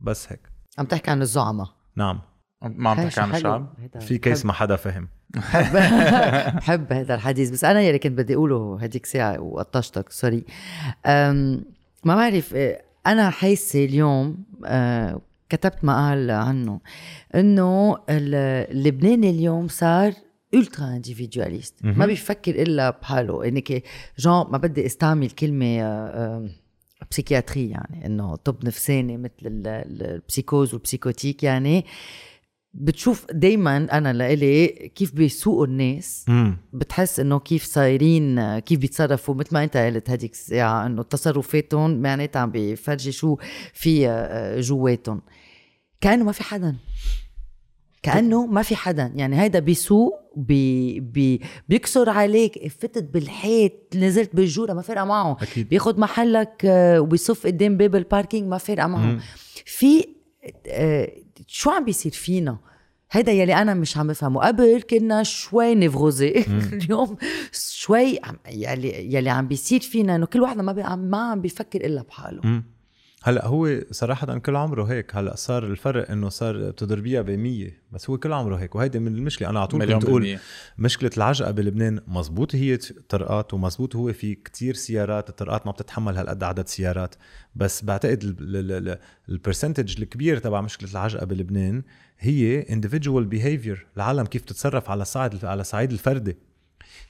[0.00, 0.40] بس هيك.
[0.78, 1.68] عم تحكي عن الزعماء.
[1.96, 2.20] نعم.
[2.62, 3.34] ما عم تحكي عن.
[3.34, 5.08] الشعب؟ في كيس ما حدا فهم.
[5.34, 5.72] بحب
[6.56, 7.50] بحب هذا الحديث.
[7.50, 10.12] بس أنا يلي كنت بدي أقوله هديك ساعة وقطشتك.
[10.12, 10.44] سوري
[12.04, 16.80] ما بعرف إيه، أنا حاسة اليوم أه، كتبت مقال عنه
[17.34, 20.12] إنه ال- اللبناني اليوم صار
[20.54, 23.48] ultra individualiste ما بيفكر إلا بحاله.
[23.48, 23.82] انك
[24.18, 26.50] جون ما بدي أستعمل كلمة أم،
[27.10, 31.84] psychiatrie يعني إنه طب نفساني مثل ال- ال- ال psychose وال psychotique يعني
[32.74, 36.24] بتشوف دايما أنا لإلي كيف بيسوقوا الناس
[36.72, 42.40] بتحس إنه كيف صايرين كيف بيتصرفوا مثل ما أنت قلت هديك الساعة إنه تصرفاتهم معناتها
[42.40, 43.36] عم بيفرجي شو
[43.74, 45.22] في آه، جواتهم.
[46.00, 46.76] كأنه ما في حدا.
[48.02, 49.12] كأنه ما في حدا.
[49.16, 52.68] يعني هيدا بيسوق بي بي بيكسر عليك.
[52.68, 55.36] فتت بالحيط نزلت بالجورة ما فارقة معه.
[55.42, 55.68] أكيد.
[55.68, 59.00] بياخد محلك آه، وبيصف قدام باب ال parking ما فارقة معه.
[59.00, 59.20] مم.
[59.66, 60.04] في
[60.66, 61.12] آه،
[61.46, 62.58] شو عم بيصير فينا؟
[63.10, 64.40] هيدا يلي أنا مش عم بفهمه.
[64.40, 67.16] قبل كنا شوي névrosés اليوم
[67.52, 71.80] شوي عم يلي يلي عم بيصير فينا إنه كل واحد ما بي ما عم بيفكر
[71.86, 72.40] إلا بحاله.
[72.44, 72.64] مم.
[73.22, 78.10] هلأ هو صراحة كل عمره هيك هلأ صار الفرق إنه صار بتضربيها ب 100 بس
[78.10, 79.50] هو كل عمره هيك وهيدي من المشكلة.
[79.50, 80.38] أنا على طول كنت أقول
[80.78, 82.76] مشكلة العجقة بلبنان مزبوط هي
[83.08, 87.14] طرقات ومزبوط هو في كتير سيارات الطرقات ما بتتحمل هالقد عدد سيارات.
[87.56, 88.36] بس بعتقد
[89.28, 91.82] البرسنتج الكبير تبع مشكلة العجقة بلبنان
[92.18, 96.36] هي individual behavior العالم كيف تتصرف على صعيد على صعيد الفردي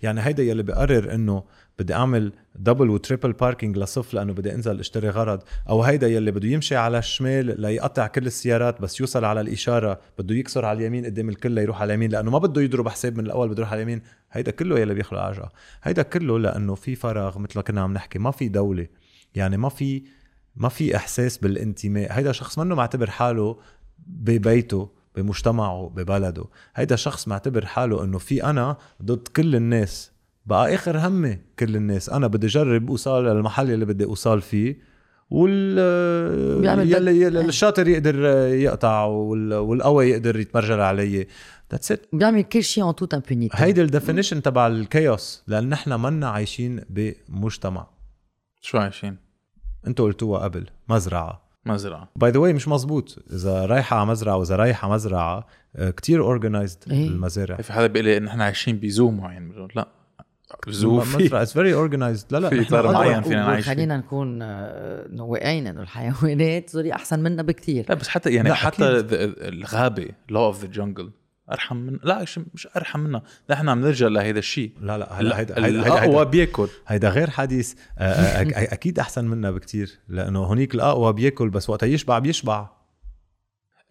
[0.02, 1.44] يعني هيدا يلي بقرر إنه
[1.78, 6.30] بدي أعمل double و triple parking لصف لأنه بدي أنزل أشتري غرض أو هيدا يلي
[6.30, 11.04] بده يمشي على الشمال ليقطع كل السيارات بس يوصل على الإشارة بده يكسر على اليمين
[11.04, 13.82] قدام الكل ليروح على اليمين لأنه ما بده يضرب حساب من الأول بده يروح على
[13.82, 14.02] اليمين.
[14.32, 15.52] هيدا كله يلي بيخلق عجقة.
[15.82, 18.86] هيدا كله لأنه في فراغ مثل ما كنا عم نحكي ما في دولة
[19.34, 20.02] يعني ما في
[20.56, 22.12] ما في إحساس بالانتماء.
[22.12, 23.58] هيدا شخص منه معتبر حاله
[24.06, 24.97] ببيته.
[25.16, 26.44] بمجتمعه ببلده.
[26.74, 30.12] هيدا شخص معتبر حاله إنه في أنا ضد كل الناس.
[30.46, 32.10] بقى آخر همي كل الناس.
[32.10, 34.88] أنا بدي أجرب أوصل للمحل اللي بدي أوصل فيه
[35.30, 41.26] وال بيعمل يلي يلي الشاطر يقدر يقطع وال- والقوي يقدر يتمرجل علي.
[41.72, 45.68] that's it بيعمل كل شيء en toute impunité هيدي ال definition تبع ال chaos لأن
[45.68, 47.86] نحن منا عايشين بمجتمع.
[48.60, 49.16] شو عايشين؟
[49.86, 51.47] أنتوا قلتوها قبل مزرعة.
[51.66, 52.08] مزرعة.
[52.16, 55.46] by the way مش مزبوط إذا رايحة على مزرعة وإذا رايحة مزرعة
[55.78, 57.08] كتير organized إيه.
[57.08, 57.56] المزارع.
[57.56, 59.88] في حدا بيقول لي إن إحنا عايشين ب zoo معين؟ لا.
[60.68, 61.42] zoo في مزرعة.
[61.42, 62.92] it's very organized لا لا في أدرى.
[62.92, 63.68] معين فينا نعيش.
[63.68, 68.54] خلينا نكون آه، واقعين إنه الحيوانات sorry أحسن منا بكثير لا بس حتى يعني لا،
[68.54, 68.84] حتى
[69.48, 71.10] الغابة law of the jungle
[71.52, 75.36] أرحم من لا مش- مش أرحم منا نحن عم نرجع لهيدا الشيء لا لا هيدا
[75.38, 76.68] هيدا هيدا, هيدا, الاقوى هيدا, بيأكل.
[76.86, 77.74] هيدا غير حديث.
[77.98, 82.68] آه، آه، أكيد أحسن منا بكتير لأنه هونيك الأقوى بيأكل بس وقت يشبع بيشبع.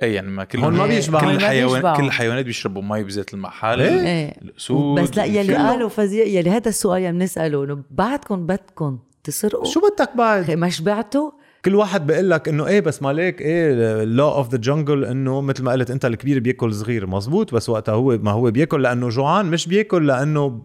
[0.03, 1.19] إي يعني ما كل هون ما بيشبع.
[1.21, 1.97] كل الحيوان بيشبعوا.
[1.97, 4.01] كل الحيوانات بيشربوا مي بزيت المحل إيه.
[4.07, 4.41] إيه.
[4.41, 5.55] الأسود بس لا يلي.
[5.55, 10.69] قالوا فظيع يلي هذا السؤال يلي بنسأله إنه بعدكم بدكم تسرقوا؟ شو بدك بعد؟ ما
[10.69, 11.31] شبعتوا
[11.67, 15.63] كل واحد بيقول لك إنه إيه بس مالك إيه law of the jungle إنه مثل
[15.63, 17.07] ما قلت أنت الكبير بياكل صغير.
[17.07, 20.61] مزبوط بس وقتها هو ما هو بياكل لأنه جوعان مش بياكل لأنه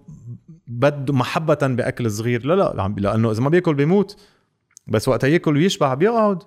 [0.66, 2.46] بده محبة بأكل صغير.
[2.46, 4.16] لا لا لأنه إذا ما بياكل بيموت.
[4.86, 6.38] بس وقتها ياكل ويشبع بيقعد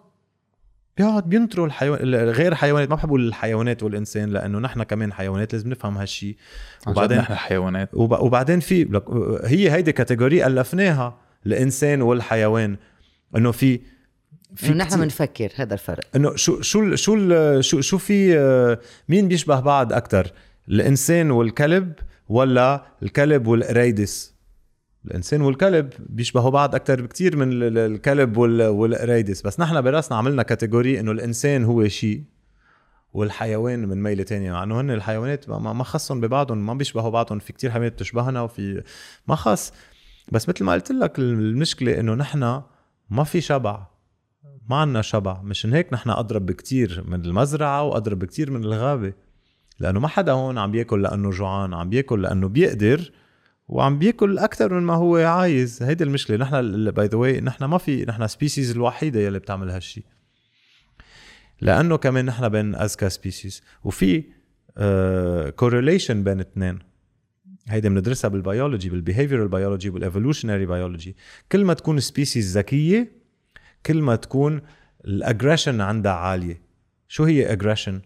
[0.97, 5.69] بيقعد بينطروا الحيوان غير الحيوانات ما بحب أقول الحيوانات والإنسان لأنه نحن كمان حيوانات لازم
[5.69, 6.35] نفهم هالشيء
[6.87, 7.89] وبعدين نحن حيوانات.
[7.93, 9.01] وب- وبعدين في
[9.43, 12.77] هي هيدي كاتيجوري ألفناها الإنسان والحيوان.
[13.35, 13.79] إنه في
[14.55, 16.03] في انه نحن بنفكر هذا الفرق.
[16.15, 18.79] إنه شو شو شو شو شو في آه،
[19.09, 20.31] مين بيشبه بعض أكثر
[20.69, 21.93] الإنسان والكلب
[22.29, 24.35] ولا الكلب والقريدس
[25.05, 30.17] الإنسان والكلب بيشبهوا بعض أكثر بكتير من ال- ال- الكلب وال- والقريدس بس نحن براسنا
[30.17, 32.23] عملنا كاتيجوري إنه الإنسان هو شيء
[33.13, 37.53] والحيوان من ميلة تانية مع إنه هن الحيوانات ما خصهم ببعضهم ما بيشبهوا بعضهم في
[37.53, 38.83] كتير حيوانات بتشبهنا وفي
[39.27, 39.73] ما خص
[40.31, 42.61] بس مثل ما قلت لك المشكلة إنه نحن
[43.09, 43.87] ما في شبع.
[44.69, 45.41] ما عنا شبع.
[45.41, 49.13] مشان هيك نحن أضرب بكتير من المزرعة وأضرب بكتير من الغابة.
[49.79, 53.11] لأنه ما حدا هون عم بياكل لأنه جوعان عم بياكل لأنه بيقدر
[53.67, 55.83] وعم بيأكل أكثر من ما هو عايز.
[55.83, 56.37] هيدي المشكلة.
[56.37, 60.03] نحن by the way نحن ما في نحن species الوحيدة يلي بتعمل هالشيء
[61.61, 64.23] لأنه كمان نحن بين أذكى species وفي
[65.55, 66.79] correlation بين الاثنين
[67.67, 71.15] هيدي بندرسها بال biology بال behavioral biology وال evolutionary biology
[71.51, 73.24] كل ما تكون species ذكية
[73.85, 74.61] كل ما تكون
[75.05, 76.61] ال aggression عندها عالية.
[77.07, 78.01] شو هي aggression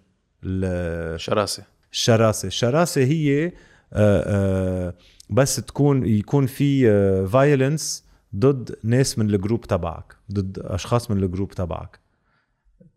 [1.18, 1.64] شراسة.
[1.92, 3.52] الشراسه الشراسه هي آه،
[3.94, 4.94] آه،
[5.30, 6.86] بس تكون يكون في
[7.28, 12.00] violence ضد ناس من ال group تبعك ضد أشخاص من ال group تبعك.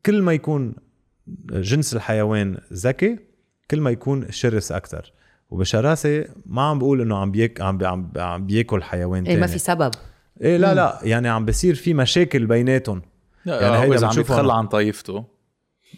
[0.07, 0.75] كل ما يكون
[1.51, 3.19] جنس الحيوان ذكي
[3.71, 5.13] كل ما يكون شرس أكثر.
[5.51, 9.41] وبشراسة ما عم بقول إنه عم بيك عم بي عم, بي- عم بياكل حيوان تاني
[9.41, 9.91] ما في سبب.
[10.41, 13.03] إيه لا لا يعني عم بصير في مشاكل بيناتهم
[13.47, 14.53] يعني يعني هو هيدا إذا عم يتخلى.
[14.53, 15.25] عن طائفته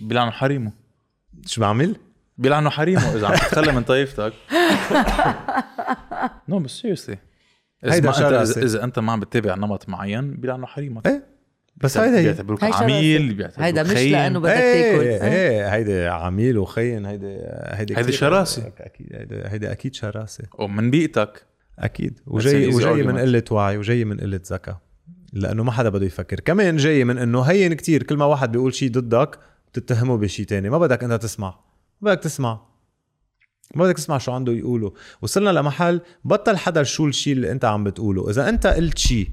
[0.01, 0.73] بيلعنوا حريمه
[1.47, 1.97] شو بعمل؟
[2.39, 4.33] بيلعنوا حريمه إذا عم تتخلى من طائفتك
[6.49, 7.19] نو بس سيريسلي
[7.85, 8.59] إذا هيدا انت.
[8.59, 11.23] اذا, أنت ما عم بتتابع نمط معين بيلعنوا حريمك إيه
[11.77, 12.65] بس هيدا هي بيعتبروك.
[12.65, 13.91] عميل بيعتبروك هيدا مش.
[13.93, 18.73] لأنه بدك إيه تاكل إيه هيدي عميل وخين هيدي هيدي هيدي كتير- شراسة.
[18.81, 19.07] أكيد
[19.47, 21.43] هيدي أكيد شراسه ومن بيئتك
[21.79, 22.21] أكيد.
[22.27, 23.19] وجاي وجاي من.
[23.19, 24.79] قلة وعي وجاي من قلة ذكاء.
[25.33, 26.41] لأنه ما حدا بده يفكر.
[26.41, 29.39] كمان جاي من إنه هين كتير كل ما واحد بيقول شيء ضدك
[29.73, 30.71] بتتهمه بشيء تاني.
[30.71, 31.61] ما بدك أنت تسمع.
[32.01, 32.61] ما بدك تسمع.
[33.75, 34.93] ما بدك تسمع شو عنده يقوله.
[35.23, 38.31] وصلنا لمحل بطل حدا شو الشيء اللي أنت عم بتقوله.
[38.31, 39.29] إذا أنت قلت شيء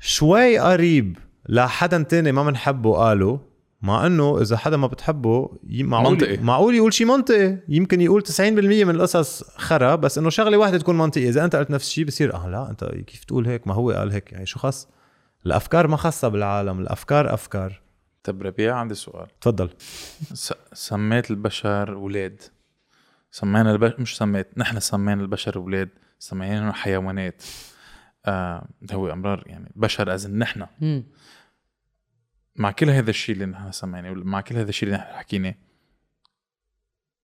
[0.00, 1.16] شوي قريب
[1.48, 3.40] لحدا تاني ما بنحبه قاله
[3.82, 6.36] مع إنه إذا حدا ما بتحبه معقول منطقي.
[6.36, 7.58] معقول يقول شيء منطقي.
[7.68, 11.28] يمكن يقول 90% من القصص خرا بس إنه شغلة واحدة تكون منطقية.
[11.28, 14.12] إذا أنت قلت نفس الشيء بصير آه لا أنت كيف تقول هيك؟ ما هو قال
[14.12, 14.88] هيك؟ يعني شو خص؟
[15.46, 17.82] الأفكار ما خاصه بالعالم الأفكار أفكار.
[18.24, 19.26] طب ربيع عندي سؤال.
[19.40, 19.70] تفضل.
[20.32, 22.42] س- سميت البشر ولاد؟
[23.30, 25.88] سمينا البشر مش سميت نحن سمينا البشر ولاد
[26.18, 27.42] سميناهم حيوانات.
[28.26, 30.66] آه هو أمرار يعني بشر از نحن.
[32.56, 35.54] مع كل هذا الشيء اللي نحن سميناه مع كل هذا الشيء اللي نحن حكيناه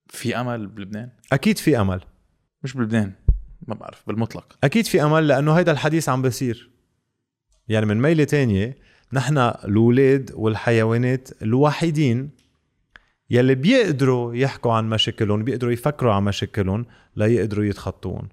[0.06, 2.00] في أمل بلبنان؟ أكيد في أمل.
[2.62, 3.12] مش بلبنان
[3.68, 4.58] ما بعرف بالمطلق.
[4.64, 6.70] أكيد في أمل لأنه هيدا الحديث عم بصير
[7.68, 8.76] يعني من ميلة تانية
[9.12, 12.30] نحن الاولاد والحيوانات الوحيدين
[13.30, 16.86] يلي بيقدروا يحكوا عن مشاكلهم بيقدروا يفكروا عن مشاكلهم
[17.16, 18.28] ليقدروا يتخطوهم.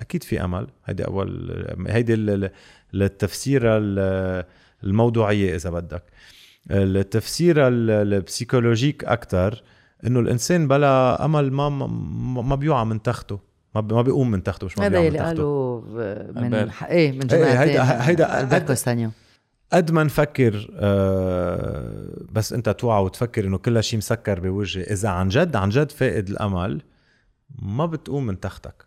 [0.00, 0.66] أكيد في أمل.
[0.84, 1.50] هيدي أول
[1.88, 2.50] هيدي ال- ال-
[3.02, 4.44] التفسير ال-
[4.84, 6.02] الموضوعية إذا بدك.
[6.70, 9.62] التفسير ال- البسيكولوجيك أكثر
[10.06, 11.86] إنه الإنسان بلا أمل ما ما,
[12.42, 13.38] ما بيوعى من تخته.
[13.74, 15.26] ما ما بيقوم من تخته مش ما هذا بيوعى من تخته.
[15.26, 15.82] قالوا
[16.32, 16.72] من البال.
[16.72, 17.80] ح- إيه من إيه، جماعتين.
[17.80, 19.10] هيدا- هيدا- ستانيو
[19.72, 25.28] قد ما نفكر آه بس أنت توعى وتفكر إنه كل شيء مسكر بوجهي إذا عن
[25.28, 26.82] جد عن جد فاقد الأمل
[27.62, 28.84] ما بتقوم من تختك.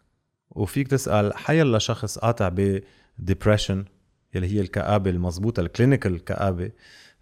[0.51, 2.49] وفيك تسأل حيلا شخص قاطع
[3.19, 3.85] ب depression
[4.35, 6.71] يلي هي الكآبة المضبوطة ال clinical كآبة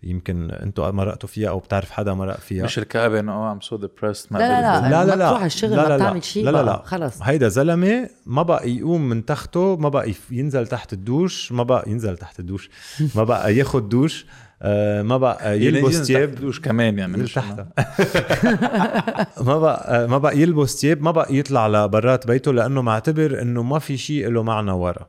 [0.03, 3.77] يمكن أنتم مرقتوا فيها أو بتعرف حدا مرق فيها مش الكآبة إنه آه I'm so
[3.77, 5.95] depressed لا لا لا لا لا ما لا تروح على الشغل لا ما لا لا.
[5.97, 6.63] بتعمل شيء لا لا.
[6.63, 6.81] لا.
[6.85, 11.83] خلص هيدا زلمة ما بقى يقوم من تخته ما بقى ينزل تحت الدوش ما بقى
[11.87, 12.69] ينزل تحت الدوش
[13.15, 14.25] ما بقى ياخد دوش
[14.61, 17.59] آه، ما بقى يلبس ثياب دوش كمان يعني مش تحت
[19.47, 23.79] ما بقى ما بقى يلبس ثياب ما بقى يطلع لبرات بيته لأنه معتبر إنه ما
[23.79, 25.07] في شيء له معنى ورا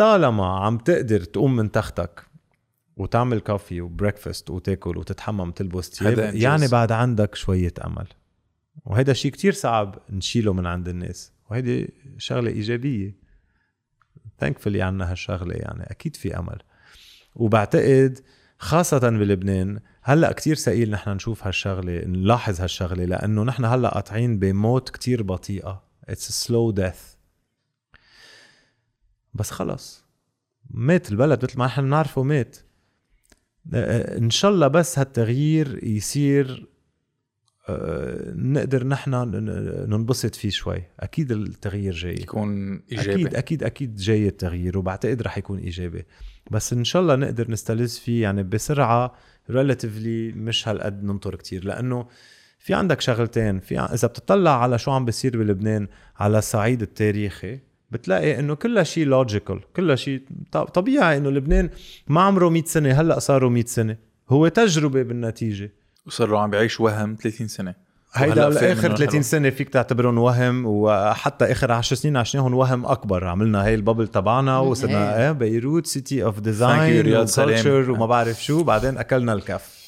[0.00, 2.26] طالما عم تقدر تقوم من تختك
[2.96, 5.52] وتعمل coffee و breakfast وتاكل وتتحمم
[6.00, 6.42] هذا إنجاز.
[6.42, 8.06] يعني بعد عندك شوية أمل.
[8.84, 11.32] وهيدا شيء كتير صعب نشيله من عند الناس.
[11.50, 13.16] وهيدي شغلة إيجابية.
[14.38, 16.58] thankfully عنا هالشغلة يعني أكيد في أمل.
[17.34, 18.18] وبعتقد
[18.58, 24.90] خاصة بلبنان هلأ كتير ثقيل نحن نشوف هالشغلة نلاحظ هالشغلة لأنه نحن هلأ قاطعين بموت
[24.90, 25.82] كتير بطيئة.
[26.10, 27.09] It's a slow death.
[29.34, 30.04] بس خلص
[30.70, 32.56] مات البلد مثل ما نحن بنعرفه مات.
[33.74, 36.66] آه، إن شاء الله بس هالتغيير يصير
[37.68, 39.10] آه، نقدر نحن
[39.88, 40.82] ننبسط فيه شوي.
[41.00, 42.14] أكيد التغيير جاي.
[42.14, 43.12] يكون إيجابي.
[43.12, 46.04] أكيد أكيد أكيد جاي التغيير وبعتقد رح يكون إيجابي.
[46.50, 49.14] بس إن شاء الله نقدر نستلذ فيه يعني بسرعة
[49.50, 51.64] ريلاتيفلي مش هالقد ننطر كتير.
[51.64, 52.06] لأنه
[52.58, 53.60] في عندك شغلتين.
[53.60, 59.06] في إذا بتطلع على شو عم بيصير بلبنان على الصعيد التاريخي بتلاقي إنه كل شيء
[59.06, 60.22] logical كل شيء
[60.52, 61.70] ط- طبيعي إنه لبنان
[62.08, 63.96] ما عمره 100 سنة هلأ صاروا 100 سنة.
[64.30, 65.72] هو تجربة بالنتيجة.
[66.06, 67.74] وصار له عم بيعيش وهم 30 سنة.
[68.14, 69.22] هيدا وهلأ فاهم آخر إنه 30 حلو.
[69.22, 73.26] سنة فيك تعتبرهم وهم وحتى آخر 10 سنين عشناهم وهم أكبر.
[73.26, 75.18] عملنا هاي ال bubble تبعنا وصرنا.
[75.24, 77.16] إيه بيروت city of design.
[77.16, 78.62] و culture وما بعرف شو.
[78.62, 79.80] بعدين أكلنا الكف.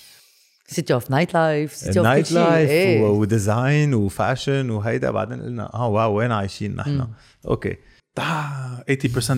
[0.66, 5.10] city of nightlife city of nightlife و design و fashion وهيدا.
[5.10, 7.06] بعدين قلنا آه wow وين عايشين نحن.
[7.48, 7.76] okay.
[8.20, 8.22] 80%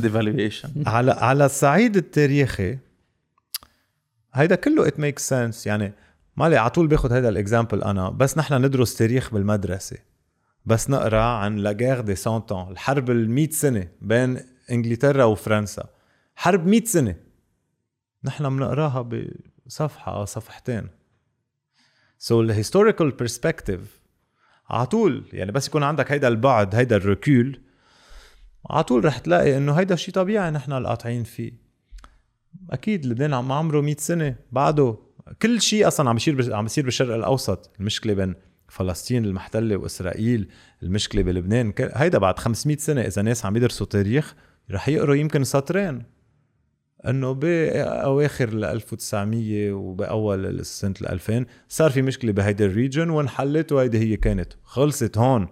[0.03, 0.87] devaluation.
[0.87, 2.79] على على الصعيد التاريخي
[4.35, 5.93] هيدا كله it make sense يعني
[6.37, 8.09] مالي على طول باخذ هيدا ال example أنا.
[8.11, 9.97] بس نحن ندرس تاريخ بالمدرسة.
[10.67, 14.41] بس نقرأ عن la guerre de 100 ans الحرب ال 100 سنة بين
[14.71, 15.89] إنجلترا وفرنسا.
[16.37, 17.17] حرب 100 سنة.
[18.25, 19.09] نحن بنقراها
[19.67, 20.89] بصفحة أو صفحتين.
[22.19, 24.01] so ال historical perspective
[24.71, 27.61] على طول يعني بس يكون عندك هيدا البعد هيدا ال recul
[28.70, 31.53] على طول رح تلاقي إنه هيدا شيء طبيعي نحن القاطعين فيه.
[32.70, 34.36] أكيد لبنان عم عمره 100 سنة.
[34.53, 34.97] بعده
[35.43, 37.70] كل شيء أصلا عم بيصير عم بيصير بالشرق الأوسط.
[37.81, 38.35] المشكلة بين
[38.69, 40.49] فلسطين المحتلة وإسرائيل
[40.82, 44.35] المشكلة بلبنان هيدا بعد 500 سنة إذا ناس عم يدرسوا تاريخ
[44.70, 46.03] رح يقروا يمكن سطرين.
[47.07, 53.73] إنه باواخر ال 1900 وبأول سنة ال 2000 صار في مشكلة بهيدا ال region وانحلت
[53.73, 54.53] وهيدي هي كانت.
[54.62, 55.49] خلصت هون.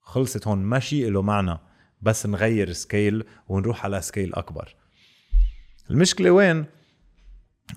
[0.00, 0.58] خلصت هون.
[0.58, 1.58] ما شيء له معنى.
[2.02, 4.74] بس نغير scale ونروح على scale أكبر.
[5.90, 6.64] المشكلة وين؟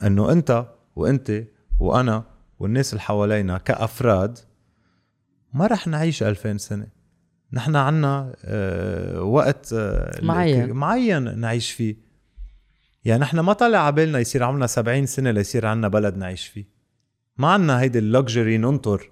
[0.04, 0.66] إنه أنت
[0.96, 1.44] وأنت
[1.80, 2.24] وأنا
[2.60, 4.40] والناس اللي حوالينا كأفراد
[5.54, 6.88] ما رح نعيش 2000 سنة.
[7.54, 10.72] نحن عنا آه وقت آه معين.
[10.72, 11.96] معين نعيش فيه.
[13.06, 16.66] يعني نحن ما طلع على بالنا يصير عمرنا 70 سنة ليصير عنا بلد نعيش فيه.
[17.38, 19.10] ما عنا هيدي اللكجري ننطر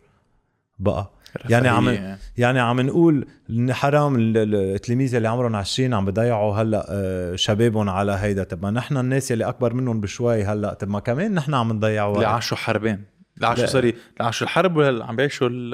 [0.80, 1.12] بقى.
[1.50, 1.98] يعني عم.
[2.38, 3.28] يعني عم نقول
[3.72, 8.44] حرام ال- ال- التلاميذ اللي عمرهم 20 عم بضيعوا هلأ آه، شبابهم على هيدا.
[8.44, 12.08] طب ما نحن الناس اللي أكبر منهم بشوي هلأ طب ما كمان نحن عم نضيع
[12.08, 12.28] اللي وقت.
[12.28, 13.04] عاشوا حربين.
[13.36, 13.70] اللي عاشوا لا.
[13.70, 15.74] sorry اللي عاشوا الحرب ولا عم بيعيشوا ال-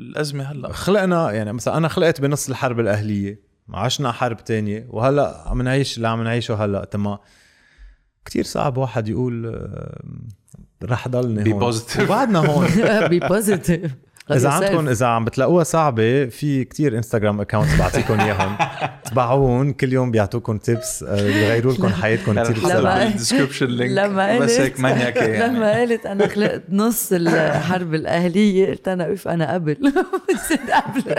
[0.00, 0.72] الأزمة هلأ.
[0.72, 3.40] خلقنا يعني مثلا أنا خلقت بنص الحرب الأهلية
[3.74, 6.84] عشنا حرب تانية وهلأ عم نعيش اللي عم نعيشه هلأ.
[6.84, 7.18] طب ما
[8.24, 10.00] كثير صعب واحد يقول آه،
[10.84, 11.72] رح ضلني هون.
[12.00, 12.66] وبعدنا هون.
[13.08, 13.92] be positive
[14.36, 18.56] إذا عندكم إذا عم بتلاقوها صعبة في كتير انستغرام accounts بعطيكم إياهم.
[19.10, 24.50] تبعون كل يوم بيعطوكم tips بيغيروا لكم حياتكم لما- بسرعة ال description link لما بس
[24.50, 25.56] قلت هيك منياكي يعني.
[25.56, 29.76] لما قالت أنا خلقت نص الحرب الأهلية قلت أنا أوف أنا قبل.
[30.48, 31.14] صرت قبل.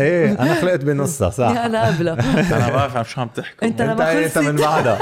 [0.00, 1.48] إيه أنا خلقت بنصها صح.
[1.66, 3.68] أنا قبل أنا ما بعرف عن شو عم تحكوا.
[3.68, 4.56] أنت انت من.
[4.56, 4.98] بعدها.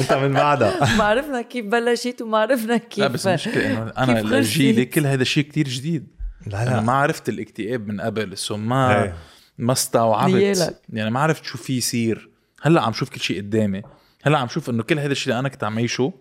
[0.00, 0.96] أنت من بعدها.
[0.98, 5.22] ما عرفنا كيف بلشت وما عرفنا كيف لا بس المشكلة إنه أنا جيلي؟ كل هذا
[5.22, 6.15] الشيء كتير جديد.
[6.46, 9.16] لا أنا ما عرفت الاكتئاب من قبل سو ما إيه.
[9.58, 10.80] ما استوعبت.
[10.88, 12.30] يعني ما عرفت شو في يصير
[12.62, 13.82] هلأ عم شوف كل شيء قدامي
[14.22, 16.12] هلأ عم شوف إنه كل هذا الشيء اللي أنا كنت عم عيشه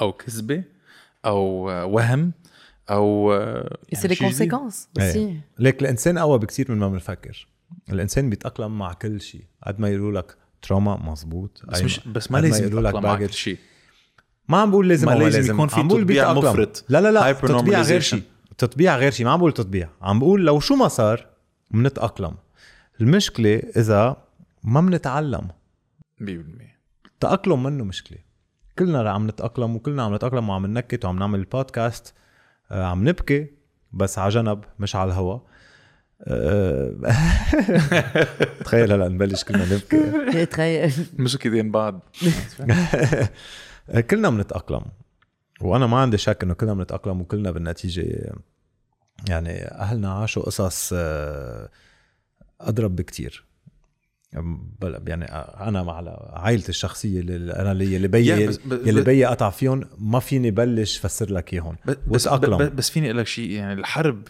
[0.00, 0.64] أو كذبة
[1.26, 1.40] أو
[1.94, 2.32] وهم
[2.90, 3.32] أو
[3.94, 4.18] جديد.
[4.18, 5.12] conséquences إيه.
[5.12, 5.42] aussi.
[5.58, 7.46] ليك الإنسان أقوى بكثير من ما بنفكر
[7.92, 12.38] الإنسان بيتأقلم مع كل شيء قد ما يقولوا لك تروما مزبوط بس مش بس ما
[12.38, 13.18] لازم يقولوا لك مع.
[13.18, 13.58] كل شيء
[14.48, 16.32] ما عم بقول لازم ما لازم لازم يكون في عم بقول تطبيع.
[16.32, 16.84] مفرط.
[16.88, 18.00] لا لا لا تطبيع غير.
[18.00, 18.22] شيء
[18.58, 21.26] تطبيع غير شيء ما عم بقول تطبيع عم بقول لو شو ما صار
[21.70, 22.34] بنتاقلم
[23.00, 24.16] المشكلة إذا
[24.64, 25.48] ما بنتعلم
[26.20, 26.24] 100%
[27.06, 28.18] التأقلم منه مشكلة.
[28.78, 32.14] كلنا عم نتأقلم وكلنا عم نتأقلم وعم ننكت وعم نعمل البودكاست
[32.70, 33.46] آه، عم نبكي
[33.92, 35.38] بس على جنب مش على الهوا.
[36.22, 36.94] آه،
[38.64, 40.46] تخيل هلا نبلش كلنا نبكي.
[40.52, 40.92] تخيل.
[41.18, 42.00] مسك ايدين بعض.
[44.10, 44.84] كلنا بنتأقلم
[45.60, 48.32] وأنا ما عندي شك إنه كلنا بنتأقلم وكلنا بالنتيجة.
[49.28, 51.68] يعني أهلنا عاشوا قصص آه،
[52.60, 53.44] أضرب بكتير.
[55.06, 55.24] يعني
[55.68, 58.56] أنا مع عائلتي الشخصية اللي أنا اللي اللي بي يعني بس-
[59.02, 61.76] بي قطع فيهم ما فيني بلش فسر لك إياهم.
[61.86, 62.28] بس بس.
[62.72, 64.28] بس, فيني أقول لك شيء يعني الحرب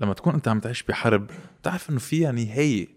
[0.00, 1.30] لما تكون أنت عم تعيش بحرب
[1.60, 2.88] بتعرف إنه فيها نهايه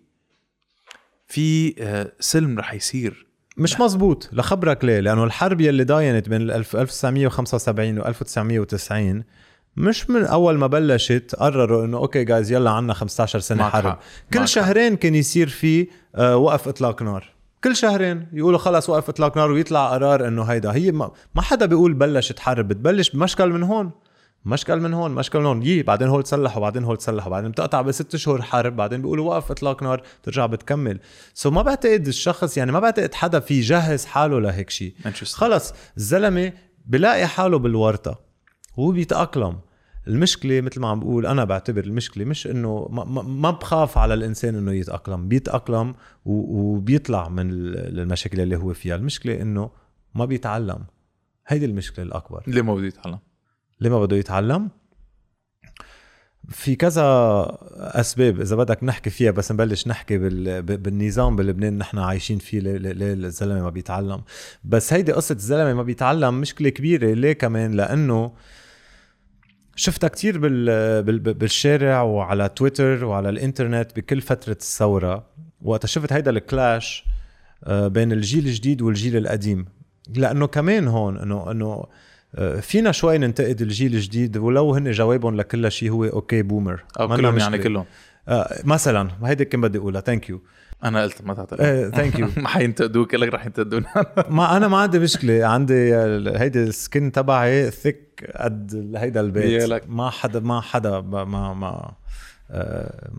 [1.27, 3.27] في آه، سلم رح يصير.
[3.59, 9.23] مش مزبوط لخبرك ليه؟ لأنه الحرب يلي داينت بين ال 1975 و 1990
[9.77, 13.89] مش من أول ما بلشت قرروا إنه okay جايز يلا عنا 15 سنة معك حرب.
[13.89, 13.99] حق.
[14.33, 17.29] كل معك شهرين كان يصير في آه، وقف إطلاق نار.
[17.63, 20.71] كل شهرين يقولوا خلص وقف إطلاق نار ويطلع قرار إنه هيدا.
[20.71, 23.91] هي ما, ما حدا بيقول بلشت حرب بتبلش بمشكل من هون.
[24.45, 25.63] مشكل من هون مشكل من هون.
[25.63, 29.51] يي بعدين هول تسلحوا بعدين هول تسلحوا بعدين بتقطع بست شهور حرب بعدين بيقولوا وقف
[29.51, 30.99] اطلاق نار ترجع بتكمل.
[31.33, 34.93] so ما بعتقد الشخص يعني ما بعتقد حدا في جهز حاله لهيك شيء.
[35.33, 36.53] خلص الزلمة
[36.85, 38.19] بلاقي حاله بالورطة.
[38.79, 39.59] هو بيتأقلم.
[40.07, 44.55] المشكلة مثل ما عم بقول أنا بعتبر المشكلة مش إنه ما, ما- بخاف على الإنسان
[44.55, 45.27] إنه يتأقلم.
[45.27, 45.95] بيتأقلم
[46.25, 48.95] وبيطلع من ال- المشاكل اللي هو فيها.
[48.95, 49.69] المشكلة إنه
[50.15, 50.83] ما بيتعلم.
[51.47, 52.43] هيدي المشكلة الأكبر.
[52.47, 53.19] ليه ما بده يتعلم.
[53.81, 54.69] ليه ما بده يتعلم.
[56.49, 57.01] في كذا
[57.75, 60.17] أسباب إذا بدك نحكي فيها بس نبلش نحكي
[60.61, 64.21] بالنظام بلبنان نحن عايشين فيه ليه, الزلمة ما بيتعلم.
[64.63, 67.13] بس هيدي قصة الزلمة ما بيتعلم مشكله كبيرة.
[67.13, 68.33] ليه كمان؟ لأنه
[69.75, 71.03] شفتها كتير بال...
[71.03, 71.19] بال...
[71.19, 75.29] بالشارع وعلى تويتر وعلى الإنترنت بكل فترة الثورة.
[75.61, 77.05] وقت شفت هيدا ال clash
[77.63, 79.65] آه، بين الجيل الجديد والجيل القديم.
[80.15, 81.85] لأنه كمان هون إنه إنه
[82.61, 86.83] فينا شوي ننتقد الجيل الجديد ولو هن جوابهم لكل شيء هو okay boomer.
[86.99, 87.51] أو كلهم مشكلة.
[87.51, 87.85] يعني كلهم.
[88.27, 90.01] آه مثلا هيدي كان بدي أقولها.
[90.01, 90.41] thank you
[90.83, 91.61] أنا قلت ما تعترف
[91.95, 94.05] thank you ما حينتقدوك لك رح ينتقدونا.
[94.29, 95.45] ما أنا ما عندي مشكلة.
[95.45, 95.95] عندي
[96.37, 99.89] هيدي ال skin تبعي thick قد هيدا البيت.
[99.89, 101.91] ما حدا ما حدا ما ما
[102.51, 103.09] آه،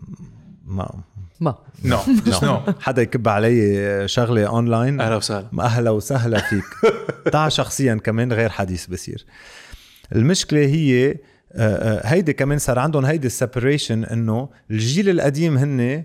[0.65, 1.03] ما
[1.41, 1.55] ما.
[1.83, 1.97] no
[2.43, 5.47] no حدا يكب علي شغلة اونلاين أهلا وسهلا.
[5.59, 6.93] أهلا وسهلا فيك.
[7.33, 9.25] تاع شخصيا كمان غير حديث بصير.
[10.15, 11.15] المشكلة هي آه،
[11.55, 16.03] آه، هيدي كمان صار عندهم هيدي ال separation إنه الجيل القديم هن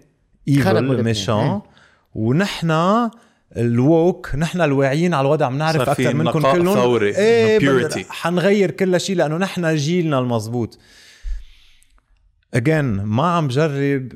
[0.48, 1.62] evil إيه.
[2.14, 2.70] ونحن
[3.56, 6.74] ال woke نحن الواعيين على الوضع بنعرف أكثر منكم كلهم.
[6.74, 8.06] ثوري، إيه.
[8.08, 10.78] حنغير كل شيء لأنه نحن جيلنا المزبوط
[12.54, 14.12] again ما عم جرب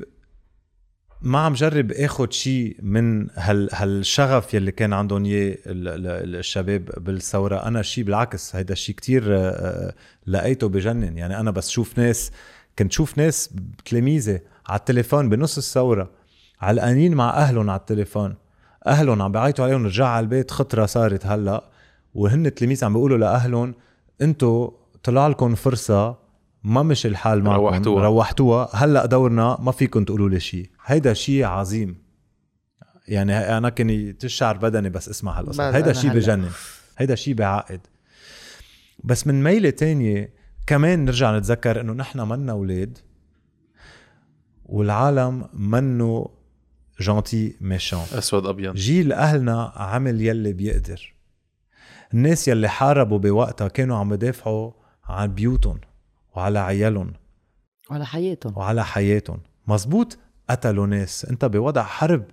[1.21, 6.85] ما عم جرب آخد شيء من هال هالشغف يلي كان عندهم إياه ال- ال- الشباب
[6.97, 7.67] بالثورة.
[7.67, 9.93] أنا شيء بالعكس هيدا الشيء كتير آه،
[10.27, 11.17] لقيته بجنن.
[11.17, 12.31] يعني أنا بس شوف ناس
[12.79, 13.49] كنت شوف ناس
[13.85, 16.09] تلاميذي على التليفون بنص الثورة
[16.61, 18.35] علقانين مع أهلهم على التليفون.
[18.87, 21.63] أهلهم عم بيعيطوا عليهم رجع على البيت خطرة صارت هلأ.
[22.15, 23.73] وهن التلاميذ عم بيقولوا لأهلهم
[24.21, 24.71] أنتوا
[25.03, 26.20] طلع لكم فرصة
[26.63, 28.03] ما مش الحال معكم روحتوها.
[28.03, 28.69] روحتوها.
[28.73, 32.01] هلا دورنا ما فيكم تقولوا لي شيء هيدا شيء عظيم.
[33.07, 35.75] يعني أنا كني تشعر بدني بس اسمع هالقصة.
[35.75, 36.13] هيدا شيء.
[36.13, 36.49] بجنن.
[36.97, 37.79] هيدا شيء بعقد.
[39.03, 40.33] بس من ميلة تانية
[40.67, 42.97] كمان نرجع نتذكر إنه نحن منا أولاد
[44.65, 46.29] والعالم منه
[46.99, 48.75] جانتي ميشون أسود أبيض.
[48.75, 51.13] جيل أهلنا عمل يلي بيقدر.
[52.13, 54.71] الناس يلي حاربوا بوقتها كانوا عم يدافعوا
[55.05, 55.79] عن بيوتهم.
[56.35, 57.13] وعلى عيالهم.
[57.91, 58.57] على حياتهم.
[58.57, 59.39] وعلى حياتهم.
[59.67, 60.17] مزبوط
[60.49, 61.25] قتلوا ناس.
[61.25, 62.25] انت بوضع حرب.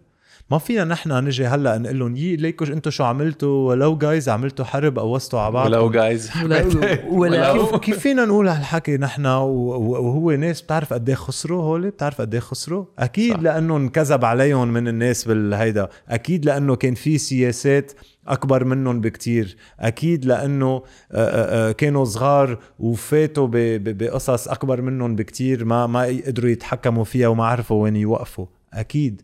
[0.50, 4.64] ما فينا نحن نجي هلأ نقول لهم يي ليكوا أنتم شو عملتوا؟ ولو جايز عملتوا
[4.64, 6.64] حرب قوصتوا على بعض ولو جايز ولا-
[7.08, 12.20] ولا- كيف كيف فينا نقول هالحكي نحن؟ وهو ناس بتعرف قد إيه خسروا هول؟ بتعرف
[12.20, 13.40] قد إيه خسروا؟ أكيد صح.
[13.40, 17.92] لأنه انكذب عليهم من الناس بالهيدا أكيد لأنه كان في سياسات
[18.28, 19.56] أكبر منهم بكتير.
[19.80, 23.48] أكيد لأنه آه، آه، آه، كانوا صغار وفاتوا
[23.78, 28.46] بقصص أكبر منهم بكتير ما ما قدروا يتحكموا فيها وما عرفوا وين يوقفوا.
[28.74, 29.22] أكيد.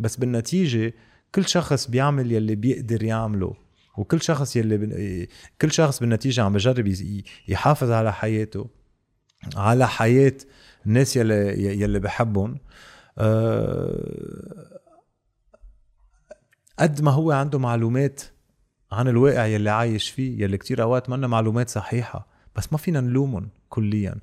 [0.00, 0.94] بس بالنتيجة
[1.34, 3.54] كل شخص بيعمل يلي بيقدر يعمله
[3.96, 5.26] وكل شخص يلي بن...
[5.60, 6.94] كل شخص بالنتيجة عم بجرب
[7.48, 8.66] يحافظ على حياته
[9.56, 10.36] على حياة
[10.86, 12.58] الناس يلي يلي بحبهم.
[13.18, 14.80] أه...
[16.78, 18.22] قد ما هو عنده معلومات
[18.92, 23.48] عن الواقع يلي عايش فيه يلي كتير أوقات منا معلومات صحيحة بس ما فينا نلومهم
[23.68, 24.14] كليا.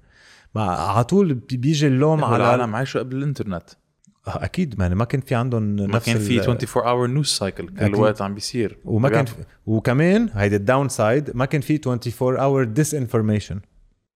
[0.55, 3.69] ما على طول بي- بيجي اللوم على العالم عايشوا قبل الإنترنت.
[3.69, 3.82] آه،
[4.27, 4.79] أكيد.
[4.79, 7.79] ما ما كان في عندهم ما نفس كان في ال- 24 hour news cycle كل
[7.79, 7.95] أكيد.
[7.95, 8.77] وقت عم بيصير.
[8.85, 9.25] وما كان.
[9.65, 13.59] وكمان هيدي ال downside ما كان في 24 hour disinformation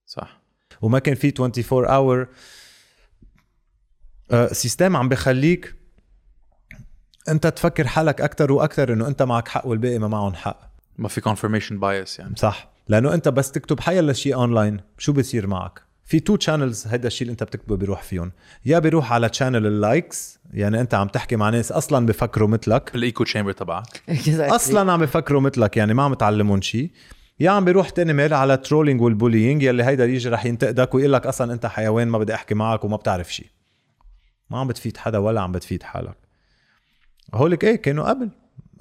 [0.06, 0.42] صح.
[0.82, 2.28] وما كان في 24 hour
[4.52, 5.76] system عم بخليك
[7.30, 10.60] أنت تفكر حالك أكثر وأكثر إنه أنت معك حق والباقي ما معهم حق.
[10.98, 12.36] ما في confirmation bias يعني.
[12.36, 12.70] صح.
[12.88, 17.22] لأنه أنت بس تكتب حيلا شيء اونلاين شو بصير معك؟ في two channels هيدا الشيء
[17.22, 18.32] اللي انت بتكتبه بيروح فيهم.
[18.66, 22.92] يا بيروح على channel ال likes يعني انت عم تحكي مع ناس أصلا بفكروا مثلك.
[22.96, 24.04] ال echo chamber تبعك.
[24.56, 26.92] أصلا عم بفكروا مثلك يعني ما عم تعلمون شيء.
[27.40, 31.14] يا عم بيروح تاني ميل على trolling وال bullying يلي هيدا يجي رح ينتقدك ويقول
[31.14, 33.48] لك أصلا أنت حيوان ما بدي أحكي معك وما بتعرف شيء.
[34.50, 36.18] ما عم بتفيد حدا ولا عم بتفيد حالك.
[37.34, 38.30] هولك إيه كانوا قبل.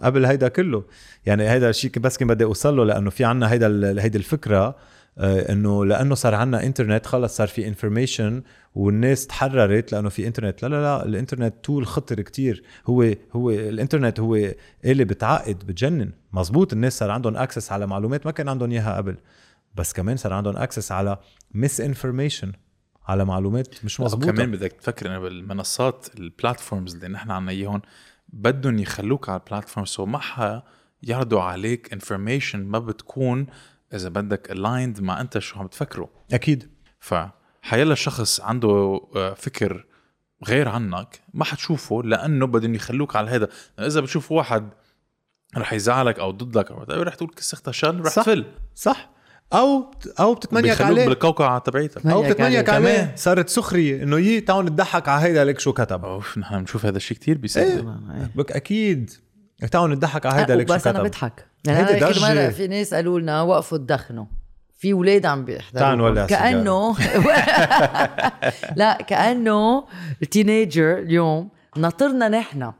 [0.02, 0.84] قبل هيدا كله.
[1.26, 4.76] يعني هيدا الشيء بس كان بدي أوصل له لأنه في عنا هيدا ال- هيدي الفكرة.
[5.18, 8.42] إنه لأنه صار عنا إنترنت خلص صار في information
[8.74, 10.62] والناس تحررت لأنه في إنترنت.
[10.62, 12.62] لا لا لا الإنترنت تبع الخطر كتير.
[12.86, 14.36] هو هو الإنترنت هو
[14.84, 16.12] اللي بتعقد بتجنن.
[16.32, 19.16] مزبوط الناس صار عندهم access على معلومات ما كان عندهم إياها قبل.
[19.74, 21.18] بس كمان صار عندهم access على
[21.54, 22.52] misinformation
[23.08, 27.82] على معلومات مش مزبوطه كمان بدك تفكر إنه بالمنصات ال platforms اللي نحن عنا إياهم
[28.28, 30.62] بدهم يخلوك على ال platform so معها
[31.02, 33.46] يعرضوا عليك انفورميشن ما بتكون
[33.96, 36.08] إذا بدك الايند مع أنت شو عم تفكره.
[36.32, 36.70] أكيد.
[37.00, 39.86] فحيلا شخص عنده آه، فكر
[40.46, 43.48] غير عنك ما حتشوفه لأنه بدهم يخلوك على هذا.
[43.78, 44.68] إذا بتشوف واحد
[45.56, 48.22] رح يزعلك أو ضدك أو رح تقول كسختها شل رح صح.
[48.22, 48.44] تفل.
[48.74, 49.10] صح.
[49.52, 49.90] أو
[50.20, 51.06] أو بتتمنيك بيخلوك عليه.
[51.06, 52.06] بالقوقعه تبعيتك.
[52.06, 52.88] أو تمنيك بتتمنيك عليه.
[52.88, 52.96] عليه.
[52.96, 53.16] كمان.
[53.16, 54.02] صارت سخرية.
[54.02, 56.04] إنه يي تعال نضحك على هيدا لك شو كتب.
[56.04, 57.84] أوف نحن بنشوف هذا الشيء كثير بيصير
[58.34, 59.10] بك أكيد.
[59.70, 61.08] تعال نضحك على هيدا لك شو بس أنا كتب.
[61.08, 61.46] بضحك.
[61.66, 62.20] يعني هيدي أنا كل.
[62.20, 64.24] مرة في ناس قالوا لنا وقفوا تدخنوا
[64.78, 65.82] في أولاد عم بيحضروا.
[66.26, 66.96] كأنه
[68.76, 69.84] لا كأنه
[70.22, 72.72] التينيجر اليوم ناطرنا نحن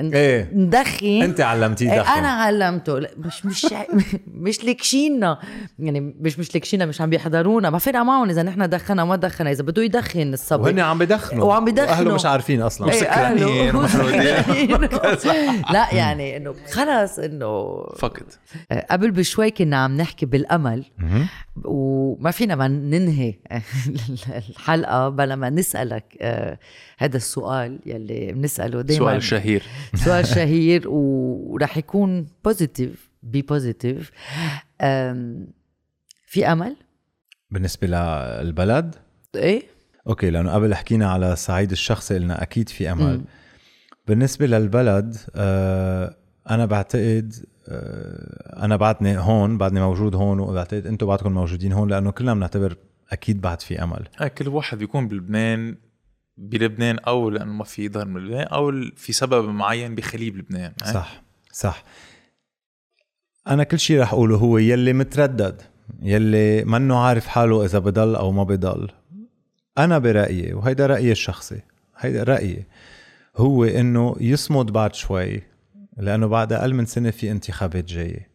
[0.00, 0.50] إيه.
[0.54, 2.98] ندخن أنت علمتيه إيه، دخن أنا علمته.
[2.98, 3.66] لا، مش مش
[4.26, 5.38] مش لكشينا.
[5.78, 7.70] يعني مش مش لكشينا مش عم بيحضرونا.
[7.70, 9.50] ما فرق معهم إذا نحن دخنا ما دخنا.
[9.50, 10.62] إذا بده يدخن الصبي.
[10.62, 11.90] وهن عم بدخنوا وعم بدخنوا.
[11.90, 12.92] وأهله مش عارفين أصلا.
[12.92, 13.76] إيه، سكرانين.
[13.76, 15.62] ومحرودين.
[15.72, 18.38] لا يعني إنه خلص إنه فقط
[18.90, 20.84] قبل بشوي كنا عم نحكي بالأمل.
[21.64, 23.34] وما فينا ما ننهي
[24.50, 26.58] الحلقة بلا ما نسألك آه،
[26.98, 29.62] هذا السؤال يلي بنسأله دائما سؤال شهير.
[30.04, 34.10] سؤال شهير ورح يكون positive be positive
[36.26, 36.76] في أمل؟
[37.50, 38.94] بالنسبة للبلد؟
[39.36, 39.62] إيه.
[40.08, 43.16] أوكي لأنه قبل حكينا على الصعيد الشخصي قلنا أكيد في أمل.
[43.18, 43.24] مم.
[44.08, 46.16] بالنسبة للبلد آه
[46.50, 47.34] أنا بعتقد
[47.68, 52.76] آه أنا بعدني هون بعدني موجود هون وبعتقد أنتم بعدكم موجودين هون لأنه كلنا بنعتبر
[53.12, 54.08] أكيد بعد في أمل.
[54.18, 55.76] هاي كل واحد بيكون بلبنان
[56.36, 60.94] بلبنان أو لأنه ما في ظهر من لبنان أو في سبب معين بيخليه بلبنان هاي؟
[60.94, 61.84] صح صح.
[63.48, 65.62] أنا كل شيء رح أقوله هو يلي متردد
[66.02, 68.90] يلي منه عارف حاله إذا بضل أو ما بضل.
[69.78, 71.60] أنا برأيي وهيدا رأيي الشخصي
[71.96, 72.64] هيدا رأيي
[73.36, 75.42] هو إنه يصمد بعد شوي
[75.96, 78.28] لأنه بعد أقل من سنة في انتخابات جاية.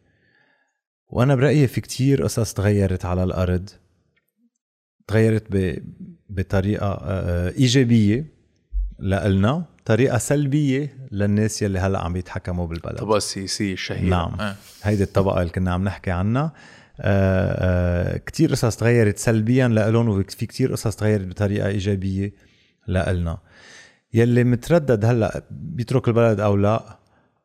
[1.08, 3.70] وأنا برأيي في كتير قصص تغيرت على الأرض.
[5.10, 5.82] تغيرت.
[6.30, 8.26] بطريقة آه، إيجابية
[9.00, 14.34] لنا طريقة سلبية للناس يلي هلأ عم يتحكموا بالبلد الطبقه السياسية الشهيرة نعم.
[14.40, 14.54] آه.
[14.82, 16.52] هيدي الطبقة اللي كنا عم نحكي عنها
[17.00, 22.32] آه، آه، كتير قصص تغيرت سلبيا لإلهم وفي كتير قصص تغيرت بطريقة إيجابية
[22.86, 23.38] لإلنا
[24.14, 26.98] يلي متردد هلأ بيترك البلد أو لا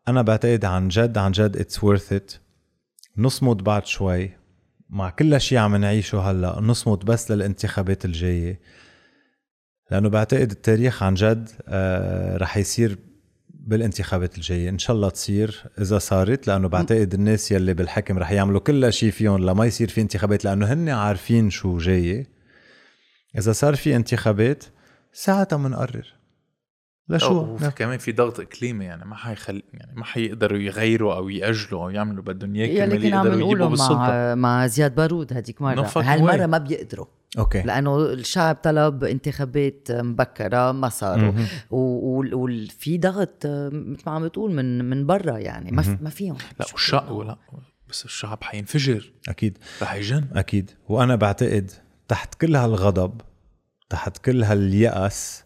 [0.08, 2.32] أنا بعتقد عن جد عن جد اتس worth ات
[3.18, 4.32] نصمد بعد شوي
[4.90, 8.60] مع كل شيء عم نعيشه هلا نصمد بس للانتخابات الجاية.
[9.92, 12.98] لأنه بعتقد التاريخ عن جد آه رح يصير
[13.50, 14.70] بالانتخابات الجاية.
[14.70, 19.12] إن شاء الله تصير إذا صارت لأنه بعتقد الناس يلي بالحكم رح يعملوا كل شيء
[19.12, 22.28] فيهم لما يصير في انتخابات لأنه هن عارفين شو جاي
[23.38, 24.64] إذا صار في انتخابات
[25.14, 26.15] ساعتها بنقرر
[27.10, 31.84] لشو وفي كمان في ضغط إقليمي يعني ما حيخل يعني ما حيقدروا يغيروا أو يأجلوا
[31.84, 35.34] أو يعملوا بدهم اياه يلي كرمال كنا عم يقدروا يجيبوا بالسلطه مع مع زياد بارود
[35.34, 35.92] هذيك مرة.
[35.96, 36.46] هالمره.
[36.46, 37.06] ما بيقدروا.
[37.38, 37.62] أوكي.
[37.62, 41.34] لأنه الشعب طلب انتخابات مبكرة ما صاروا
[41.72, 45.72] وفي ضغط مثل ما عم بتقول من من برا يعني.
[45.72, 46.38] ما ما فيهم.
[46.60, 47.38] لا والشعب لا
[47.90, 49.12] بس الشعب حينفجر.
[49.30, 49.58] أكيد.
[49.82, 50.26] رح يجن.
[50.34, 50.72] أكيد.
[50.90, 51.72] وأنا بعتقد
[52.08, 53.22] تحت كل هالغضب
[53.90, 55.45] تحت كل هاليأس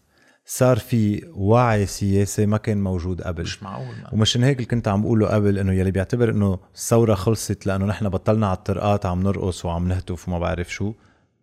[0.52, 3.42] صار في وعي سياسي ما كان موجود قبل.
[3.42, 4.14] مش معقول ما.
[4.14, 8.08] ومشان هيك اللي كنت عم بقوله قبل إنه يلي بيعتبر إنه الثوره خلصت لأنه نحن
[8.08, 10.94] بطلنا على الطرقات عم نرقص وعم نهتف وما بعرف شو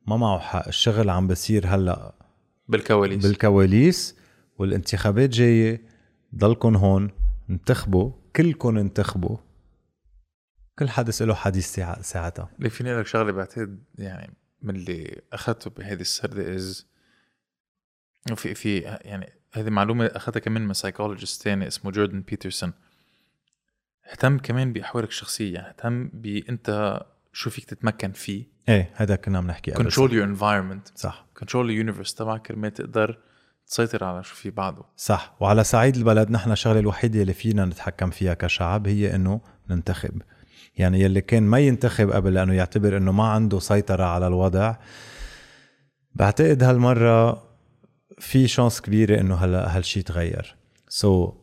[0.07, 0.67] ما معه حق.
[0.67, 2.15] الشغل عم بصير هلأ
[2.67, 3.25] بالكواليس.
[3.25, 4.15] بالكواليس
[4.57, 5.81] والانتخابات جاية
[6.35, 7.11] ضلكن هون
[7.49, 9.37] انتخبوا كلكم انتخبوا.
[10.79, 12.49] كل حدث له حديث ساعتها.
[12.57, 16.96] اللي فيني لك شغلة بعتقد يعني من اللي أخذته بهذه السرده از
[18.35, 22.73] في في يعني هذه معلومة اخذتها كمان من psychologist تاني اسمه جوردن بيترسون
[24.11, 26.99] اهتم كمان بأحوالك الشخصية يعني اهتم بأنت
[27.33, 28.45] شو فيك تتمكن فيه.
[28.69, 31.25] إيه هذا كنا عم نحكي قبل كنترول يور انفايرمنت صح.
[31.37, 33.17] control ال universe تبعك كرمال تقدر
[33.67, 35.35] تسيطر على شو في بعده صح.
[35.39, 40.21] وعلى صعيد البلد نحن الشغلة الوحيدة اللي فينا نتحكم فيها كشعب هي إنه ننتخب.
[40.77, 44.75] يعني يلي كان ما ينتخب قبل لأنه يعتبر إنه ما عنده سيطرة على الوضع
[46.15, 47.46] بعتقد هالمرة
[48.19, 50.55] في chance كبيرة إنه هلا هالشي تغير.
[50.89, 51.33] so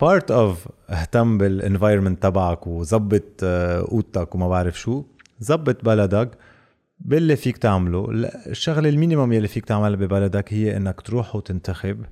[0.00, 5.04] part of اهتم بال environment تبعك وظبط آه، اوضتك وما بعرف شو
[5.42, 6.30] ظبط بلدك
[6.98, 8.06] باللي فيك تعمله.
[8.46, 12.04] الشغلة ال minimum يلي فيك تعملها ببلدك هي إنك تروح وتنتخب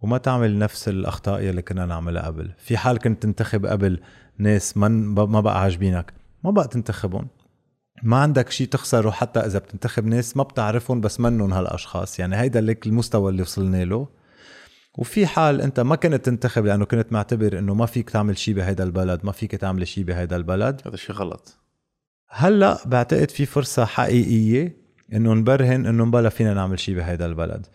[0.00, 2.50] وما تعمل نفس الأخطاء يلي كنا نعملها قبل.
[2.58, 4.00] في حال كنت تنتخب قبل
[4.38, 6.12] ناس من ما بقى عاجبينك
[6.44, 7.28] ما بقى تنتخبهم.
[8.02, 12.18] ما عندك شيء تخسره حتى إذا بتنتخب ناس ما بتعرفهم بس منهم هالأشخاص.
[12.18, 14.08] يعني هيدا لك المستوى اللي وصلنا له.
[14.98, 18.84] وفي حال أنت ما كنت تنتخب لأنه كنت معتبر إنه ما فيك تعمل شيء بهيدا
[18.84, 20.80] البلد ما فيك تعمل شيء بهيدا البلد.
[20.86, 21.58] هذا شيء غلط.
[22.28, 24.76] هلأ بعتقد في فرصة حقيقية
[25.12, 27.66] إنه نبرهن إنه بلا فينا نعمل شيء بهيدا البلد.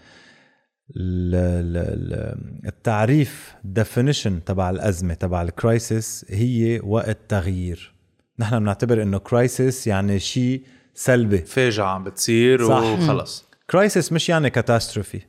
[0.98, 8.00] ال- ال- ال- التعريف definition تبع الأزمة تبع ال crisis هي وقت تغيير.
[8.39, 10.63] نحن بنعتبر إنه crisis يعني شيء
[10.95, 11.37] سلبي.
[11.37, 12.83] فاجعه عم بتصير صح.
[12.83, 13.45] وخلص.
[13.69, 15.21] كرايسيس مش يعني catastrophe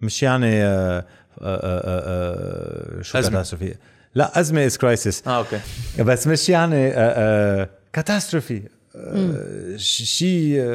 [0.00, 1.06] مش يعني آه،
[1.40, 3.12] آه، آه، شو.
[3.12, 3.74] catastrophe
[4.14, 5.60] لا أزمة as crisis آه أوكي.
[5.98, 6.90] بس مش يعني
[7.92, 8.62] catastrophe
[9.76, 10.70] شيء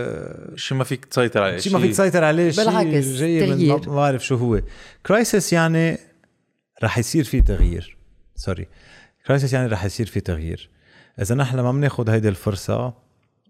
[0.56, 3.78] شيء ما فيك تسيطر عليه شيء ما فيك تسيطر عليه شيء بالعكس، جاي من ما
[3.78, 4.62] بعرف شو هو.
[5.06, 5.98] crisis يعني
[6.84, 7.98] رح يصير في تغيير.
[8.36, 8.68] sorry
[9.28, 10.70] crisis يعني رح يصير في تغيير.
[11.22, 12.94] إذا نحن ما بناخذ هيدي الفرصة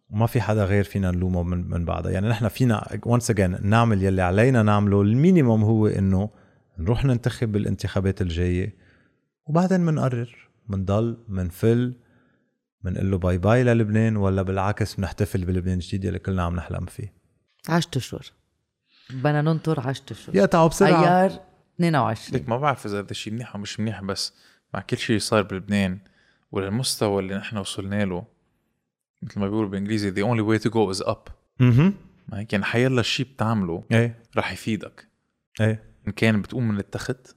[0.09, 2.11] ما في حدا غير فينا نلومه من من بعدها.
[2.11, 6.29] يعني نحن فينا once again نعمل يلي علينا نعمله ال minimum هو إنه
[6.77, 8.75] نروح ننتخب بالانتخابات الجاية
[9.45, 11.95] وبعدين بنقرر بنضل بنفل
[12.83, 17.13] بنقول له باي باي للبنان ولا بالعكس بنحتفل بلبنان الجديد اللي كلنا عم نحلم فيه.
[17.69, 18.25] عشت اشهر
[19.09, 21.03] بدنا ننطر عشت اشهر يقطعوا بسرعة.
[21.03, 21.39] ايار
[21.75, 24.33] 22 ليك ما بعرف إذا هذا الشيء منيح أو مش منيح بس
[24.73, 25.99] مع كل شيء صار بلبنان
[26.51, 28.25] وللمستوى اللي نحن وصلنا له
[29.21, 31.31] مثل ما بيقولوا بالإنجليزي the only way to go is up.
[31.61, 31.93] أها
[32.29, 34.23] يعني حيلا شيء بتعمله إيه.
[34.37, 35.07] رح يفيدك.
[35.61, 35.83] إيه.
[36.07, 37.35] إن كان بتقوم من التخت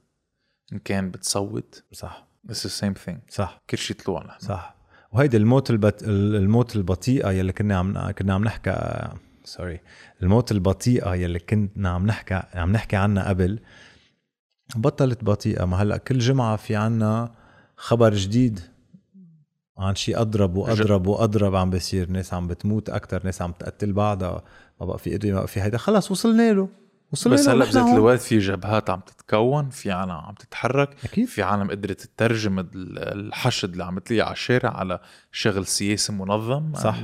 [0.73, 2.27] إن كان بتصوت صح.
[2.49, 3.15] is the same thing.
[3.29, 3.61] صح.
[3.69, 4.39] كل شيء طلوع نحن.
[4.39, 4.75] صح.
[5.11, 6.03] وهيدي الموت البت...
[6.03, 9.09] الموت البطيئة يلي كنا عم كنا عم نحكي
[9.43, 9.79] سوري
[10.21, 13.59] الموت البطيئة يلي كنا عم نحكي عم نحكي عنها قبل
[14.75, 15.65] بطلت بطيئة.
[15.65, 17.35] ما هلأ كل جمعة في عنا
[17.77, 18.72] خبر جديد
[19.77, 24.43] عن شيء أضرب وأضرب وأضرب عم بيصير ناس عم بتموت أكثر ناس عم تقتل بعضها
[24.79, 25.77] ما بقى في ادويه ما بقى في هيدا.
[25.77, 26.69] خلص وصلنا له.
[27.11, 27.87] وصلنا بس هلا بذات.
[27.95, 31.27] الوقت في جبهات عم تتكون في عالم عم تتحرك أكيد.
[31.27, 32.69] في عالم قدرت تترجم ال-
[32.99, 34.99] الحشد اللي عم تلاقيه على الشارع على
[35.31, 36.73] شغل سياسي منظم.
[36.73, 36.95] صح.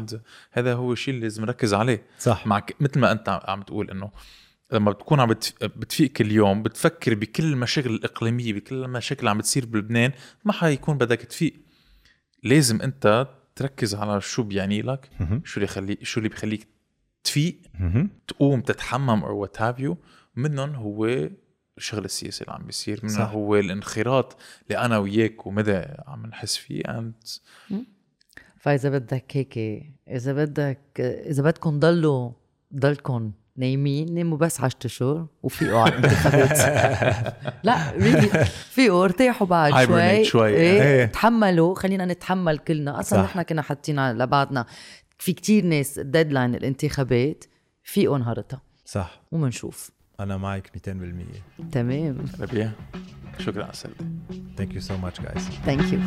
[0.52, 2.04] هذا هو الشيء اللي لازم نركز عليه.
[2.20, 2.48] صح.
[2.48, 4.12] مع مثل ما أنت عم تقول إنه
[4.72, 9.38] لما بتكون عم بتف- بتفيق كل يوم بتفكر بكل المشاكل الإقليمية بكل المشاكل اللي عم
[9.38, 10.12] بتصير بلبنان
[10.46, 11.54] ما حيكون بدك تفيق.
[12.44, 15.10] لازم انت تركز على شو بيعني لك.
[15.44, 16.68] شو اللي يخلي شو اللي بيخليك
[17.24, 17.58] تفيق.
[18.28, 19.98] تقوم تتحمم أو وات هاف يو
[20.36, 21.30] منهم هو
[21.78, 23.32] الشغل السياسي اللي عم بيصير منهم صح.
[23.32, 24.38] هو الانخراط
[24.68, 27.40] اللي أنا وياك ومدى عم نحس فيه and
[28.58, 29.58] فإذا بدك هيك
[30.08, 32.32] إذا بدك إذا بدكم ضلوا
[32.76, 36.58] ضلكم نايمين ناموا بس 10 اشهر وفيقوا على الانتخابات
[37.64, 40.24] لا ريلي فيقوا ارتاحوا بعد شوي.
[40.26, 40.50] شوي.
[40.56, 41.06] إيه إيه.
[41.06, 43.00] تحملوا خلينا نتحمل كلنا.
[43.00, 43.22] أصلا.
[43.22, 44.66] نحن كنا حاطين على بعضنا
[45.18, 47.44] في كتير ناس deadline الانتخابات
[47.84, 49.22] فيقوا نهارتها صح.
[49.32, 49.92] ومنشوف.
[50.20, 52.26] أنا معك 200% تمام.
[52.40, 52.72] ربيع
[53.40, 53.98] شكرا على السلامه
[54.58, 55.40] Thank you so much guys.
[55.66, 56.00] ثانك يو